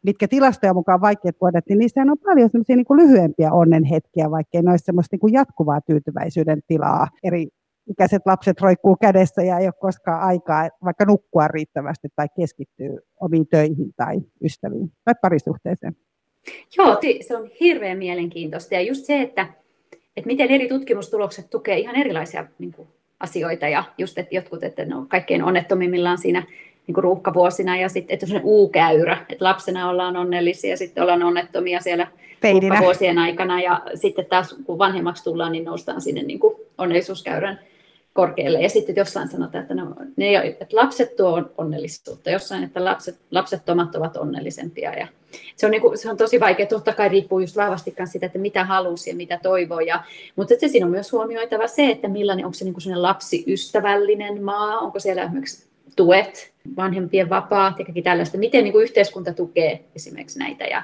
mitkä 0.03 0.29
tilastoja 0.29 0.74
mukaan 0.74 1.01
vaikeat 1.01 1.37
vuodet, 1.41 1.64
niin 1.68 1.79
niissä 1.79 2.01
on 2.01 2.16
paljon 2.24 2.51
semmoisia 2.51 2.76
niin 2.76 2.87
lyhyempiä 2.91 3.53
onnenhetkiä, 3.53 4.31
vaikkei 4.31 4.62
ne 4.62 4.70
olisi 4.70 4.85
semmoista 4.85 5.14
niin 5.14 5.20
kuin 5.20 5.33
jatkuvaa 5.33 5.81
tyytyväisyyden 5.81 6.61
tilaa. 6.66 7.09
Eri 7.22 7.49
ikäiset 7.91 8.22
lapset 8.26 8.61
roikkuu 8.61 8.97
kädessä 9.01 9.43
ja 9.43 9.59
ei 9.59 9.66
ole 9.66 9.72
koskaan 9.81 10.20
aikaa 10.20 10.68
vaikka 10.85 11.05
nukkua 11.05 11.49
riittävästi 11.49 12.09
tai 12.16 12.26
keskittyä 12.37 12.99
omiin 13.20 13.47
töihin 13.47 13.93
tai 13.97 14.16
ystäviin 14.45 14.93
tai 15.05 15.14
parisuhteeseen. 15.22 15.97
Joo, 16.76 17.01
se 17.26 17.37
on 17.37 17.51
hirveän 17.61 17.99
mielenkiintoista 17.99 18.74
ja 18.74 18.81
just 18.81 19.05
se, 19.05 19.22
että 19.22 19.47
että 20.19 20.27
miten 20.27 20.51
eri 20.51 20.69
tutkimustulokset 20.69 21.51
tukee 21.51 21.79
ihan 21.79 21.97
erilaisia 21.97 22.45
niin 22.59 22.73
kuin, 22.73 22.89
asioita 23.21 23.69
ja 23.69 23.85
just, 23.99 24.19
että 24.19 24.35
jotkut, 24.35 24.64
että 24.64 24.85
ne 24.85 24.97
on 24.97 25.09
kaikkein 25.09 25.43
onnettomimmillaan 25.43 26.19
siinä 26.19 26.43
niin 26.87 26.95
kuin 26.95 27.05
ruuhkavuosina 27.05 27.77
ja 27.77 27.89
sitten, 27.89 28.14
että 28.14 28.27
on 28.35 28.41
U-käyrä, 28.45 29.16
että 29.29 29.45
lapsena 29.45 29.91
ollaan 29.91 30.16
onnellisia 30.16 30.71
ja 30.71 30.77
sitten 30.77 31.03
ollaan 31.03 31.23
onnettomia 31.23 31.81
siellä 31.81 32.07
ruuhkavuosien 32.53 33.19
aikana 33.19 33.61
ja 33.61 33.83
sitten 33.95 34.27
taas 34.27 34.57
kun 34.64 34.79
vanhemmaksi 34.79 35.25
tullaan, 35.25 35.53
niin 35.53 35.64
noustaan 35.64 36.01
sinne 36.01 36.23
niin 36.23 36.39
kuin 36.39 36.55
onnellisuuskäyrän 36.79 37.61
korkealle. 38.19 38.61
Ja 38.61 38.69
sitten 38.69 38.97
jossain 38.97 39.29
sanotaan, 39.29 39.62
että, 39.62 39.75
no, 39.75 39.95
ne, 40.16 40.37
että 40.37 40.77
lapset 40.77 41.16
tuo 41.16 41.43
onnellisuutta, 41.59 42.31
jossain, 42.31 42.64
että 42.64 42.85
lapset, 42.85 43.19
lapsettomat 43.31 43.95
ovat 43.95 44.16
onnellisempia. 44.16 44.93
Ja 44.95 45.07
se, 45.57 45.66
on 45.66 45.71
niin 45.73 45.81
kuin, 45.81 45.99
se 45.99 46.11
on 46.11 46.16
tosi 46.16 46.41
vaikea, 46.41 46.66
totta 46.66 46.93
kai 46.93 47.09
riippuu 47.09 47.41
just 47.41 47.57
vahvasti 47.57 47.95
siitä, 48.05 48.27
että 48.27 48.39
mitä 48.39 48.64
halusi 48.64 49.11
ja 49.11 49.16
mitä 49.16 49.39
toivoo. 49.43 49.81
Ja, 49.81 50.03
mutta 50.37 50.55
se 50.61 50.69
siinä 50.69 50.87
on 50.87 50.91
myös 50.91 51.12
huomioitava 51.12 51.66
se, 51.66 51.91
että 51.91 52.09
millainen, 52.09 52.45
onko 52.45 52.55
se 52.55 52.64
niin 52.64 52.75
kuin 52.75 53.03
lapsiystävällinen 53.03 54.43
maa, 54.43 54.79
onko 54.79 54.99
siellä 54.99 55.23
esimerkiksi 55.23 55.66
tuet, 55.97 56.53
vanhempien 56.77 57.29
vapaat 57.29 57.79
ja 57.79 57.85
kaikki 57.85 58.03
tällaista, 58.03 58.39
miten 58.39 58.64
niin 58.64 58.73
kuin 58.73 58.85
yhteiskunta 58.85 59.33
tukee 59.33 59.85
esimerkiksi 59.97 60.39
näitä. 60.39 60.64
Ja 60.64 60.83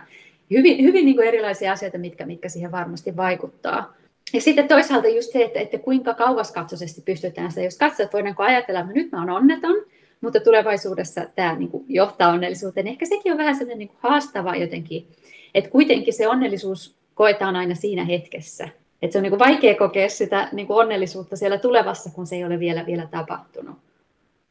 hyvin, 0.51 0.85
hyvin 0.85 1.05
niin 1.05 1.17
kuin 1.17 1.29
erilaisia 1.29 1.73
asioita, 1.73 1.99
mitkä, 1.99 2.27
mitkä 2.27 2.49
siihen 2.49 2.73
varmasti 2.73 3.17
vaikuttaa. 3.17 3.95
Ja 4.33 4.41
sitten 4.41 4.69
toisaalta 4.69 5.09
just 5.09 5.33
se, 5.33 5.45
että, 5.45 5.61
että 5.61 5.79
kuinka 5.79 6.15
kauaskatsoisesti 6.15 7.01
pystytään 7.01 7.51
sitä, 7.51 7.63
jos 7.63 7.79
katsot, 7.79 8.13
voidaanko 8.13 8.43
ajatella, 8.43 8.81
että 8.81 8.93
nyt 8.93 9.13
mä 9.13 9.19
oon 9.19 9.31
onneton, 9.31 9.77
mutta 10.21 10.41
tulevaisuudessa 10.41 11.21
tämä 11.35 11.57
niin 11.57 11.71
kuin 11.71 11.85
johtaa 11.89 12.33
onnellisuuteen. 12.33 12.87
Ehkä 12.87 13.07
sekin 13.07 13.33
on 13.33 13.39
vähän 13.39 13.55
sellainen 13.55 13.79
niin 13.79 13.89
kuin 13.89 13.99
haastava 14.01 14.57
jotenkin, 14.57 15.09
että 15.55 15.71
kuitenkin 15.71 16.15
se 16.15 16.29
onnellisuus 16.29 16.95
koetaan 17.15 17.57
aina 17.57 17.75
siinä 17.75 18.05
hetkessä. 18.05 18.69
Että 19.03 19.13
se 19.13 19.19
on 19.19 19.23
niin 19.23 19.31
kuin 19.31 19.39
vaikea 19.39 19.75
kokea 19.75 20.09
sitä 20.09 20.49
niin 20.53 20.67
kuin 20.67 20.77
onnellisuutta 20.77 21.37
siellä 21.37 21.59
tulevassa, 21.59 22.11
kun 22.11 22.27
se 22.27 22.37
ei 22.37 22.45
ole 22.45 22.59
vielä, 22.59 22.87
vielä 22.87 23.09
tapahtunut. 23.11 23.77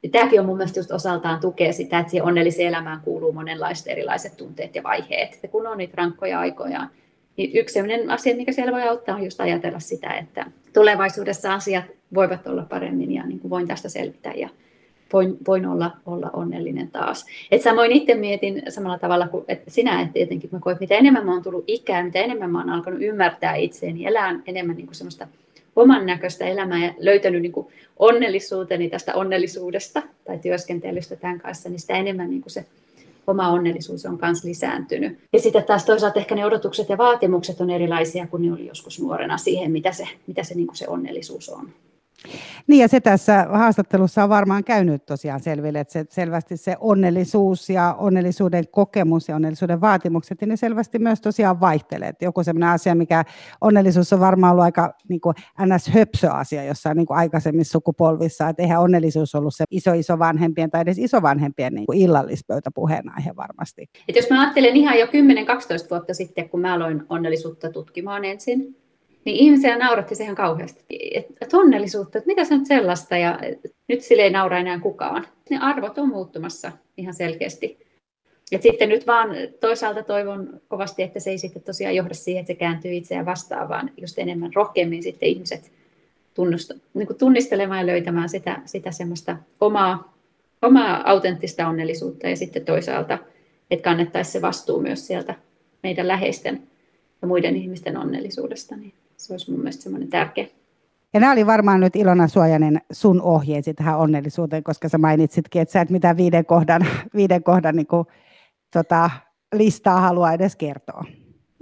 Ja 0.04 0.10
tämäkin 0.10 0.40
on 0.40 0.46
mun 0.46 0.58
mielestä 0.58 0.80
just 0.80 0.92
osaltaan 0.92 1.40
tukea 1.40 1.74
sitä, 1.74 2.00
että 2.00 2.12
siihen 2.12 2.28
onnelliseen 2.28 2.68
elämään 2.68 3.02
kuuluu 3.02 3.34
monenlaiset 3.34 3.88
erilaiset 3.88 4.38
tunteet 4.38 4.76
ja 4.76 4.84
vaiheet. 4.84 5.40
Ja 5.44 5.50
kun 5.50 5.68
on 5.68 5.78
niitä 5.78 5.94
rankkoja 5.98 6.40
aikoja, 6.40 6.88
niin 7.38 7.52
yksi 7.54 7.74
sellainen 7.74 8.12
asia, 8.12 8.36
mikä 8.36 8.52
siellä 8.52 8.72
voi 8.72 8.82
auttaa, 8.82 9.16
on 9.16 9.24
just 9.24 9.42
ajatella 9.42 9.80
sitä, 9.80 10.14
että 10.14 10.46
tulevaisuudessa 10.74 11.54
asiat 11.54 11.86
voivat 12.14 12.48
olla 12.48 12.64
paremmin 12.70 13.12
ja 13.12 13.26
niin 13.26 13.40
kuin 13.40 13.50
voin 13.50 13.68
tästä 13.68 13.90
selvitä 13.90 14.32
ja 14.36 14.50
voin, 15.14 15.38
voin 15.48 15.66
olla, 15.66 15.92
olla 16.06 16.30
onnellinen 16.34 16.92
taas. 16.92 17.26
Et 17.52 17.62
samoin 17.62 17.92
itse 17.92 18.16
mietin 18.16 18.62
samalla 18.70 19.00
tavalla 19.00 19.28
kuin 19.28 19.46
että 19.48 19.72
sinä, 19.72 20.02
että 20.02 20.14
tietenkin 20.14 20.50
mä 20.54 20.60
koen, 20.60 20.74
että 20.74 20.84
mitä 20.84 20.96
enemmän 20.96 21.26
mä 21.26 21.34
oon 21.34 21.44
tullut 21.44 21.64
ikään, 21.68 22.06
mitä 22.06 22.20
enemmän 22.20 22.52
mä 22.52 22.60
oon 22.60 22.70
alkanut 22.70 23.02
ymmärtää 23.02 23.56
itseäni, 23.56 24.06
elää 24.06 24.40
enemmän 24.46 24.76
niin 24.76 24.88
kuin 24.88 24.96
semmoista 24.96 25.28
oman 25.76 26.06
näköistä 26.06 26.46
elämää 26.46 26.86
ja 26.86 26.94
löytänyt 26.98 27.42
niin 27.42 27.52
kuin 27.52 27.68
onnellisuuteni 28.00 28.90
tästä 28.90 29.16
onnellisuudesta 29.16 30.02
tai 30.26 30.38
työskentelystä 30.38 31.16
tämän 31.16 31.40
kanssa, 31.40 31.70
niin 31.70 31.80
sitä 31.80 31.98
enemmän 31.98 32.30
niin 32.30 32.42
kuin 32.42 32.52
se 32.52 32.66
oma 33.28 33.50
onnellisuus 33.50 34.06
on 34.06 34.20
myös 34.22 34.44
lisääntynyt. 34.44 35.20
Ja 35.34 35.40
sitten 35.40 35.64
taas 35.64 35.86
toisaalta 35.86 36.20
ehkä 36.20 36.36
ne 36.36 36.46
odotukset 36.46 36.90
ja 36.90 36.98
vaatimukset 36.98 37.62
on 37.62 37.70
erilaisia 37.70 38.28
kuin 38.28 38.44
ne 38.44 38.54
oli 38.54 38.68
joskus 38.68 39.00
nuorena 39.00 39.38
siihen, 39.38 39.72
mitä 39.72 39.92
se, 39.92 40.08
mitä 40.28 40.44
se, 40.44 40.56
niin 40.56 40.68
se 40.74 40.88
onnellisuus 40.88 41.50
on. 41.50 41.70
Niin 42.68 42.82
ja 42.82 42.88
se 42.88 43.00
tässä 43.00 43.48
haastattelussa 43.50 44.24
on 44.24 44.30
varmaan 44.30 44.64
käynyt 44.64 45.06
tosiaan 45.06 45.40
selville, 45.40 45.80
että 45.80 45.94
se, 45.94 46.06
selvästi 46.10 46.58
se 46.58 46.76
onnellisuus 46.80 47.70
ja 47.70 47.96
onnellisuuden 48.00 48.68
kokemus 48.68 49.30
ja 49.30 49.36
onnellisuuden 49.36 49.82
vaatimukset, 49.82 50.42
niin 50.42 50.50
ne 50.50 50.56
selvästi 50.56 51.00
myös 51.00 51.22
tosiaan 51.22 51.60
vaihtelee. 51.60 52.10
Että 52.10 52.26
joku 52.26 52.44
sellainen 52.44 52.70
asia, 52.70 52.96
mikä 52.96 53.24
onnellisuus 53.62 54.14
on 54.14 54.20
varmaan 54.20 54.52
ollut 54.52 54.64
aika 54.64 54.94
niin 55.10 55.22
kuin 55.22 55.36
ns-höpsö-asia 55.66 56.64
jossain 56.64 56.98
niin 56.98 57.08
kuin 57.08 57.18
aikaisemmissa 57.18 57.72
sukupolvissa, 57.72 58.50
että 58.50 58.64
eihän 58.64 58.82
onnellisuus 58.82 59.36
ollut 59.36 59.56
se 59.56 59.64
iso 59.72 59.94
iso 59.94 60.20
vanhempien 60.20 60.72
tai 60.72 60.82
edes 60.82 60.98
isovanhempien 60.98 61.74
niin 61.74 61.86
kuin 61.86 62.00
illallispöytäpuheenaihe 62.00 63.36
varmasti. 63.36 63.90
Et 64.08 64.16
jos 64.16 64.30
mä 64.30 64.42
ajattelen 64.42 64.76
ihan 64.76 65.00
jo 65.00 65.06
10-12 65.06 65.10
vuotta 65.90 66.14
sitten, 66.14 66.50
kun 66.50 66.62
mä 66.62 66.74
aloin 66.74 67.04
onnellisuutta 67.10 67.70
tutkimaan 67.70 68.26
ensin, 68.26 68.83
niin 69.26 69.38
ihmisiä 69.38 69.78
nauratti 69.78 70.16
se 70.16 70.24
ihan 70.24 70.36
kauheasti. 70.36 70.86
Että 71.42 71.58
onnellisuutta, 71.58 72.18
että 72.18 72.28
mitä 72.28 72.44
se 72.44 72.54
on 72.54 72.66
sellaista 72.66 73.18
ja 73.18 73.40
nyt 73.88 74.02
sille 74.02 74.22
ei 74.22 74.30
naura 74.30 74.60
enää 74.60 74.80
kukaan. 74.80 75.28
Ne 75.50 75.60
arvot 75.62 75.98
on 75.98 76.10
muuttumassa 76.10 76.72
ihan 76.98 77.14
selkeästi. 77.14 77.78
Ja 78.52 78.60
sitten 78.62 78.90
nyt 78.90 79.08
vaan 79.08 79.30
toisaalta 79.60 80.04
toivon 80.04 80.62
kovasti, 80.68 81.04
että 81.04 81.20
se 81.20 81.30
ei 81.30 81.38
sitten 81.38 81.64
tosiaan 81.64 81.96
johda 81.96 82.14
siihen, 82.14 82.42
että 82.42 82.54
se 82.54 82.58
kääntyy 82.58 82.94
itseään 82.94 83.26
vastaan, 83.26 83.70
vaan 83.70 83.92
just 83.98 84.20
enemmän 84.20 84.54
rohkeammin 84.56 85.04
sitten 85.04 85.30
ihmiset 85.30 85.72
tunnusta, 86.34 86.74
niin 86.94 87.08
kuin 87.08 87.18
tunnistelemaan 87.18 87.80
ja 87.80 87.86
löytämään 87.86 88.30
sitä, 88.30 88.62
sitä 88.66 88.92
semmoista 88.92 89.38
omaa, 89.62 90.14
omaa 90.62 91.10
autenttista 91.10 91.68
onnellisuutta 91.68 92.28
ja 92.28 92.38
sitten 92.38 92.66
toisaalta, 92.66 93.18
että 93.72 93.84
kannettaisiin 93.84 94.34
se 94.34 94.42
vastuu 94.42 94.82
myös 94.82 95.08
sieltä 95.08 95.36
meidän 95.84 96.08
läheisten 96.08 96.68
ja 97.22 97.28
muiden 97.28 97.56
ihmisten 97.56 97.98
onnellisuudesta. 97.98 98.76
Niin 98.76 98.94
se 99.24 99.34
olisi 99.34 99.52
mun 99.52 99.60
mielestä 99.60 99.84
semmoinen 99.84 100.10
tärkeä. 100.10 100.48
Ja 101.14 101.20
nämä 101.20 101.32
oli 101.32 101.46
varmaan 101.46 101.80
nyt 101.80 101.96
Ilona 101.96 102.28
Suojanen 102.28 102.82
sun 102.92 103.22
ohjeesi 103.22 103.74
tähän 103.74 104.00
onnellisuuteen, 104.00 104.64
koska 104.64 104.90
sä 104.90 104.98
mainitsitkin, 104.98 105.62
että 105.62 105.72
sä 105.72 105.82
et 105.82 105.90
mitään 105.90 106.18
viiden 106.18 106.46
kohdan, 106.46 106.86
viiden 107.16 107.44
kohdan 107.44 107.76
niin 107.76 107.88
kuin, 107.88 108.08
tota, 108.72 109.10
listaa 109.54 110.02
halua 110.02 110.32
edes 110.32 110.56
kertoa. 110.56 111.06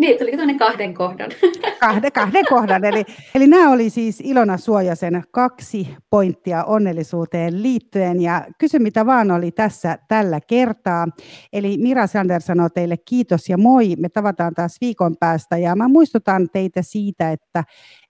Niin, 0.01 0.19
tuli 0.19 0.31
tuonne 0.31 0.57
kahden 0.57 0.93
kohdan. 0.93 1.31
Kahden, 1.79 2.11
kahden 2.11 2.45
kohdan. 2.49 2.85
Eli, 2.85 3.05
eli 3.35 3.47
nämä 3.47 3.71
oli 3.71 3.89
siis 3.89 4.21
Ilona 4.21 4.57
Suojasen 4.57 5.23
kaksi 5.31 5.87
pointtia 6.09 6.63
onnellisuuteen 6.63 7.63
liittyen. 7.63 8.21
Ja 8.21 8.45
kysy 8.57 8.79
mitä 8.79 9.05
vaan 9.05 9.31
oli 9.31 9.51
tässä 9.51 9.97
tällä 10.07 10.39
kertaa. 10.47 11.07
Eli 11.53 11.77
Mira 11.77 12.07
Sander 12.07 12.41
sanoo 12.41 12.69
teille 12.69 12.97
kiitos 12.97 13.49
ja 13.49 13.57
moi. 13.57 13.95
Me 13.97 14.09
tavataan 14.09 14.53
taas 14.53 14.77
viikon 14.81 15.15
päästä. 15.19 15.57
Ja 15.57 15.75
mä 15.75 15.87
muistutan 15.87 16.49
teitä 16.49 16.81
siitä, 16.81 17.31
että 17.31 17.63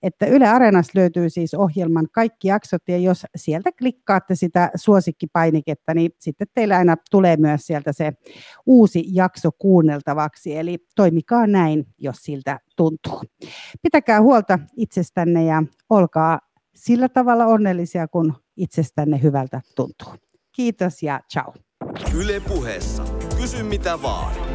että 0.04 0.26
Yle 0.26 0.48
Areenasta 0.48 1.00
löytyy 1.00 1.30
siis 1.30 1.54
ohjelman 1.54 2.08
kaikki 2.12 2.48
jaksot, 2.48 2.82
ja 2.88 2.98
jos 2.98 3.26
sieltä 3.36 3.72
klikkaatte 3.80 4.36
sitä 4.36 4.72
suosikkipainiketta, 4.76 5.94
niin 5.94 6.12
sitten 6.20 6.48
teillä 6.54 6.78
aina 6.78 6.96
tulee 7.12 7.38
myös 7.38 7.62
sieltä 7.62 7.94
se 7.94 8.12
uusi 8.66 9.04
jakso 9.08 9.50
kuunneltavaksi, 9.52 10.58
eli 10.58 10.78
toimikaa 10.96 11.48
näin, 11.48 11.81
jos 11.98 12.18
siltä 12.18 12.60
tuntuu. 12.76 13.22
Pitäkää 13.82 14.22
huolta 14.22 14.60
itsestänne 14.78 15.46
ja 15.46 15.64
olkaa 15.90 16.40
sillä 16.76 17.10
tavalla 17.10 17.46
onnellisia, 17.46 18.08
kun 18.08 18.34
itsestänne 18.58 19.22
hyvältä 19.22 19.62
tuntuu. 19.76 20.14
Kiitos 20.52 21.04
ja 21.04 21.20
ciao. 21.32 21.54
Yle 22.16 22.40
puheessa. 22.40 23.04
Kysy 23.38 23.64
mitä 23.64 24.02
vaan. 24.02 24.51